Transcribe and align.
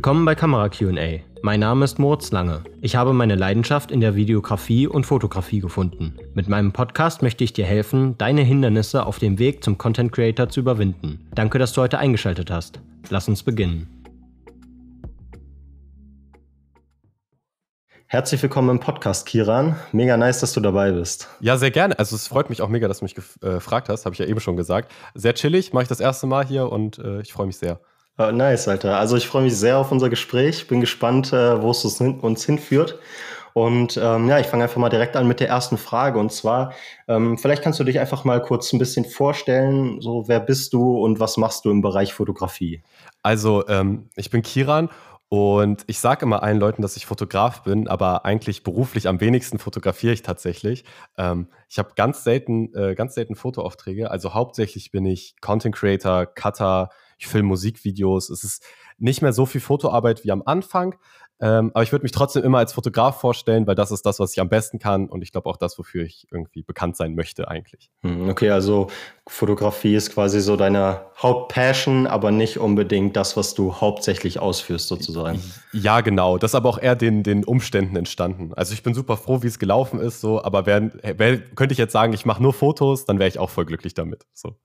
Willkommen 0.00 0.24
bei 0.24 0.34
Kamera 0.34 0.70
QA. 0.70 1.20
Mein 1.42 1.60
Name 1.60 1.84
ist 1.84 1.98
Moritz 1.98 2.30
Lange. 2.32 2.64
Ich 2.80 2.96
habe 2.96 3.12
meine 3.12 3.34
Leidenschaft 3.34 3.90
in 3.90 4.00
der 4.00 4.14
Videografie 4.14 4.86
und 4.86 5.04
Fotografie 5.04 5.60
gefunden. 5.60 6.16
Mit 6.32 6.48
meinem 6.48 6.72
Podcast 6.72 7.20
möchte 7.20 7.44
ich 7.44 7.52
dir 7.52 7.66
helfen, 7.66 8.16
deine 8.16 8.40
Hindernisse 8.40 9.04
auf 9.04 9.18
dem 9.18 9.38
Weg 9.38 9.62
zum 9.62 9.76
Content 9.76 10.10
Creator 10.10 10.48
zu 10.48 10.60
überwinden. 10.60 11.28
Danke, 11.34 11.58
dass 11.58 11.74
du 11.74 11.82
heute 11.82 11.98
eingeschaltet 11.98 12.50
hast. 12.50 12.80
Lass 13.10 13.28
uns 13.28 13.42
beginnen. 13.42 14.06
Herzlich 18.06 18.42
willkommen 18.42 18.70
im 18.70 18.80
Podcast, 18.80 19.26
Kiran. 19.26 19.76
Mega 19.92 20.16
nice, 20.16 20.40
dass 20.40 20.54
du 20.54 20.60
dabei 20.60 20.92
bist. 20.92 21.28
Ja, 21.40 21.58
sehr 21.58 21.70
gerne. 21.70 21.98
Also 21.98 22.16
es 22.16 22.26
freut 22.26 22.48
mich 22.48 22.62
auch 22.62 22.70
mega, 22.70 22.88
dass 22.88 23.00
du 23.00 23.04
mich 23.04 23.18
äh, 23.18 23.20
gefragt 23.42 23.90
hast, 23.90 24.06
habe 24.06 24.14
ich 24.14 24.18
ja 24.18 24.24
eben 24.24 24.40
schon 24.40 24.56
gesagt. 24.56 24.90
Sehr 25.14 25.34
chillig, 25.34 25.74
mache 25.74 25.82
ich 25.82 25.88
das 25.90 26.00
erste 26.00 26.26
Mal 26.26 26.46
hier 26.46 26.72
und 26.72 26.98
äh, 26.98 27.20
ich 27.20 27.34
freue 27.34 27.46
mich 27.46 27.58
sehr. 27.58 27.80
Oh, 28.22 28.32
nice, 28.32 28.68
Alter. 28.68 28.98
Also 28.98 29.16
ich 29.16 29.26
freue 29.26 29.44
mich 29.44 29.56
sehr 29.56 29.78
auf 29.78 29.90
unser 29.90 30.10
Gespräch. 30.10 30.68
Bin 30.68 30.82
gespannt, 30.82 31.32
äh, 31.32 31.62
wo 31.62 31.70
es 31.70 31.86
uns 31.86 32.44
hinführt. 32.44 32.98
Und 33.54 33.96
ähm, 33.96 34.28
ja, 34.28 34.38
ich 34.38 34.46
fange 34.46 34.64
einfach 34.64 34.76
mal 34.76 34.90
direkt 34.90 35.16
an 35.16 35.26
mit 35.26 35.40
der 35.40 35.48
ersten 35.48 35.78
Frage. 35.78 36.18
Und 36.18 36.30
zwar, 36.30 36.74
ähm, 37.08 37.38
vielleicht 37.38 37.62
kannst 37.62 37.80
du 37.80 37.84
dich 37.84 37.98
einfach 37.98 38.24
mal 38.24 38.42
kurz 38.42 38.74
ein 38.74 38.78
bisschen 38.78 39.06
vorstellen. 39.06 40.02
So, 40.02 40.28
wer 40.28 40.38
bist 40.38 40.74
du 40.74 41.02
und 41.02 41.18
was 41.18 41.38
machst 41.38 41.64
du 41.64 41.70
im 41.70 41.80
Bereich 41.80 42.12
Fotografie? 42.12 42.82
Also, 43.22 43.66
ähm, 43.68 44.10
ich 44.16 44.28
bin 44.28 44.42
Kiran 44.42 44.90
und 45.30 45.84
ich 45.86 45.98
sage 45.98 46.26
immer 46.26 46.42
allen 46.42 46.60
Leuten, 46.60 46.82
dass 46.82 46.98
ich 46.98 47.06
Fotograf 47.06 47.62
bin, 47.62 47.88
aber 47.88 48.26
eigentlich 48.26 48.64
beruflich 48.64 49.08
am 49.08 49.22
wenigsten 49.22 49.58
fotografiere 49.58 50.12
ich 50.12 50.20
tatsächlich. 50.20 50.84
Ähm, 51.16 51.48
ich 51.70 51.78
habe 51.78 51.92
ganz 51.96 52.22
selten, 52.22 52.74
äh, 52.74 52.94
ganz 52.94 53.14
selten 53.14 53.34
Fotoaufträge. 53.34 54.10
Also 54.10 54.34
hauptsächlich 54.34 54.90
bin 54.90 55.06
ich 55.06 55.36
Content 55.40 55.74
Creator, 55.74 56.26
Cutter, 56.26 56.90
ich 57.20 57.28
filme 57.28 57.48
Musikvideos. 57.48 58.30
Es 58.30 58.44
ist 58.44 58.64
nicht 58.98 59.22
mehr 59.22 59.32
so 59.32 59.46
viel 59.46 59.60
Fotoarbeit 59.60 60.24
wie 60.24 60.32
am 60.32 60.42
Anfang, 60.44 60.96
ähm, 61.42 61.70
aber 61.72 61.82
ich 61.82 61.90
würde 61.90 62.02
mich 62.02 62.12
trotzdem 62.12 62.42
immer 62.44 62.58
als 62.58 62.74
Fotograf 62.74 63.18
vorstellen, 63.18 63.66
weil 63.66 63.74
das 63.74 63.90
ist 63.90 64.04
das, 64.04 64.20
was 64.20 64.32
ich 64.32 64.40
am 64.40 64.50
besten 64.50 64.78
kann 64.78 65.08
und 65.08 65.22
ich 65.22 65.32
glaube 65.32 65.48
auch 65.48 65.56
das, 65.56 65.78
wofür 65.78 66.04
ich 66.04 66.26
irgendwie 66.30 66.62
bekannt 66.62 66.96
sein 66.96 67.14
möchte 67.14 67.48
eigentlich. 67.48 67.90
Hm, 68.02 68.28
okay, 68.28 68.50
also 68.50 68.88
Fotografie 69.26 69.94
ist 69.94 70.12
quasi 70.12 70.40
so 70.40 70.56
deine 70.56 71.06
Hauptpassion, 71.16 72.06
aber 72.06 72.30
nicht 72.30 72.58
unbedingt 72.58 73.16
das, 73.16 73.38
was 73.38 73.54
du 73.54 73.74
hauptsächlich 73.76 74.38
ausführst 74.38 74.88
sozusagen. 74.88 75.40
Ja, 75.72 76.02
genau. 76.02 76.36
Das 76.36 76.50
ist 76.50 76.56
aber 76.56 76.68
auch 76.68 76.78
eher 76.78 76.94
den, 76.94 77.22
den 77.22 77.44
Umständen 77.44 77.96
entstanden. 77.96 78.52
Also 78.54 78.74
ich 78.74 78.82
bin 78.82 78.92
super 78.92 79.16
froh, 79.16 79.42
wie 79.42 79.46
es 79.46 79.58
gelaufen 79.58 79.98
ist, 79.98 80.20
so, 80.20 80.42
aber 80.42 80.66
wär, 80.66 80.90
wär, 81.16 81.38
könnte 81.38 81.72
ich 81.72 81.78
jetzt 81.78 81.92
sagen, 81.92 82.12
ich 82.12 82.26
mache 82.26 82.42
nur 82.42 82.52
Fotos, 82.52 83.06
dann 83.06 83.18
wäre 83.18 83.28
ich 83.28 83.38
auch 83.38 83.50
voll 83.50 83.64
glücklich 83.64 83.94
damit. 83.94 84.26
So. 84.34 84.56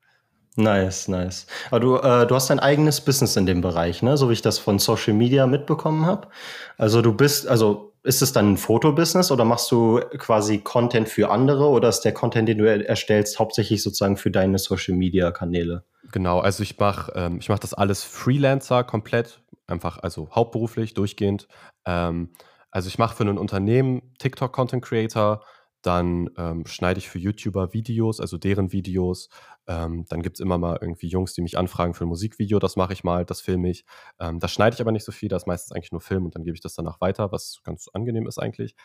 Nice, 0.58 1.10
nice. 1.10 1.48
Aber 1.70 1.80
du, 1.80 1.96
äh, 1.98 2.26
du 2.26 2.36
hast 2.36 2.50
dein 2.50 2.60
eigenes 2.60 3.02
Business 3.02 3.36
in 3.36 3.46
dem 3.46 3.62
Bereich, 3.62 4.02
ne? 4.02 4.16
So 4.16 4.30
wie 4.30 4.34
ich 4.34 4.42
das 4.42 4.58
von 4.58 4.80
Social 4.80 5.14
Media 5.14 5.48
mitbekommen 5.48 6.06
habe. 6.06 6.30
Also 6.78 7.02
du 7.02 7.14
bist, 7.14 7.48
also 7.48 7.94
ist 8.04 8.22
es 8.22 8.32
dann 8.32 8.54
ein 8.54 8.58
Fotobusiness 8.58 9.32
oder 9.32 9.44
machst 9.44 9.72
du 9.72 10.00
quasi 10.18 10.60
Content 10.60 11.10
für 11.10 11.30
andere 11.30 11.68
oder 11.68 11.90
ist 11.90 12.02
der 12.02 12.14
Content, 12.14 12.48
den 12.48 12.60
du 12.60 12.66
erstellst, 12.66 13.40
hauptsächlich 13.40 13.84
sozusagen 13.84 14.16
für 14.16 14.32
deine 14.32 14.58
Social 14.60 14.96
Media 14.96 15.32
Kanäle? 15.32 15.84
Genau, 16.12 16.40
also 16.40 16.64
ich 16.64 16.80
mache 16.80 17.12
ähm, 17.16 17.40
ich 17.40 17.50
mach 17.50 17.60
das 17.60 17.74
alles 17.74 18.04
Freelancer 18.04 18.84
komplett, 18.84 19.42
einfach 19.68 19.98
also 19.98 20.30
hauptberuflich, 20.32 20.94
durchgehend. 20.94 21.48
Ähm, 21.86 22.30
also 22.72 22.88
ich 22.88 22.98
mache 22.98 23.16
für 23.16 23.24
ein 23.24 23.38
Unternehmen 23.38 24.14
TikTok 24.20 24.54
Content 24.54 24.84
Creator, 24.84 25.42
dann 25.86 26.30
ähm, 26.38 26.66
schneide 26.66 26.98
ich 26.98 27.10
für 27.10 27.20
YouTuber 27.20 27.74
Videos, 27.74 28.20
also 28.20 28.38
deren 28.38 28.72
Videos. 28.72 29.30
Ähm, 29.68 30.06
dann 30.10 30.22
gibt 30.22 30.38
es 30.38 30.40
immer 30.40 30.58
mal 30.58 30.78
irgendwie 30.82 31.08
Jungs, 31.08 31.34
die 31.34 31.42
mich 31.42 31.58
anfragen 31.58 31.94
für 31.94 32.06
ein 32.06 32.10
Musikvideo. 32.10 32.60
Das 32.60 32.76
mache 32.76 32.94
ich 32.94 33.04
mal, 33.04 33.26
das 33.26 33.42
filme 33.42 33.70
ich. 33.70 33.86
Ähm, 34.20 34.40
das 34.40 34.52
schneide 34.52 34.74
ich 34.74 34.82
aber 34.82 34.92
nicht 34.92 35.06
so 35.06 35.12
viel. 35.12 35.30
Das 35.30 35.44
ist 35.44 35.48
meistens 35.48 35.74
eigentlich 35.74 35.92
nur 35.92 36.02
Film 36.02 36.26
und 36.26 36.36
dann 36.36 36.44
gebe 36.44 36.56
ich 36.56 36.62
das 36.62 36.74
danach 36.74 37.02
weiter, 37.02 37.32
was 37.32 37.62
ganz 37.64 37.88
angenehm 37.94 38.28
ist 38.28 38.40
eigentlich. 38.40 38.76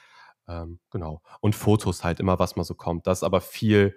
Ähm, 0.48 0.80
genau. 0.90 1.22
Und 1.40 1.54
Fotos 1.54 2.04
halt 2.04 2.20
immer, 2.20 2.38
was 2.38 2.56
mal 2.56 2.64
so 2.64 2.74
kommt. 2.74 3.06
Das 3.06 3.18
ist 3.18 3.24
aber 3.24 3.40
viel, 3.40 3.96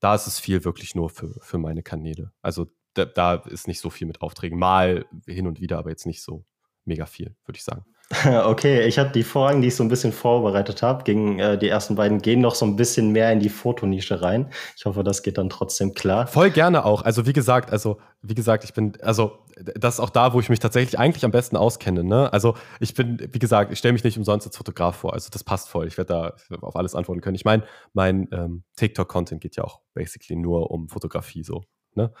da 0.00 0.14
ist 0.14 0.26
es 0.26 0.38
viel 0.38 0.64
wirklich 0.64 0.94
nur 0.94 1.10
für, 1.10 1.34
für 1.40 1.58
meine 1.58 1.82
Kanäle. 1.82 2.32
Also 2.42 2.66
da, 2.94 3.04
da 3.04 3.34
ist 3.34 3.66
nicht 3.66 3.80
so 3.80 3.90
viel 3.90 4.06
mit 4.06 4.20
Aufträgen. 4.20 4.58
Mal 4.58 5.06
hin 5.26 5.46
und 5.46 5.60
wieder, 5.60 5.78
aber 5.78 5.90
jetzt 5.90 6.06
nicht 6.06 6.22
so 6.22 6.44
mega 6.84 7.06
viel, 7.06 7.34
würde 7.44 7.56
ich 7.56 7.64
sagen. 7.64 7.84
Okay, 8.44 8.86
ich 8.86 8.98
habe 8.98 9.10
die 9.10 9.22
Fragen, 9.22 9.62
die 9.62 9.68
ich 9.68 9.76
so 9.76 9.82
ein 9.82 9.88
bisschen 9.88 10.12
vorbereitet 10.12 10.82
habe, 10.82 11.04
gegen 11.04 11.38
äh, 11.38 11.58
die 11.58 11.68
ersten 11.68 11.94
beiden, 11.94 12.20
gehen 12.20 12.40
noch 12.40 12.54
so 12.54 12.66
ein 12.66 12.76
bisschen 12.76 13.10
mehr 13.12 13.32
in 13.32 13.40
die 13.40 13.48
Fotonische 13.48 14.22
rein. 14.22 14.50
Ich 14.76 14.84
hoffe, 14.84 15.02
das 15.02 15.22
geht 15.22 15.38
dann 15.38 15.48
trotzdem 15.48 15.94
klar. 15.94 16.26
Voll 16.26 16.50
gerne 16.50 16.84
auch. 16.84 17.02
Also 17.02 17.26
wie 17.26 17.32
gesagt, 17.32 17.70
also 17.70 17.98
wie 18.22 18.34
gesagt, 18.34 18.64
ich 18.64 18.74
bin, 18.74 18.92
also 19.02 19.38
das 19.56 19.94
ist 19.94 20.00
auch 20.00 20.10
da, 20.10 20.32
wo 20.32 20.40
ich 20.40 20.48
mich 20.48 20.58
tatsächlich 20.58 20.98
eigentlich 20.98 21.24
am 21.24 21.30
besten 21.30 21.56
auskenne. 21.56 22.04
Ne? 22.04 22.32
Also 22.32 22.54
ich 22.80 22.94
bin, 22.94 23.26
wie 23.32 23.38
gesagt, 23.38 23.72
ich 23.72 23.78
stelle 23.78 23.92
mich 23.92 24.04
nicht 24.04 24.18
umsonst 24.18 24.46
als 24.46 24.56
Fotograf 24.56 24.96
vor. 24.96 25.14
Also 25.14 25.30
das 25.30 25.44
passt 25.44 25.68
voll. 25.68 25.86
Ich 25.86 25.96
werde 25.96 26.36
da 26.48 26.58
auf 26.60 26.76
alles 26.76 26.94
antworten 26.94 27.20
können. 27.20 27.36
Ich 27.36 27.44
meine, 27.44 27.62
mein 27.92 28.28
ähm, 28.32 28.64
TikTok-Content 28.76 29.40
geht 29.40 29.56
ja 29.56 29.64
auch 29.64 29.80
basically 29.94 30.38
nur 30.38 30.70
um 30.70 30.88
Fotografie 30.88 31.44
so. 31.44 31.62
Ne? 31.94 32.12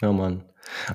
Ja, 0.00 0.12
Mann. 0.12 0.44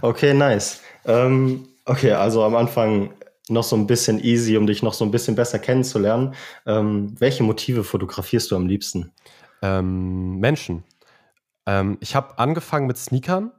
Okay, 0.01 0.33
nice. 0.33 0.81
Ähm, 1.05 1.67
okay, 1.85 2.11
also 2.11 2.43
am 2.43 2.55
Anfang 2.55 3.11
noch 3.49 3.63
so 3.63 3.75
ein 3.75 3.87
bisschen 3.87 4.23
easy, 4.23 4.57
um 4.57 4.67
dich 4.67 4.81
noch 4.81 4.93
so 4.93 5.05
ein 5.05 5.11
bisschen 5.11 5.35
besser 5.35 5.59
kennenzulernen. 5.59 6.33
Ähm, 6.65 7.13
welche 7.19 7.43
Motive 7.43 7.83
fotografierst 7.83 8.51
du 8.51 8.55
am 8.55 8.67
liebsten? 8.67 9.11
Ähm, 9.61 10.39
Menschen. 10.39 10.83
Ähm, 11.65 11.97
ich 11.99 12.15
habe 12.15 12.37
angefangen 12.39 12.87
mit 12.87 12.97
Sneakern 12.97 13.51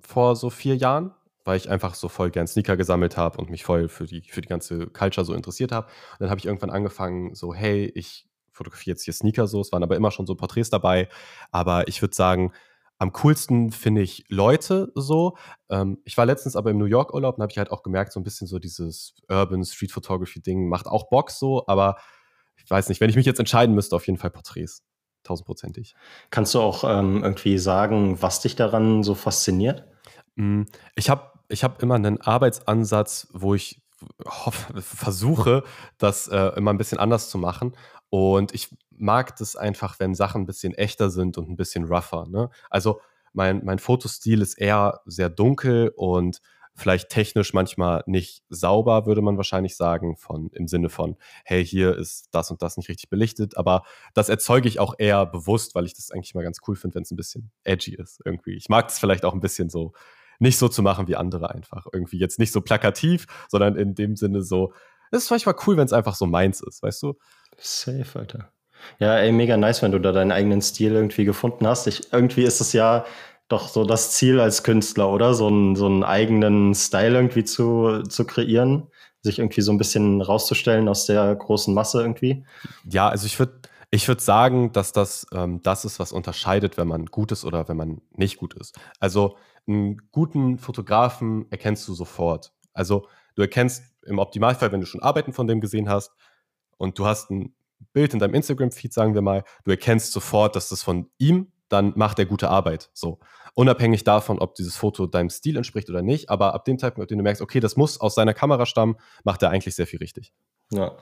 vor 0.00 0.36
so 0.36 0.50
vier 0.50 0.76
Jahren, 0.76 1.12
weil 1.44 1.56
ich 1.56 1.70
einfach 1.70 1.94
so 1.94 2.08
voll 2.08 2.30
gern 2.30 2.46
Sneaker 2.46 2.76
gesammelt 2.76 3.16
habe 3.16 3.38
und 3.38 3.50
mich 3.50 3.64
voll 3.64 3.88
für 3.88 4.06
die, 4.06 4.22
für 4.22 4.40
die 4.40 4.48
ganze 4.48 4.86
Culture 4.86 5.24
so 5.24 5.34
interessiert 5.34 5.72
habe. 5.72 5.88
Dann 6.18 6.30
habe 6.30 6.38
ich 6.38 6.46
irgendwann 6.46 6.70
angefangen, 6.70 7.34
so, 7.34 7.54
hey, 7.54 7.90
ich 7.94 8.26
fotografiere 8.52 8.94
jetzt 8.94 9.04
hier 9.04 9.14
Sneaker 9.14 9.46
so. 9.46 9.60
Es 9.60 9.72
waren 9.72 9.82
aber 9.82 9.96
immer 9.96 10.10
schon 10.10 10.26
so 10.26 10.34
Porträts 10.34 10.70
dabei. 10.70 11.08
Aber 11.50 11.88
ich 11.88 12.02
würde 12.02 12.14
sagen, 12.14 12.52
am 13.00 13.12
coolsten 13.14 13.72
finde 13.72 14.02
ich 14.02 14.24
Leute 14.28 14.92
so. 14.94 15.36
Ähm, 15.70 15.98
ich 16.04 16.18
war 16.18 16.26
letztens 16.26 16.54
aber 16.54 16.70
im 16.70 16.76
New 16.76 16.84
York 16.84 17.14
Urlaub 17.14 17.36
und 17.36 17.42
habe 17.42 17.50
ich 17.50 17.56
halt 17.56 17.72
auch 17.72 17.82
gemerkt, 17.82 18.12
so 18.12 18.20
ein 18.20 18.24
bisschen 18.24 18.46
so 18.46 18.58
dieses 18.58 19.14
Urban 19.26 19.64
Street 19.64 19.90
Photography 19.90 20.40
Ding 20.40 20.68
macht 20.68 20.86
auch 20.86 21.08
Bock 21.08 21.30
so, 21.30 21.66
aber 21.66 21.96
ich 22.62 22.70
weiß 22.70 22.90
nicht, 22.90 23.00
wenn 23.00 23.08
ich 23.08 23.16
mich 23.16 23.24
jetzt 23.24 23.40
entscheiden 23.40 23.74
müsste, 23.74 23.96
auf 23.96 24.06
jeden 24.06 24.18
Fall 24.18 24.30
Porträts. 24.30 24.84
Tausendprozentig. 25.22 25.94
Kannst 26.30 26.54
du 26.54 26.60
auch 26.60 26.84
ähm, 26.84 27.24
irgendwie 27.24 27.56
sagen, 27.58 28.20
was 28.20 28.40
dich 28.40 28.54
daran 28.54 29.02
so 29.02 29.14
fasziniert? 29.14 29.84
Mm, 30.36 30.62
ich 30.94 31.08
habe 31.08 31.30
ich 31.48 31.64
hab 31.64 31.82
immer 31.82 31.94
einen 31.94 32.20
Arbeitsansatz, 32.20 33.28
wo 33.32 33.54
ich 33.54 33.82
hoffe, 34.26 34.80
versuche, 34.82 35.64
das 35.96 36.28
äh, 36.28 36.52
immer 36.56 36.72
ein 36.72 36.78
bisschen 36.78 36.98
anders 36.98 37.30
zu 37.30 37.38
machen. 37.38 37.74
Und 38.10 38.52
ich 38.54 38.76
mag 39.00 39.36
das 39.36 39.56
einfach, 39.56 39.98
wenn 39.98 40.14
Sachen 40.14 40.42
ein 40.42 40.46
bisschen 40.46 40.74
echter 40.74 41.10
sind 41.10 41.38
und 41.38 41.48
ein 41.48 41.56
bisschen 41.56 41.84
rougher. 41.84 42.26
Ne? 42.28 42.50
Also 42.68 43.00
mein, 43.32 43.64
mein 43.64 43.78
Fotostil 43.78 44.42
ist 44.42 44.54
eher 44.54 45.00
sehr 45.06 45.30
dunkel 45.30 45.92
und 45.96 46.40
vielleicht 46.74 47.10
technisch 47.10 47.52
manchmal 47.52 48.02
nicht 48.06 48.42
sauber, 48.48 49.06
würde 49.06 49.22
man 49.22 49.36
wahrscheinlich 49.36 49.76
sagen, 49.76 50.16
von, 50.16 50.50
im 50.54 50.66
Sinne 50.66 50.88
von, 50.88 51.16
hey, 51.44 51.64
hier 51.64 51.96
ist 51.96 52.28
das 52.32 52.50
und 52.50 52.62
das 52.62 52.76
nicht 52.76 52.88
richtig 52.88 53.10
belichtet. 53.10 53.56
Aber 53.56 53.82
das 54.14 54.28
erzeuge 54.28 54.68
ich 54.68 54.80
auch 54.80 54.94
eher 54.98 55.26
bewusst, 55.26 55.74
weil 55.74 55.84
ich 55.84 55.94
das 55.94 56.10
eigentlich 56.10 56.34
mal 56.34 56.42
ganz 56.42 56.58
cool 56.66 56.76
finde, 56.76 56.94
wenn 56.96 57.02
es 57.02 57.10
ein 57.10 57.16
bisschen 57.16 57.50
edgy 57.64 57.94
ist 57.94 58.20
irgendwie. 58.24 58.54
Ich 58.54 58.68
mag 58.68 58.88
es 58.88 58.98
vielleicht 58.98 59.24
auch 59.24 59.34
ein 59.34 59.40
bisschen 59.40 59.68
so, 59.68 59.92
nicht 60.38 60.58
so 60.58 60.68
zu 60.68 60.82
machen 60.82 61.06
wie 61.06 61.16
andere 61.16 61.50
einfach. 61.50 61.86
Irgendwie 61.92 62.18
jetzt 62.18 62.38
nicht 62.38 62.52
so 62.52 62.62
plakativ, 62.62 63.26
sondern 63.48 63.76
in 63.76 63.94
dem 63.94 64.16
Sinne 64.16 64.42
so, 64.42 64.72
es 65.12 65.24
ist 65.24 65.30
manchmal 65.30 65.56
cool, 65.66 65.76
wenn 65.76 65.86
es 65.86 65.92
einfach 65.92 66.14
so 66.14 66.26
meins 66.26 66.60
ist, 66.60 66.82
weißt 66.82 67.02
du? 67.02 67.18
Safe, 67.58 68.18
Alter. 68.18 68.52
Ja, 68.98 69.16
ey, 69.16 69.32
mega 69.32 69.56
nice, 69.56 69.82
wenn 69.82 69.92
du 69.92 69.98
da 69.98 70.12
deinen 70.12 70.32
eigenen 70.32 70.62
Stil 70.62 70.92
irgendwie 70.92 71.24
gefunden 71.24 71.66
hast. 71.66 71.86
Ich, 71.86 72.12
irgendwie 72.12 72.42
ist 72.42 72.60
es 72.60 72.72
ja 72.72 73.04
doch 73.48 73.68
so 73.68 73.84
das 73.84 74.12
Ziel 74.12 74.40
als 74.40 74.62
Künstler, 74.62 75.10
oder? 75.10 75.34
So, 75.34 75.48
ein, 75.48 75.76
so 75.76 75.86
einen 75.86 76.04
eigenen 76.04 76.74
Style 76.74 77.14
irgendwie 77.14 77.44
zu, 77.44 78.02
zu 78.02 78.24
kreieren, 78.24 78.86
sich 79.22 79.38
irgendwie 79.38 79.60
so 79.60 79.72
ein 79.72 79.78
bisschen 79.78 80.22
rauszustellen 80.22 80.88
aus 80.88 81.06
der 81.06 81.34
großen 81.34 81.74
Masse 81.74 82.00
irgendwie. 82.00 82.44
Ja, 82.88 83.08
also 83.08 83.26
ich 83.26 83.38
würde 83.38 83.60
ich 83.90 84.06
würd 84.06 84.20
sagen, 84.20 84.70
dass 84.72 84.92
das 84.92 85.26
ähm, 85.32 85.62
das 85.62 85.84
ist, 85.84 85.98
was 85.98 86.12
unterscheidet, 86.12 86.76
wenn 86.76 86.86
man 86.86 87.06
gut 87.06 87.32
ist 87.32 87.44
oder 87.44 87.68
wenn 87.68 87.76
man 87.76 88.00
nicht 88.12 88.36
gut 88.36 88.54
ist. 88.54 88.78
Also 89.00 89.36
einen 89.66 90.00
guten 90.12 90.58
Fotografen 90.58 91.46
erkennst 91.50 91.86
du 91.88 91.94
sofort. 91.94 92.52
Also 92.72 93.08
du 93.34 93.42
erkennst 93.42 93.82
im 94.06 94.18
Optimalfall, 94.18 94.70
wenn 94.70 94.80
du 94.80 94.86
schon 94.86 95.02
Arbeiten 95.02 95.32
von 95.32 95.48
dem 95.48 95.60
gesehen 95.60 95.88
hast 95.88 96.12
und 96.76 96.98
du 96.98 97.06
hast 97.06 97.30
ein 97.30 97.52
Bild 97.92 98.12
in 98.12 98.18
deinem 98.18 98.34
Instagram-Feed, 98.34 98.92
sagen 98.92 99.14
wir 99.14 99.22
mal, 99.22 99.44
du 99.64 99.70
erkennst 99.70 100.12
sofort, 100.12 100.56
dass 100.56 100.68
das 100.68 100.82
von 100.82 101.10
ihm, 101.18 101.52
dann 101.68 101.92
macht 101.96 102.18
er 102.18 102.26
gute 102.26 102.50
Arbeit. 102.50 102.90
So. 102.92 103.18
Unabhängig 103.54 104.04
davon, 104.04 104.38
ob 104.38 104.54
dieses 104.54 104.76
Foto 104.76 105.06
deinem 105.06 105.30
Stil 105.30 105.56
entspricht 105.56 105.88
oder 105.90 106.02
nicht, 106.02 106.30
aber 106.30 106.54
ab 106.54 106.64
dem 106.64 106.78
Zeitpunkt, 106.78 107.06
ab 107.06 107.08
dem 107.08 107.18
du 107.18 107.24
merkst, 107.24 107.42
okay, 107.42 107.60
das 107.60 107.76
muss 107.76 108.00
aus 108.00 108.14
seiner 108.14 108.34
Kamera 108.34 108.66
stammen, 108.66 108.96
macht 109.24 109.42
er 109.42 109.50
eigentlich 109.50 109.74
sehr 109.74 109.86
viel 109.86 109.98
richtig. 109.98 110.32
Ja. 110.72 110.92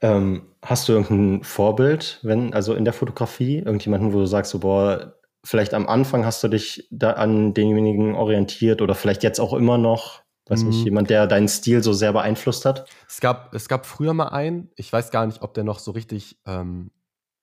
Ähm, 0.00 0.48
hast 0.62 0.88
du 0.88 0.92
irgendein 0.92 1.44
Vorbild, 1.44 2.20
wenn, 2.22 2.54
also 2.54 2.74
in 2.74 2.84
der 2.84 2.94
Fotografie, 2.94 3.58
irgendjemanden, 3.58 4.12
wo 4.12 4.20
du 4.20 4.26
sagst, 4.26 4.50
so, 4.50 4.60
boah, 4.60 5.14
vielleicht 5.44 5.74
am 5.74 5.86
Anfang 5.86 6.24
hast 6.24 6.42
du 6.42 6.48
dich 6.48 6.88
da 6.90 7.12
an 7.12 7.52
denjenigen 7.52 8.14
orientiert 8.14 8.80
oder 8.80 8.94
vielleicht 8.94 9.22
jetzt 9.22 9.40
auch 9.40 9.52
immer 9.52 9.76
noch? 9.76 10.23
Weiß 10.46 10.62
nicht, 10.62 10.78
Mhm. 10.80 10.84
jemand, 10.84 11.10
der 11.10 11.26
deinen 11.26 11.48
Stil 11.48 11.82
so 11.82 11.92
sehr 11.92 12.12
beeinflusst 12.12 12.64
hat? 12.66 12.86
Es 13.08 13.20
gab, 13.20 13.54
es 13.54 13.68
gab 13.68 13.86
früher 13.86 14.12
mal 14.12 14.28
einen, 14.28 14.70
ich 14.76 14.92
weiß 14.92 15.10
gar 15.10 15.26
nicht, 15.26 15.40
ob 15.42 15.54
der 15.54 15.64
noch 15.64 15.78
so 15.78 15.90
richtig 15.92 16.38
ähm, 16.46 16.90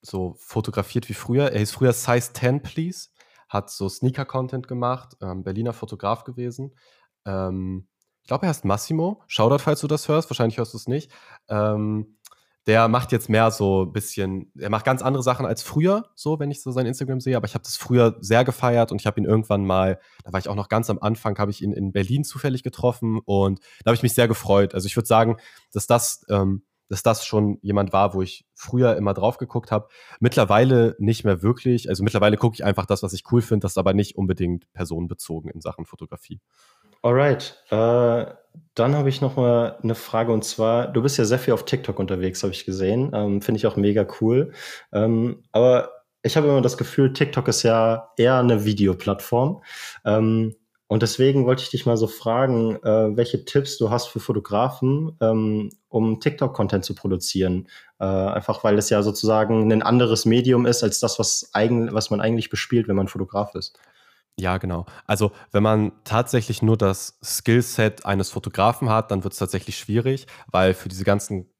so 0.02 0.34
fotografiert 0.38 1.08
wie 1.08 1.14
früher. 1.14 1.50
Er 1.52 1.58
hieß 1.60 1.72
früher 1.72 1.92
Size 1.92 2.32
10 2.32 2.62
Please, 2.62 3.08
hat 3.48 3.70
so 3.70 3.88
Sneaker-Content 3.88 4.66
gemacht, 4.68 5.16
ähm, 5.20 5.42
Berliner 5.44 5.72
Fotograf 5.72 6.24
gewesen. 6.24 6.74
Ähm, 7.24 7.88
ich 8.22 8.28
glaube, 8.28 8.46
er 8.46 8.50
heißt 8.50 8.64
Massimo. 8.64 9.22
Shoutout, 9.26 9.58
falls 9.58 9.80
du 9.80 9.88
das 9.88 10.08
hörst. 10.08 10.30
Wahrscheinlich 10.30 10.58
hörst 10.58 10.72
du 10.74 10.78
es 10.78 10.86
nicht. 10.86 11.10
Ähm, 11.48 12.16
der 12.66 12.86
macht 12.88 13.10
jetzt 13.10 13.28
mehr 13.28 13.50
so 13.50 13.84
ein 13.84 13.92
bisschen, 13.92 14.52
er 14.56 14.70
macht 14.70 14.84
ganz 14.84 15.02
andere 15.02 15.22
Sachen 15.22 15.46
als 15.46 15.62
früher, 15.62 16.10
so, 16.14 16.38
wenn 16.38 16.50
ich 16.50 16.62
so 16.62 16.70
sein 16.70 16.86
Instagram 16.86 17.20
sehe. 17.20 17.36
Aber 17.36 17.46
ich 17.46 17.54
habe 17.54 17.64
das 17.64 17.76
früher 17.76 18.16
sehr 18.20 18.44
gefeiert 18.44 18.92
und 18.92 19.00
ich 19.00 19.06
habe 19.06 19.20
ihn 19.20 19.24
irgendwann 19.24 19.64
mal, 19.64 19.98
da 20.24 20.32
war 20.32 20.38
ich 20.38 20.48
auch 20.48 20.54
noch 20.54 20.68
ganz 20.68 20.88
am 20.88 20.98
Anfang, 21.00 21.38
habe 21.38 21.50
ich 21.50 21.62
ihn 21.62 21.72
in 21.72 21.92
Berlin 21.92 22.22
zufällig 22.24 22.62
getroffen 22.62 23.20
und 23.24 23.60
da 23.84 23.88
habe 23.90 23.96
ich 23.96 24.02
mich 24.02 24.14
sehr 24.14 24.28
gefreut. 24.28 24.74
Also 24.74 24.86
ich 24.86 24.96
würde 24.96 25.08
sagen, 25.08 25.36
dass 25.72 25.88
das, 25.88 26.24
ähm, 26.28 26.62
dass 26.88 27.02
das 27.02 27.24
schon 27.24 27.58
jemand 27.62 27.92
war, 27.92 28.14
wo 28.14 28.22
ich 28.22 28.44
früher 28.54 28.96
immer 28.96 29.14
drauf 29.14 29.38
geguckt 29.38 29.72
habe. 29.72 29.88
Mittlerweile 30.20 30.94
nicht 30.98 31.24
mehr 31.24 31.42
wirklich. 31.42 31.88
Also 31.88 32.04
mittlerweile 32.04 32.36
gucke 32.36 32.54
ich 32.54 32.64
einfach 32.64 32.86
das, 32.86 33.02
was 33.02 33.12
ich 33.12 33.24
cool 33.32 33.42
finde, 33.42 33.64
das 33.64 33.72
ist 33.72 33.78
aber 33.78 33.94
nicht 33.94 34.16
unbedingt 34.16 34.70
personenbezogen 34.72 35.50
in 35.50 35.60
Sachen 35.60 35.86
Fotografie. 35.86 36.40
Alright, 37.02 37.60
äh, 37.70 38.26
dann 38.74 38.94
habe 38.94 39.08
ich 39.08 39.20
noch 39.20 39.36
mal 39.36 39.76
eine 39.82 39.94
Frage 39.94 40.32
und 40.32 40.44
zwar, 40.44 40.86
du 40.88 41.02
bist 41.02 41.18
ja 41.18 41.24
sehr 41.24 41.38
viel 41.38 41.52
auf 41.52 41.64
TikTok 41.64 41.98
unterwegs, 41.98 42.42
habe 42.42 42.52
ich 42.52 42.64
gesehen. 42.64 43.10
Ähm, 43.12 43.42
Finde 43.42 43.58
ich 43.58 43.66
auch 43.66 43.76
mega 43.76 44.06
cool. 44.20 44.52
Ähm, 44.92 45.42
aber 45.52 45.90
ich 46.22 46.36
habe 46.36 46.46
immer 46.48 46.60
das 46.62 46.76
Gefühl, 46.78 47.12
TikTok 47.12 47.48
ist 47.48 47.64
ja 47.64 48.10
eher 48.16 48.38
eine 48.38 48.64
Videoplattform. 48.64 49.62
Ähm, 50.04 50.54
und 50.86 51.02
deswegen 51.02 51.46
wollte 51.46 51.62
ich 51.62 51.70
dich 51.70 51.86
mal 51.86 51.96
so 51.96 52.06
fragen, 52.06 52.76
äh, 52.76 53.16
welche 53.16 53.44
Tipps 53.46 53.78
du 53.78 53.90
hast 53.90 54.08
für 54.08 54.20
Fotografen, 54.20 55.16
ähm, 55.20 55.70
um 55.88 56.20
TikTok-Content 56.20 56.84
zu 56.84 56.94
produzieren. 56.94 57.66
Äh, 57.98 58.04
einfach 58.04 58.62
weil 58.62 58.78
es 58.78 58.90
ja 58.90 59.02
sozusagen 59.02 59.72
ein 59.72 59.82
anderes 59.82 60.26
Medium 60.26 60.66
ist 60.66 60.82
als 60.82 61.00
das, 61.00 61.18
was, 61.18 61.50
eigen, 61.54 61.92
was 61.94 62.10
man 62.10 62.20
eigentlich 62.20 62.50
bespielt, 62.50 62.88
wenn 62.88 62.96
man 62.96 63.08
Fotograf 63.08 63.54
ist. 63.54 63.78
Ja, 64.38 64.56
genau. 64.58 64.86
Also 65.06 65.32
wenn 65.50 65.62
man 65.62 65.92
tatsächlich 66.04 66.62
nur 66.62 66.76
das 66.78 67.18
Skillset 67.22 68.06
eines 68.06 68.30
Fotografen 68.30 68.88
hat, 68.88 69.10
dann 69.10 69.24
wird 69.24 69.34
es 69.34 69.38
tatsächlich 69.38 69.76
schwierig, 69.76 70.26
weil 70.50 70.72
für 70.74 70.88
diese 70.88 71.04
ganzen 71.04 71.50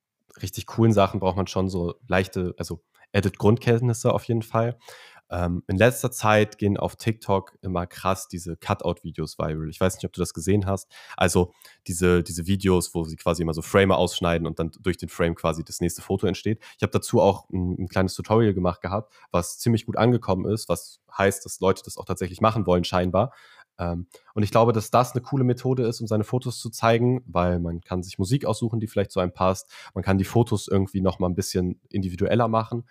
richtig 0.41 0.67
coolen 0.67 0.93
Sachen 0.93 1.21
braucht 1.21 1.37
man 1.37 1.47
schon 1.47 1.69
so 1.69 1.95
leichte, 2.09 2.55
also 2.59 2.81
Edit-Grundkenntnisse 3.13 4.13
auf 4.13 4.25
jeden 4.25 4.43
Fall. 4.43 4.79
Ähm, 5.33 5.63
in 5.67 5.79
letzter 5.79 6.11
Zeit 6.11 6.59
gehen 6.59 6.77
auf 6.77 6.97
TikTok 6.97 7.57
immer 7.63 7.87
krass 7.87 8.29
diese 8.29 8.57
Cutout-Videos 8.57 9.39
viral. 9.39 9.71
Ich 9.71 9.81
weiß 9.81 9.97
nicht, 9.97 10.05
ob 10.05 10.13
du 10.13 10.21
das 10.21 10.35
gesehen 10.35 10.67
hast. 10.67 10.93
Also 11.17 11.55
diese, 11.87 12.23
diese 12.23 12.47
Videos, 12.47 12.95
wo 12.95 13.05
sie 13.05 13.17
quasi 13.17 13.41
immer 13.41 13.55
so 13.55 13.63
Framer 13.63 13.97
ausschneiden 13.97 14.47
und 14.47 14.59
dann 14.59 14.71
durch 14.81 14.99
den 14.99 15.09
Frame 15.09 15.35
quasi 15.35 15.65
das 15.65 15.81
nächste 15.81 16.03
Foto 16.03 16.27
entsteht. 16.27 16.63
Ich 16.77 16.83
habe 16.83 16.93
dazu 16.93 17.23
auch 17.23 17.49
ein, 17.49 17.77
ein 17.79 17.89
kleines 17.89 18.15
Tutorial 18.15 18.53
gemacht 18.53 18.83
gehabt, 18.83 19.15
was 19.31 19.59
ziemlich 19.59 19.87
gut 19.87 19.97
angekommen 19.97 20.45
ist, 20.53 20.69
was 20.69 21.01
heißt, 21.17 21.47
dass 21.47 21.61
Leute 21.61 21.83
das 21.83 21.97
auch 21.97 22.05
tatsächlich 22.05 22.43
machen 22.43 22.67
wollen, 22.67 22.85
scheinbar. 22.85 23.33
Ähm, 23.79 24.09
und 24.35 24.43
ich 24.43 24.51
glaube, 24.51 24.75
dass 24.75 24.91
das 24.91 25.13
eine 25.13 25.23
coole 25.23 25.45
Methode 25.45 25.87
ist, 25.87 26.03
um 26.03 26.07
seine 26.07 26.25
Fotos 26.25 26.59
zu 26.61 26.69
zeigen, 26.69 27.23
weil 27.27 27.59
man 27.59 27.81
kann 27.81 28.03
sich 28.03 28.19
Musik 28.19 28.45
aussuchen, 28.45 28.81
die 28.81 28.87
vielleicht 28.87 29.13
zu 29.13 29.21
einem 29.21 29.33
passt. 29.33 29.73
Man 29.95 30.05
kann 30.05 30.19
die 30.19 30.25
Fotos 30.25 30.69
irgendwie 30.69 31.01
noch 31.01 31.19
mal 31.19 31.29
ein 31.29 31.35
bisschen 31.35 31.81
individueller 31.89 32.49
machen. 32.49 32.85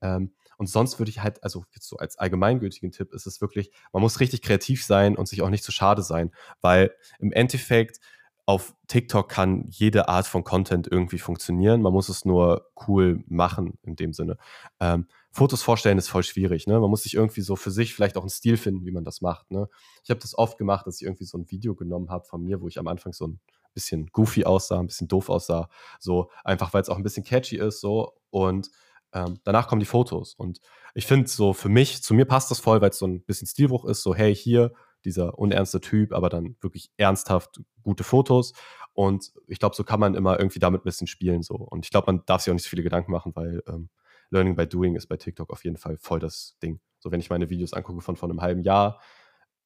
Ähm, 0.00 0.32
und 0.58 0.68
sonst 0.68 0.98
würde 0.98 1.10
ich 1.10 1.22
halt, 1.22 1.42
also 1.42 1.64
jetzt 1.72 1.88
so 1.88 1.96
als 1.96 2.18
allgemeingültigen 2.18 2.92
Tipp 2.92 3.12
ist 3.12 3.26
es 3.26 3.40
wirklich, 3.40 3.70
man 3.92 4.02
muss 4.02 4.20
richtig 4.20 4.42
kreativ 4.42 4.84
sein 4.84 5.16
und 5.16 5.28
sich 5.28 5.42
auch 5.42 5.50
nicht 5.50 5.64
zu 5.64 5.72
schade 5.72 6.02
sein, 6.02 6.30
weil 6.60 6.94
im 7.18 7.32
Endeffekt 7.32 8.00
auf 8.46 8.74
TikTok 8.88 9.28
kann 9.28 9.66
jede 9.70 10.08
Art 10.08 10.26
von 10.26 10.44
Content 10.44 10.86
irgendwie 10.90 11.18
funktionieren. 11.18 11.80
Man 11.80 11.94
muss 11.94 12.10
es 12.10 12.26
nur 12.26 12.70
cool 12.86 13.24
machen 13.26 13.78
in 13.82 13.96
dem 13.96 14.12
Sinne. 14.12 14.36
Ähm, 14.80 15.06
Fotos 15.30 15.62
vorstellen 15.62 15.96
ist 15.96 16.08
voll 16.08 16.22
schwierig. 16.22 16.66
Ne? 16.66 16.78
Man 16.78 16.90
muss 16.90 17.04
sich 17.04 17.14
irgendwie 17.14 17.40
so 17.40 17.56
für 17.56 17.70
sich 17.70 17.94
vielleicht 17.94 18.16
auch 18.16 18.22
einen 18.22 18.30
Stil 18.30 18.58
finden, 18.58 18.84
wie 18.84 18.92
man 18.92 19.04
das 19.04 19.22
macht. 19.22 19.50
Ne? 19.50 19.68
Ich 20.02 20.10
habe 20.10 20.20
das 20.20 20.36
oft 20.36 20.58
gemacht, 20.58 20.86
dass 20.86 21.00
ich 21.00 21.06
irgendwie 21.06 21.24
so 21.24 21.38
ein 21.38 21.50
Video 21.50 21.74
genommen 21.74 22.10
habe 22.10 22.24
von 22.24 22.42
mir, 22.42 22.60
wo 22.60 22.68
ich 22.68 22.78
am 22.78 22.86
Anfang 22.86 23.14
so 23.14 23.28
ein 23.28 23.40
bisschen 23.72 24.08
goofy 24.12 24.44
aussah, 24.44 24.78
ein 24.78 24.86
bisschen 24.86 25.08
doof 25.08 25.30
aussah. 25.30 25.70
So 25.98 26.30
einfach, 26.44 26.74
weil 26.74 26.82
es 26.82 26.90
auch 26.90 26.96
ein 26.96 27.02
bisschen 27.02 27.24
catchy 27.24 27.56
ist. 27.56 27.80
So 27.80 28.12
und 28.28 28.70
ähm, 29.14 29.38
danach 29.44 29.68
kommen 29.68 29.80
die 29.80 29.86
Fotos. 29.86 30.34
Und 30.34 30.60
ich 30.94 31.06
finde 31.06 31.28
so 31.28 31.52
für 31.52 31.68
mich, 31.68 32.02
zu 32.02 32.14
mir 32.14 32.26
passt 32.26 32.50
das 32.50 32.58
voll, 32.58 32.80
weil 32.80 32.90
es 32.90 32.98
so 32.98 33.06
ein 33.06 33.22
bisschen 33.22 33.46
Stilbruch 33.46 33.84
ist. 33.84 34.02
So, 34.02 34.14
hey, 34.14 34.34
hier 34.34 34.72
dieser 35.04 35.38
unernste 35.38 35.80
Typ, 35.80 36.12
aber 36.12 36.28
dann 36.28 36.56
wirklich 36.60 36.90
ernsthaft 36.96 37.60
gute 37.82 38.04
Fotos. 38.04 38.52
Und 38.92 39.32
ich 39.46 39.58
glaube, 39.58 39.76
so 39.76 39.84
kann 39.84 40.00
man 40.00 40.14
immer 40.14 40.38
irgendwie 40.38 40.58
damit 40.58 40.82
ein 40.82 40.84
bisschen 40.84 41.06
spielen. 41.06 41.42
So. 41.42 41.54
Und 41.54 41.84
ich 41.84 41.90
glaube, 41.90 42.12
man 42.12 42.24
darf 42.26 42.42
sich 42.42 42.50
auch 42.50 42.54
nicht 42.54 42.64
so 42.64 42.70
viele 42.70 42.82
Gedanken 42.82 43.12
machen, 43.12 43.32
weil 43.34 43.62
ähm, 43.68 43.88
Learning 44.30 44.56
by 44.56 44.66
Doing 44.66 44.96
ist 44.96 45.06
bei 45.06 45.16
TikTok 45.16 45.50
auf 45.50 45.64
jeden 45.64 45.76
Fall 45.76 45.96
voll 45.98 46.18
das 46.18 46.56
Ding. 46.62 46.80
So, 46.98 47.12
wenn 47.12 47.20
ich 47.20 47.30
meine 47.30 47.50
Videos 47.50 47.72
angucke 47.72 48.00
von 48.00 48.16
vor 48.16 48.28
einem 48.28 48.40
halben 48.40 48.62
Jahr, 48.62 49.00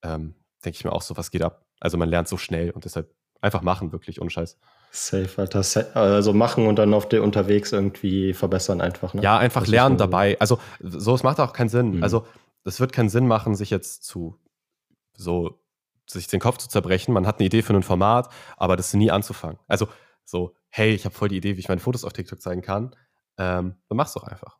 ähm, 0.03 0.35
denke 0.65 0.77
ich 0.77 0.85
mir 0.85 0.93
auch 0.93 1.03
so, 1.03 1.17
was 1.17 1.31
geht 1.31 1.43
ab? 1.43 1.65
Also 1.81 1.97
man 1.97 2.09
lernt 2.09 2.29
so 2.29 2.37
schnell 2.37 2.71
und 2.71 2.85
deshalb 2.85 3.15
einfach 3.41 3.63
machen, 3.63 3.93
wirklich, 3.93 4.21
ohne 4.21 4.31
Scheiß. 4.31 4.59
Safe, 4.91 5.29
Alter. 5.37 5.63
Also 5.95 6.33
machen 6.33 6.67
und 6.67 6.77
dann 6.77 6.95
auf 6.95 7.09
der 7.09 7.23
unterwegs 7.23 7.73
irgendwie 7.73 8.33
verbessern 8.33 8.81
einfach. 8.81 9.15
Ne? 9.15 9.23
Ja, 9.23 9.39
einfach 9.39 9.67
lernen 9.67 9.99
dabei. 9.99 10.39
Also 10.41 10.59
so, 10.81 11.15
es 11.15 11.23
macht 11.23 11.41
auch 11.41 11.53
keinen 11.53 11.69
Sinn. 11.69 11.97
Mhm. 11.97 12.03
Also 12.03 12.27
es 12.65 12.81
wird 12.81 12.93
keinen 12.93 13.09
Sinn 13.09 13.27
machen, 13.27 13.55
sich 13.55 13.71
jetzt 13.71 14.05
zu 14.05 14.39
so 15.15 15.61
sich 16.07 16.27
den 16.27 16.41
Kopf 16.41 16.57
zu 16.57 16.69
zerbrechen. 16.69 17.13
Man 17.13 17.27
hat 17.27 17.39
eine 17.39 17.47
Idee 17.47 17.63
für 17.63 17.75
ein 17.75 17.83
Format, 17.83 18.31
aber 18.57 18.77
das 18.77 18.95
nie 18.95 19.11
anzufangen. 19.11 19.59
Also 19.69 19.89
so, 20.25 20.55
hey, 20.71 20.95
ich 20.95 21.05
habe 21.05 21.15
voll 21.15 21.29
die 21.29 21.37
Idee, 21.37 21.57
wie 21.57 21.61
ich 21.61 21.69
meine 21.69 21.81
Fotos 21.81 22.05
auf 22.05 22.13
TikTok 22.13 22.41
zeigen 22.41 22.63
kann. 22.63 22.97
Ähm, 23.37 23.77
dann 23.89 23.97
mach's 23.97 24.15
doch 24.15 24.25
einfach. 24.25 24.59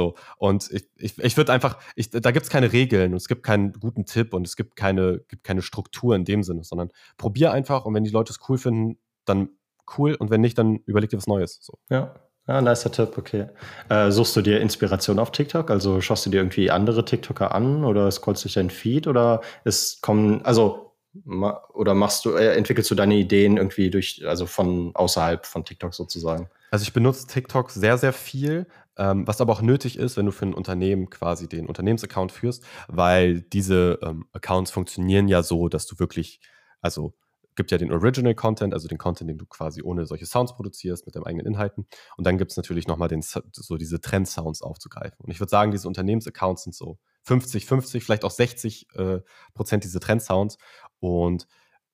So, 0.00 0.14
und 0.38 0.70
ich, 0.72 0.88
ich, 0.96 1.18
ich 1.18 1.36
würde 1.36 1.52
einfach, 1.52 1.76
ich, 1.94 2.08
da 2.08 2.30
gibt 2.30 2.44
es 2.44 2.50
keine 2.50 2.72
Regeln 2.72 3.12
und 3.12 3.18
es 3.18 3.28
gibt 3.28 3.42
keinen 3.42 3.74
guten 3.74 4.06
Tipp 4.06 4.32
und 4.32 4.46
es 4.46 4.56
gibt 4.56 4.74
keine, 4.74 5.20
gibt 5.28 5.44
keine 5.44 5.60
Struktur 5.60 6.16
in 6.16 6.24
dem 6.24 6.42
Sinne, 6.42 6.64
sondern 6.64 6.88
probier 7.18 7.52
einfach 7.52 7.84
und 7.84 7.92
wenn 7.92 8.04
die 8.04 8.10
Leute 8.10 8.32
es 8.32 8.38
cool 8.48 8.56
finden, 8.56 8.98
dann 9.26 9.50
cool 9.98 10.14
und 10.14 10.30
wenn 10.30 10.40
nicht, 10.40 10.56
dann 10.56 10.76
überleg 10.86 11.10
dir 11.10 11.18
was 11.18 11.26
Neues. 11.26 11.58
So. 11.60 11.74
Ja. 11.90 12.14
Ja, 12.48 12.62
nicer 12.62 12.90
Tipp, 12.90 13.18
okay. 13.18 13.48
Äh, 13.90 14.10
suchst 14.10 14.34
du 14.34 14.40
dir 14.40 14.60
Inspiration 14.60 15.18
auf 15.18 15.30
TikTok? 15.30 15.70
Also 15.70 16.00
schaust 16.00 16.24
du 16.24 16.30
dir 16.30 16.38
irgendwie 16.38 16.70
andere 16.70 17.04
TikToker 17.04 17.54
an 17.54 17.84
oder 17.84 18.10
scrollst 18.10 18.42
durch 18.42 18.54
deinen 18.54 18.70
Feed 18.70 19.06
oder 19.06 19.42
es 19.64 20.00
kommen, 20.00 20.42
also 20.46 20.94
ma, 21.24 21.62
oder 21.74 21.92
machst 21.94 22.24
du, 22.24 22.30
äh, 22.30 22.56
entwickelst 22.56 22.90
du 22.90 22.94
deine 22.94 23.16
Ideen 23.16 23.58
irgendwie 23.58 23.90
durch, 23.90 24.26
also 24.26 24.46
von 24.46 24.92
außerhalb 24.94 25.44
von 25.44 25.66
TikTok 25.66 25.94
sozusagen? 25.94 26.48
Also 26.70 26.84
ich 26.84 26.92
benutze 26.92 27.26
TikTok 27.26 27.70
sehr, 27.70 27.98
sehr 27.98 28.12
viel, 28.12 28.66
ähm, 28.96 29.26
was 29.26 29.40
aber 29.40 29.52
auch 29.52 29.62
nötig 29.62 29.98
ist, 29.98 30.16
wenn 30.16 30.26
du 30.26 30.32
für 30.32 30.46
ein 30.46 30.54
Unternehmen 30.54 31.10
quasi 31.10 31.48
den 31.48 31.66
Unternehmensaccount 31.66 32.32
führst, 32.32 32.64
weil 32.88 33.40
diese 33.40 33.98
ähm, 34.02 34.26
Accounts 34.32 34.70
funktionieren 34.70 35.28
ja 35.28 35.42
so, 35.42 35.68
dass 35.68 35.86
du 35.86 35.98
wirklich, 35.98 36.40
also 36.80 37.14
gibt 37.56 37.72
ja 37.72 37.78
den 37.78 37.92
Original 37.92 38.34
Content, 38.34 38.72
also 38.72 38.88
den 38.88 38.98
Content, 38.98 39.28
den 39.28 39.38
du 39.38 39.46
quasi 39.46 39.82
ohne 39.82 40.06
solche 40.06 40.26
Sounds 40.26 40.54
produzierst, 40.54 41.04
mit 41.06 41.16
deinen 41.16 41.26
eigenen 41.26 41.46
Inhalten. 41.46 41.86
Und 42.16 42.26
dann 42.26 42.38
gibt 42.38 42.52
es 42.52 42.56
natürlich 42.56 42.86
nochmal 42.86 43.08
den, 43.08 43.22
so 43.22 43.76
diese 43.76 44.00
Trend-Sounds 44.00 44.62
aufzugreifen. 44.62 45.18
Und 45.18 45.30
ich 45.30 45.40
würde 45.40 45.50
sagen, 45.50 45.70
diese 45.72 45.88
Unternehmensaccounts 45.88 46.62
sind 46.62 46.74
so 46.74 46.98
50, 47.24 47.66
50, 47.66 48.04
vielleicht 48.04 48.24
auch 48.24 48.30
60 48.30 48.86
äh, 48.94 49.20
Prozent 49.54 49.84
diese 49.84 50.00
Trend-Sounds. 50.00 50.56
Und 51.00 51.48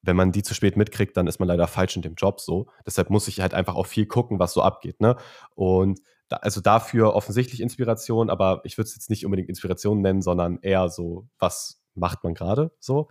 wenn 0.06 0.16
man 0.16 0.32
die 0.32 0.42
zu 0.42 0.54
spät 0.54 0.76
mitkriegt, 0.76 1.16
dann 1.16 1.26
ist 1.26 1.38
man 1.38 1.48
leider 1.48 1.66
falsch 1.66 1.96
in 1.96 2.02
dem 2.02 2.14
Job 2.14 2.40
so. 2.40 2.66
Deshalb 2.86 3.10
muss 3.10 3.28
ich 3.28 3.40
halt 3.40 3.54
einfach 3.54 3.74
auch 3.74 3.86
viel 3.86 4.06
gucken, 4.06 4.38
was 4.38 4.52
so 4.52 4.62
abgeht. 4.62 5.00
Ne? 5.00 5.16
Und 5.54 6.00
da, 6.28 6.36
also 6.36 6.60
dafür 6.60 7.14
offensichtlich 7.14 7.60
Inspiration, 7.60 8.30
aber 8.30 8.60
ich 8.64 8.78
würde 8.78 8.88
es 8.88 8.94
jetzt 8.94 9.10
nicht 9.10 9.24
unbedingt 9.24 9.48
Inspiration 9.48 10.00
nennen, 10.00 10.22
sondern 10.22 10.58
eher 10.62 10.88
so, 10.88 11.28
was 11.38 11.82
macht 11.94 12.24
man 12.24 12.34
gerade 12.34 12.72
so 12.80 13.08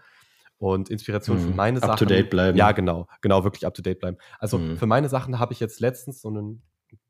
und 0.57 0.89
Inspiration 0.89 1.37
für 1.39 1.49
Mhm. 1.49 1.55
meine 1.55 1.79
Sachen. 1.79 1.91
Up 1.91 1.97
to 1.97 2.05
date 2.05 2.29
bleiben. 2.29 2.57
Ja, 2.57 2.71
genau, 2.71 3.07
genau, 3.21 3.43
wirklich 3.43 3.65
up 3.65 3.73
to 3.73 3.81
date 3.81 3.99
bleiben. 3.99 4.17
Also 4.39 4.57
Mhm. 4.57 4.77
für 4.77 4.85
meine 4.85 5.09
Sachen 5.09 5.39
habe 5.39 5.53
ich 5.53 5.59
jetzt 5.59 5.79
letztens 5.79 6.21
so 6.21 6.29
einen 6.29 6.63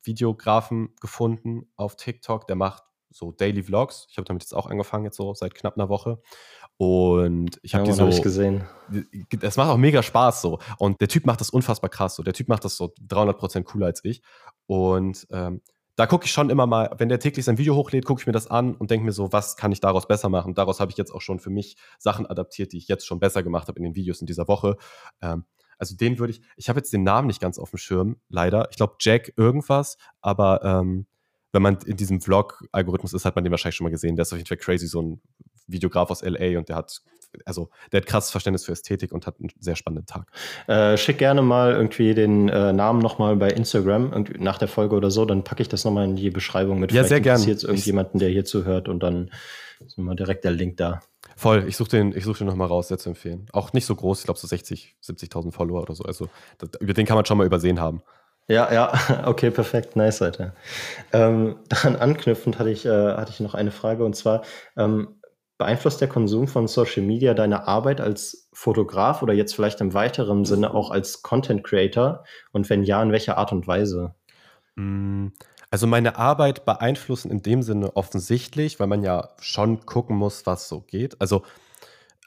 Videografen 0.04 0.96
gefunden 1.02 1.72
auf 1.76 1.96
TikTok, 1.96 2.48
der 2.48 2.56
macht 2.56 2.84
so 3.10 3.32
Daily 3.32 3.64
Vlogs. 3.64 4.08
Ich 4.10 4.18
habe 4.18 4.26
damit 4.26 4.44
jetzt 4.44 4.54
auch 4.54 4.68
angefangen, 4.68 5.06
jetzt 5.06 5.18
so 5.18 5.34
seit 5.34 5.56
knapp 5.56 5.76
einer 5.78 5.90
Woche. 5.90 6.22
Und 6.78 7.58
ich 7.62 7.74
habe 7.74 7.86
Ja, 7.86 7.94
die 7.94 7.98
Mann, 7.98 8.08
hab 8.08 8.14
so. 8.14 8.18
ich 8.18 8.24
gesehen. 8.24 8.64
Das 9.40 9.56
macht 9.56 9.70
auch 9.70 9.78
mega 9.78 10.04
Spaß 10.04 10.42
so. 10.42 10.60
Und 10.78 11.00
der 11.00 11.08
Typ 11.08 11.26
macht 11.26 11.40
das 11.40 11.50
unfassbar 11.50 11.90
krass 11.90 12.16
so. 12.16 12.24
Der 12.24 12.34
Typ 12.34 12.50
macht 12.50 12.66
das 12.66 12.76
so 12.76 12.94
300% 13.08 13.64
cooler 13.64 13.88
als 13.88 14.04
ich. 14.04 14.22
Und 14.68 15.26
ähm, 15.32 15.62
da 15.96 16.08
gucke 16.08 16.26
ich 16.26 16.32
schon 16.32 16.50
immer 16.50 16.68
mal, 16.68 16.94
wenn 16.98 17.08
der 17.08 17.20
täglich 17.20 17.46
sein 17.46 17.58
Video 17.58 17.76
hochlädt, 17.76 18.06
gucke 18.06 18.22
ich 18.22 18.28
mir 18.28 18.34
das 18.34 18.48
an 18.48 18.76
und 18.76 18.92
denke 18.92 19.06
mir 19.06 19.14
so, 19.14 19.32
was 19.32 19.56
kann 19.56 19.72
ich 19.72 19.80
daraus 19.80 20.08
besser 20.08 20.28
machen? 20.28 20.54
Daraus 20.54 20.82
habe 20.82 20.92
ich 20.92 20.98
jetzt 20.98 21.12
auch 21.12 21.22
schon 21.22 21.40
für 21.40 21.50
mich 21.50 21.78
Sachen 21.98 22.26
adaptiert, 22.26 22.74
die 22.74 22.78
ich 22.78 22.90
jetzt 22.90 23.06
schon 23.08 23.20
besser 23.20 23.44
gemacht 23.44 23.70
habe 23.70 23.80
in 23.80 23.84
den 23.84 23.96
Videos 23.96 24.20
in 24.20 24.28
dieser 24.28 24.48
Woche. 24.50 24.76
Ähm, 25.22 25.46
also 25.78 25.96
den 25.96 26.20
würde 26.20 26.32
ich, 26.32 26.42
ich 26.58 26.68
habe 26.68 26.80
jetzt 26.80 26.92
den 26.92 27.04
Namen 27.04 27.28
nicht 27.28 27.40
ganz 27.40 27.58
auf 27.58 27.70
dem 27.70 27.78
Schirm, 27.78 28.18
leider. 28.28 28.68
Ich 28.72 28.78
glaube 28.78 28.96
Jack 29.00 29.34
irgendwas, 29.38 29.98
aber 30.22 30.64
ähm, 30.64 31.06
wenn 31.54 31.62
man 31.62 31.78
in 31.86 31.96
diesem 31.96 32.20
Vlog-Algorithmus 32.20 33.14
ist, 33.14 33.24
hat 33.24 33.36
man 33.36 33.46
den 33.46 33.52
wahrscheinlich 33.52 33.78
schon 33.78 33.86
mal 33.86 33.92
gesehen. 33.92 34.18
Der 34.18 34.24
ist 34.24 34.34
auf 34.34 34.38
jeden 34.38 34.48
Fall 34.48 34.58
crazy, 34.58 34.88
so 34.88 35.02
ein 35.02 35.22
Videograf 35.68 36.12
aus 36.12 36.22
LA 36.22 36.58
und 36.58 36.70
der 36.70 36.76
hat 36.76 37.02
also 37.46 37.70
der 37.92 38.02
hat 38.02 38.08
krasses 38.08 38.32
Verständnis 38.32 38.66
für 38.66 38.72
Ästhetik 38.72 39.12
und 39.12 39.28
hat 39.28 39.40
einen 39.40 39.50
sehr 39.60 39.76
spannenden 39.76 40.06
Tag. 40.06 40.28
Äh, 40.68 40.98
schick 40.98 41.18
gerne 41.18 41.42
mal 41.42 41.74
irgendwie 41.74 42.14
den 42.14 42.48
äh, 42.50 42.72
Namen 42.72 43.00
nochmal 43.00 43.36
bei 43.36 43.50
Instagram 43.50 44.26
nach 44.38 44.58
der 44.58 44.68
Folge 44.68 44.96
oder 44.96 45.12
so, 45.12 45.26
dann 45.26 45.44
packe 45.44 45.62
ich 45.62 45.68
das 45.68 45.84
nochmal 45.84 46.06
in 46.06 46.16
die 46.16 46.30
Beschreibung 46.30 46.80
mit. 46.80 46.92
Ja, 46.92 47.04
Vielleicht 47.04 47.10
sehr 47.10 47.22
gerne. 47.22 47.44
jetzt 47.44 47.64
irgendjemanden, 47.64 48.20
der 48.20 48.30
hier 48.30 48.46
zuhört 48.46 48.88
und 48.88 49.02
dann 49.04 49.32
ist 49.86 49.98
mal 49.98 50.16
direkt 50.16 50.46
der 50.46 50.52
Link 50.52 50.78
da. 50.78 51.02
Voll, 51.36 51.66
ich 51.68 51.76
suche 51.76 51.90
den, 51.90 52.16
ich 52.16 52.24
such 52.24 52.38
den 52.38 52.48
nochmal 52.48 52.68
raus, 52.68 52.88
sehr 52.88 52.98
zu 52.98 53.10
empfehlen. 53.10 53.48
Auch 53.52 53.74
nicht 53.74 53.86
so 53.86 53.96
groß, 53.96 54.20
ich 54.20 54.26
glaube 54.26 54.40
so 54.40 54.48
60, 54.48 54.96
70.000 55.04 55.52
Follower 55.52 55.82
oder 55.82 55.96
so. 55.96 56.06
Also 56.06 56.30
das, 56.60 56.70
über 56.80 56.94
den 56.94 57.06
kann 57.06 57.16
man 57.16 57.26
schon 57.26 57.38
mal 57.38 57.46
übersehen 57.46 57.80
haben. 57.80 58.02
Ja, 58.48 58.72
ja, 58.72 58.94
okay, 59.26 59.52
perfekt, 59.52 59.96
nice, 59.96 60.22
Alter. 60.22 60.54
Ähm, 61.12 61.58
daran 61.68 61.96
anknüpfend 61.96 62.60
hatte 62.60 62.70
ich, 62.70 62.86
äh, 62.86 62.90
hatte 62.90 63.32
ich 63.32 63.40
noch 63.40 63.54
eine 63.54 63.72
Frage 63.72 64.06
und 64.06 64.16
zwar, 64.16 64.44
ähm, 64.78 65.20
beeinflusst 65.58 66.02
der 66.02 66.10
Konsum 66.10 66.48
von 66.48 66.68
Social 66.68 67.04
Media 67.04 67.34
deine 67.34 67.68
Arbeit 67.68 68.02
als 68.02 68.50
Fotograf 68.54 69.22
oder 69.22 69.34
jetzt 69.34 69.56
vielleicht 69.56 69.82
im 69.82 69.94
weiteren 69.94 70.46
Sinne 70.46 70.74
auch 70.74 70.92
als 70.92 71.22
Content 71.22 71.64
Creator? 71.64 72.26
Und 72.52 72.70
wenn 72.70 72.84
ja, 72.84 73.02
in 73.02 73.12
welcher 73.12 73.38
Art 73.38 73.52
und 73.52 73.68
Weise? 73.68 74.16
Mm, 74.76 75.28
also 75.72 75.88
meine 75.88 76.18
Arbeit 76.18 76.66
beeinflussen 76.66 77.32
in 77.32 77.42
dem 77.42 77.62
Sinne 77.62 77.96
offensichtlich, 77.96 78.80
weil 78.80 78.88
man 78.88 79.04
ja 79.04 79.30
schon 79.40 79.86
gucken 79.86 80.18
muss, 80.18 80.46
was 80.46 80.68
so 80.68 80.82
geht. 80.82 81.20
Also 81.22 81.44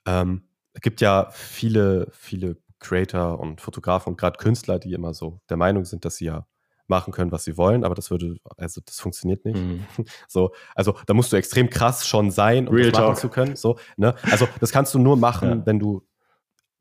ähm, 0.06 0.42
es 0.72 0.80
gibt 0.80 1.00
ja 1.00 1.28
viele, 1.32 2.08
viele 2.12 2.56
Creator 2.78 3.40
und 3.40 3.60
Fotografen 3.60 4.10
und 4.10 4.20
gerade 4.20 4.38
Künstler, 4.38 4.78
die 4.78 4.92
immer 4.92 5.12
so 5.14 5.40
der 5.50 5.56
Meinung 5.56 5.84
sind, 5.84 6.04
dass 6.04 6.16
sie 6.16 6.26
ja 6.26 6.46
machen 6.88 7.12
können, 7.12 7.32
was 7.32 7.44
sie 7.44 7.56
wollen, 7.56 7.84
aber 7.84 7.94
das 7.94 8.10
würde, 8.10 8.36
also 8.56 8.80
das 8.84 9.00
funktioniert 9.00 9.44
nicht. 9.44 9.56
Mhm. 9.56 9.84
So, 10.26 10.52
also 10.74 10.94
da 11.06 11.14
musst 11.14 11.32
du 11.32 11.36
extrem 11.36 11.70
krass 11.70 12.06
schon 12.06 12.30
sein, 12.30 12.68
um 12.68 12.74
Real 12.74 12.90
das 12.90 13.00
machen 13.00 13.16
zu 13.16 13.28
können. 13.28 13.56
So, 13.56 13.78
ne? 13.96 14.14
Also 14.22 14.48
das 14.60 14.72
kannst 14.72 14.94
du 14.94 14.98
nur 14.98 15.16
machen, 15.16 15.48
ja. 15.48 15.66
wenn 15.66 15.78
du 15.78 16.06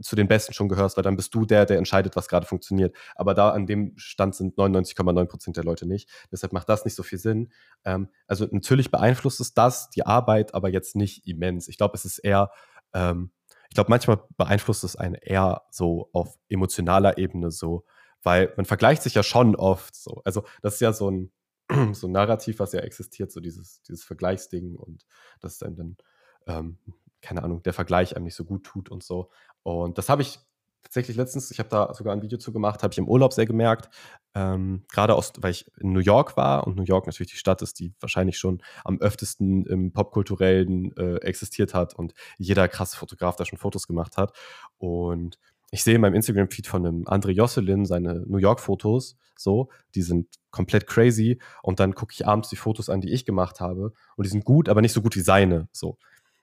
zu 0.01 0.15
den 0.15 0.27
Besten 0.27 0.53
schon 0.53 0.69
gehörst, 0.69 0.97
weil 0.97 1.03
dann 1.03 1.15
bist 1.15 1.33
du 1.33 1.45
der, 1.45 1.65
der 1.65 1.77
entscheidet, 1.77 2.15
was 2.15 2.27
gerade 2.27 2.45
funktioniert. 2.45 2.95
Aber 3.15 3.33
da 3.33 3.49
an 3.49 3.65
dem 3.65 3.93
Stand 3.97 4.35
sind 4.35 4.57
99,9 4.57 5.25
Prozent 5.25 5.57
der 5.57 5.63
Leute 5.63 5.87
nicht. 5.87 6.09
Deshalb 6.31 6.53
macht 6.53 6.69
das 6.69 6.85
nicht 6.85 6.95
so 6.95 7.03
viel 7.03 7.17
Sinn. 7.17 7.51
Ähm, 7.83 8.09
also 8.27 8.47
natürlich 8.51 8.91
beeinflusst 8.91 9.39
es 9.39 9.53
das, 9.53 9.89
die 9.89 10.05
Arbeit, 10.05 10.53
aber 10.53 10.69
jetzt 10.69 10.95
nicht 10.95 11.27
immens. 11.27 11.67
Ich 11.67 11.77
glaube, 11.77 11.95
es 11.95 12.05
ist 12.05 12.19
eher 12.19 12.51
ähm, 12.93 13.31
ich 13.69 13.75
glaube, 13.75 13.89
manchmal 13.89 14.19
beeinflusst 14.37 14.83
es 14.83 14.95
einen 14.95 15.15
eher 15.15 15.63
so 15.71 16.09
auf 16.13 16.37
emotionaler 16.49 17.17
Ebene 17.17 17.51
so, 17.51 17.83
weil 18.27 18.51
man 18.57 18.65
vergleicht 18.65 19.03
sich 19.03 19.13
ja 19.13 19.23
schon 19.23 19.55
oft 19.55 19.95
so. 19.95 20.21
Also, 20.25 20.43
das 20.61 20.73
ist 20.73 20.81
ja 20.81 20.91
so 20.91 21.09
ein, 21.09 21.31
so 21.93 22.07
ein 22.07 22.11
Narrativ, 22.11 22.59
was 22.59 22.73
ja 22.73 22.81
existiert, 22.81 23.31
so 23.31 23.39
dieses, 23.39 23.81
dieses 23.83 24.03
Vergleichsding 24.03 24.75
und 24.75 25.05
das 25.39 25.59
dann 25.59 25.77
dann, 25.77 25.97
ähm, 26.45 26.77
keine 27.21 27.41
Ahnung, 27.41 27.63
der 27.63 27.71
Vergleich 27.71 28.17
einem 28.17 28.25
nicht 28.25 28.35
so 28.35 28.43
gut 28.43 28.65
tut 28.65 28.89
und 28.89 29.01
so. 29.01 29.29
Und 29.63 29.97
das 29.97 30.09
habe 30.09 30.23
ich 30.23 30.39
tatsächlich 30.83 31.15
letztens, 31.15 31.51
ich 31.51 31.59
habe 31.59 31.69
da 31.69 31.93
sogar 31.93 32.13
ein 32.13 32.21
Video 32.21 32.37
zu 32.37 32.51
gemacht, 32.51 32.83
habe 32.83 32.91
ich 32.91 32.97
im 32.97 33.07
Urlaub 33.07 33.31
sehr 33.31 33.45
gemerkt. 33.45 33.89
Ähm, 34.35 34.83
Gerade 34.91 35.15
aus, 35.15 35.31
weil 35.39 35.51
ich 35.51 35.71
in 35.79 35.93
New 35.93 36.01
York 36.01 36.35
war 36.35 36.67
und 36.67 36.75
New 36.75 36.83
York 36.83 37.07
natürlich 37.07 37.31
die 37.31 37.37
Stadt 37.37 37.61
ist, 37.61 37.79
die 37.79 37.93
wahrscheinlich 38.01 38.37
schon 38.37 38.61
am 38.83 38.99
öftesten 38.99 39.65
im 39.67 39.93
Popkulturellen 39.93 40.95
äh, 40.97 41.15
existiert 41.21 41.73
hat 41.73 41.95
und 41.95 42.13
jeder 42.37 42.67
krasse 42.67 42.97
Fotograf 42.97 43.37
da 43.37 43.45
schon 43.45 43.57
Fotos 43.57 43.87
gemacht 43.87 44.17
hat. 44.17 44.35
Und 44.79 45.39
ich 45.71 45.83
sehe 45.83 45.95
in 45.95 46.01
meinem 46.01 46.15
Instagram-Feed 46.15 46.67
von 46.67 46.85
einem 46.85 47.03
André 47.05 47.31
Josselin 47.31 47.85
seine 47.85 48.23
New 48.27 48.37
York-Fotos, 48.37 49.17
so, 49.37 49.69
die 49.95 50.01
sind 50.01 50.27
komplett 50.49 50.87
crazy. 50.87 51.39
Und 51.61 51.79
dann 51.79 51.93
gucke 51.93 52.13
ich 52.13 52.25
abends 52.25 52.49
die 52.49 52.55
Fotos 52.55 52.89
an, 52.89 53.01
die 53.01 53.11
ich 53.11 53.25
gemacht 53.25 53.59
habe. 53.59 53.93
Und 54.15 54.25
die 54.25 54.29
sind 54.29 54.45
gut, 54.45 54.69
aber 54.69 54.81
nicht 54.81 54.93
so 54.93 55.01
gut 55.01 55.15
wie 55.15 55.21
seine. 55.21 55.67
So. 55.71 55.97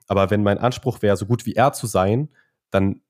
Aber 0.07 0.31
wenn 0.31 0.43
mein 0.43 0.59
Anspruch 0.59 1.03
wäre, 1.03 1.17
so 1.17 1.27
gut 1.27 1.47
wie 1.47 1.55
er 1.55 1.73
zu 1.73 1.87
sein, 1.87 2.29
dann 2.71 3.01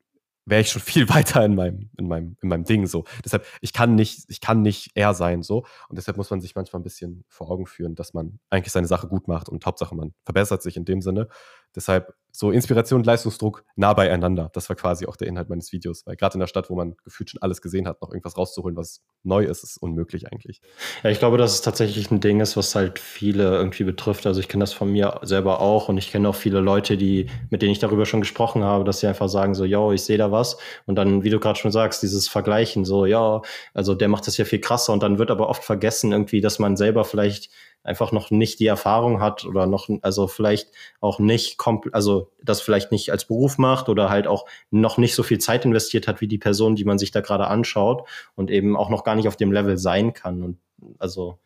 wäre 0.47 0.61
ich 0.61 0.71
schon 0.71 0.83
viel 0.83 1.09
weiter 1.09 1.45
in 1.45 1.55
meinem, 1.55 1.91
in 1.99 2.07
meinem, 2.07 2.37
in 2.41 2.49
meinem 2.49 2.65
Ding 2.65 2.87
so. 2.87 3.05
Deshalb, 3.25 3.47
ich 3.61 3.73
kann 3.73 3.95
nicht, 3.95 4.25
ich 4.29 4.41
kann 4.41 4.63
nicht 4.63 4.93
er 4.95 5.15
sein 5.15 5.43
so. 5.43 5.65
Und 5.89 5.97
deshalb 5.97 6.17
muss 6.17 6.31
man 6.31 6.41
sich 6.41 6.55
manchmal 6.55 6.81
ein 6.81 6.85
bisschen 6.85 7.25
vor 7.29 7.51
Augen 7.51 7.67
führen, 7.67 7.95
dass 7.95 8.15
man 8.15 8.39
eigentlich 8.51 8.73
seine 8.73 8.87
Sache 8.87 9.09
gut 9.09 9.29
macht 9.29 9.49
und 9.49 9.65
Hauptsache 9.67 9.95
man 9.95 10.15
verbessert 10.25 10.63
sich 10.63 10.77
in 10.77 10.85
dem 10.85 11.01
Sinne. 11.01 11.29
Deshalb 11.75 12.15
so 12.37 12.51
Inspiration 12.51 13.01
und 13.01 13.07
Leistungsdruck 13.07 13.65
nah 13.77 13.93
beieinander. 13.93 14.51
Das 14.55 14.69
war 14.69 14.75
quasi 14.75 15.07
auch 15.07 15.15
der 15.17 15.29
Inhalt 15.29 15.49
meines 15.49 15.73
Videos, 15.73 16.05
weil 16.05 16.17
gerade 16.17 16.35
in 16.35 16.41
der 16.41 16.49
Stadt, 16.49 16.69
wo 16.69 16.75
man 16.75 16.97
gefühlt 17.05 17.31
schon 17.31 17.41
alles 17.41 17.63
gesehen 17.63 17.87
hat, 17.87 18.03
noch 18.03 18.11
irgendwas 18.11 18.37
rauszuholen, 18.37 18.77
was 18.77 19.03
neu 19.23 19.45
ist, 19.45 19.63
ist 19.63 19.77
unmöglich 19.77 20.27
eigentlich. 20.33 20.61
Ja, 21.05 21.11
ich 21.11 21.21
glaube, 21.21 21.39
dass 21.39 21.55
es 21.55 21.63
tatsächlich 21.63 22.11
ein 22.11 22.19
Ding 22.21 22.41
ist, 22.41 22.57
was 22.57 22.75
halt 22.75 22.99
viele 22.99 23.55
irgendwie 23.55 23.85
betrifft. 23.85 24.27
Also 24.27 24.41
ich 24.41 24.49
kenne 24.49 24.65
das 24.65 24.73
von 24.73 24.91
mir 24.91 25.21
selber 25.23 25.61
auch 25.61 25.89
und 25.89 25.97
ich 25.97 26.11
kenne 26.11 26.29
auch 26.29 26.35
viele 26.35 26.59
Leute, 26.59 26.97
die, 26.97 27.31
mit 27.51 27.63
denen 27.63 27.71
ich 27.71 27.79
darüber 27.79 28.05
schon 28.05 28.21
gesprochen 28.21 28.65
habe, 28.65 28.83
dass 28.83 28.99
sie 28.99 29.07
einfach 29.07 29.29
sagen 29.29 29.55
so, 29.55 29.65
yo, 29.65 29.93
ich 29.93 30.03
sehe 30.03 30.19
da 30.19 30.33
was 30.33 30.57
und 30.87 30.97
dann, 30.97 31.23
wie 31.23 31.31
du 31.31 31.39
gerade 31.39 31.59
schon 31.59 31.71
sagst, 31.71 32.03
dieses 32.03 32.27
Vergleichen 32.27 32.85
so, 32.85 33.07
ja, 33.07 33.43
also 33.75 33.95
der 33.95 34.09
macht 34.09 34.27
das 34.27 34.37
ja 34.39 34.45
viel 34.45 34.61
krasser 34.61 34.93
und 34.93 35.05
dann 35.05 35.19
wird 35.19 35.31
aber 35.31 35.49
oft 35.49 35.63
vergessen 35.63 36.11
irgendwie, 36.11 36.41
dass 36.41 36.59
man 36.59 36.77
selber 36.77 37.05
vielleicht 37.05 37.51
einfach 37.85 38.11
noch 38.11 38.31
nicht 38.31 38.59
die 38.59 38.67
Erfahrung 38.67 39.21
hat 39.21 39.45
oder 39.45 39.67
noch, 39.67 39.89
also 40.03 40.27
vielleicht 40.27 40.73
auch 41.01 41.19
nicht, 41.19 41.59
also 41.93 42.31
das 42.43 42.61
vielleicht 42.61 42.91
nicht 42.91 43.13
als 43.13 43.27
Beruf 43.27 43.59
macht 43.59 43.89
oder 43.89 44.11
halt 44.11 44.27
auch 44.27 44.47
noch 44.71 44.99
nicht 44.99 45.15
so 45.15 45.23
viel 45.23 45.39
Zeit 45.39 45.65
investiert 45.65 46.09
hat 46.09 46.21
wie 46.21 46.29
die 46.29 46.39
Person, 46.39 46.75
die 46.75 46.85
man 46.85 46.99
sich 46.99 47.13
da 47.13 47.21
gerade 47.21 47.47
anschaut 47.47 48.09
und 48.35 48.51
eben 48.51 48.77
auch 48.77 48.89
noch 48.89 49.05
gar 49.05 49.15
nicht 49.15 49.29
auf 49.29 49.37
dem 49.37 49.53
Level 49.53 49.77
sein 49.77 50.15
kann. 50.15 50.43
Und 50.43 50.59
also 50.99 51.39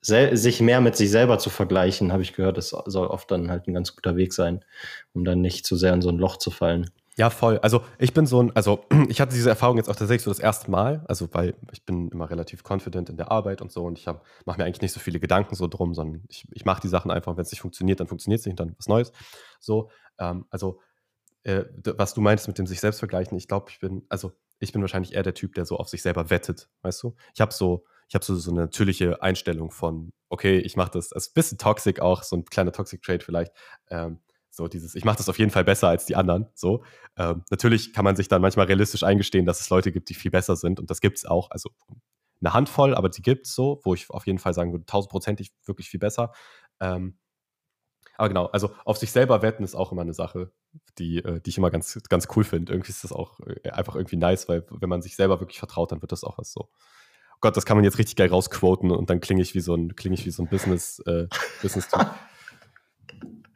sich 0.00 0.60
mehr 0.60 0.80
mit 0.80 0.94
sich 0.94 1.10
selber 1.10 1.38
zu 1.38 1.50
vergleichen, 1.50 2.12
habe 2.12 2.22
ich 2.22 2.32
gehört, 2.32 2.58
das 2.58 2.68
soll 2.68 3.08
oft 3.08 3.28
dann 3.28 3.50
halt 3.50 3.66
ein 3.66 3.74
ganz 3.74 3.96
guter 3.96 4.14
Weg 4.14 4.32
sein, 4.32 4.64
um 5.14 5.24
dann 5.24 5.40
nicht 5.40 5.66
zu 5.66 5.74
sehr 5.74 5.92
in 5.92 6.00
so 6.02 6.10
ein 6.10 6.18
Loch 6.18 6.36
zu 6.36 6.52
fallen. 6.52 6.90
Ja, 7.18 7.30
voll. 7.30 7.58
Also 7.60 7.82
ich 7.98 8.12
bin 8.12 8.26
so 8.26 8.42
ein, 8.42 8.54
also 8.54 8.84
ich 9.08 9.20
hatte 9.20 9.34
diese 9.34 9.48
Erfahrung 9.48 9.78
jetzt 9.78 9.88
auch 9.88 9.96
tatsächlich 9.96 10.22
so 10.22 10.30
das 10.30 10.38
erste 10.38 10.70
Mal, 10.70 11.02
also 11.08 11.28
weil 11.32 11.54
ich 11.72 11.84
bin 11.84 12.08
immer 12.10 12.28
relativ 12.28 12.62
confident 12.68 13.08
in 13.08 13.16
der 13.16 13.30
Arbeit 13.30 13.62
und 13.62 13.72
so 13.72 13.84
und 13.84 13.98
ich 13.98 14.06
mache 14.06 14.58
mir 14.58 14.64
eigentlich 14.66 14.82
nicht 14.82 14.92
so 14.92 15.00
viele 15.00 15.18
Gedanken 15.18 15.54
so 15.54 15.66
drum, 15.66 15.94
sondern 15.94 16.22
ich, 16.28 16.46
ich 16.52 16.66
mache 16.66 16.82
die 16.82 16.88
Sachen 16.88 17.10
einfach 17.10 17.30
und 17.32 17.38
wenn 17.38 17.44
es 17.44 17.50
nicht 17.52 17.62
funktioniert, 17.62 18.00
dann 18.00 18.06
funktioniert 18.06 18.40
es 18.40 18.46
nicht, 18.46 18.60
dann 18.60 18.74
was 18.76 18.86
Neues. 18.86 19.12
So, 19.60 19.90
ähm, 20.18 20.44
also 20.50 20.80
äh, 21.44 21.64
was 21.96 22.14
du 22.14 22.20
meinst 22.20 22.48
mit 22.48 22.58
dem 22.58 22.66
sich 22.66 22.80
selbst 22.80 22.98
vergleichen, 22.98 23.38
ich 23.38 23.48
glaube, 23.48 23.66
ich 23.70 23.80
bin, 23.80 24.04
also 24.08 24.32
ich 24.58 24.72
bin 24.72 24.82
wahrscheinlich 24.82 25.14
eher 25.14 25.22
der 25.22 25.34
Typ, 25.34 25.54
der 25.54 25.66
so 25.66 25.78
auf 25.78 25.88
sich 25.88 26.02
selber 26.02 26.30
wettet, 26.30 26.68
weißt 26.82 27.02
du? 27.02 27.16
Ich 27.34 27.40
habe 27.40 27.52
so, 27.54 27.84
ich 28.08 28.14
habe 28.14 28.24
so, 28.24 28.34
so 28.36 28.50
eine 28.50 28.60
natürliche 28.62 29.22
Einstellung 29.22 29.70
von, 29.70 30.12
okay, 30.28 30.58
ich 30.58 30.76
mache 30.76 30.90
das, 30.92 31.12
also 31.12 31.30
ein 31.30 31.34
bisschen 31.34 31.58
toxic 31.58 32.00
auch, 32.00 32.22
so 32.22 32.36
ein 32.36 32.44
kleiner 32.44 32.72
Toxic 32.72 33.02
Trade 33.02 33.24
vielleicht. 33.24 33.52
Ähm, 33.90 34.20
so 34.56 34.68
dieses, 34.68 34.94
ich 34.94 35.04
mache 35.04 35.18
das 35.18 35.28
auf 35.28 35.38
jeden 35.38 35.50
Fall 35.50 35.64
besser 35.64 35.88
als 35.88 36.06
die 36.06 36.16
anderen. 36.16 36.46
So, 36.54 36.82
ähm, 37.16 37.44
natürlich 37.50 37.92
kann 37.92 38.04
man 38.04 38.16
sich 38.16 38.28
dann 38.28 38.42
manchmal 38.42 38.66
realistisch 38.66 39.02
eingestehen, 39.02 39.46
dass 39.46 39.60
es 39.60 39.70
Leute 39.70 39.92
gibt, 39.92 40.08
die 40.08 40.14
viel 40.14 40.30
besser 40.30 40.56
sind 40.56 40.80
und 40.80 40.90
das 40.90 41.00
gibt 41.00 41.18
es 41.18 41.26
auch. 41.26 41.50
Also 41.50 41.70
eine 42.40 42.52
Handvoll, 42.52 42.94
aber 42.94 43.08
die 43.08 43.22
gibt 43.22 43.46
es 43.46 43.54
so, 43.54 43.80
wo 43.84 43.94
ich 43.94 44.10
auf 44.10 44.26
jeden 44.26 44.38
Fall 44.38 44.54
sagen 44.54 44.72
würde, 44.72 44.86
tausendprozentig 44.86 45.52
wirklich 45.64 45.88
viel 45.88 46.00
besser. 46.00 46.32
Ähm, 46.80 47.18
aber 48.18 48.28
genau, 48.28 48.46
also 48.46 48.70
auf 48.84 48.96
sich 48.96 49.12
selber 49.12 49.42
wetten 49.42 49.62
ist 49.62 49.74
auch 49.74 49.92
immer 49.92 50.02
eine 50.02 50.14
Sache, 50.14 50.50
die, 50.98 51.18
äh, 51.18 51.40
die 51.40 51.50
ich 51.50 51.58
immer 51.58 51.70
ganz, 51.70 51.98
ganz 52.08 52.28
cool 52.34 52.44
finde. 52.44 52.72
Irgendwie 52.72 52.90
ist 52.90 53.04
das 53.04 53.12
auch 53.12 53.40
äh, 53.40 53.70
einfach 53.70 53.94
irgendwie 53.94 54.16
nice, 54.16 54.48
weil 54.48 54.66
wenn 54.70 54.88
man 54.88 55.02
sich 55.02 55.16
selber 55.16 55.40
wirklich 55.40 55.58
vertraut, 55.58 55.92
dann 55.92 56.02
wird 56.02 56.12
das 56.12 56.24
auch 56.24 56.38
was 56.38 56.52
so. 56.52 56.68
Oh 57.32 57.38
Gott, 57.40 57.56
das 57.56 57.66
kann 57.66 57.76
man 57.76 57.84
jetzt 57.84 57.98
richtig 57.98 58.16
geil 58.16 58.28
rausquoten 58.28 58.90
und 58.90 59.10
dann 59.10 59.20
klinge 59.20 59.42
ich 59.42 59.54
wie 59.54 59.60
so 59.60 59.74
ein, 59.74 59.94
klinge 59.96 60.14
ich 60.14 60.24
wie 60.24 60.30
so 60.30 60.42
ein 60.42 60.48
Business, 60.48 61.00
äh, 61.00 61.26
Business-Typ. 61.62 62.06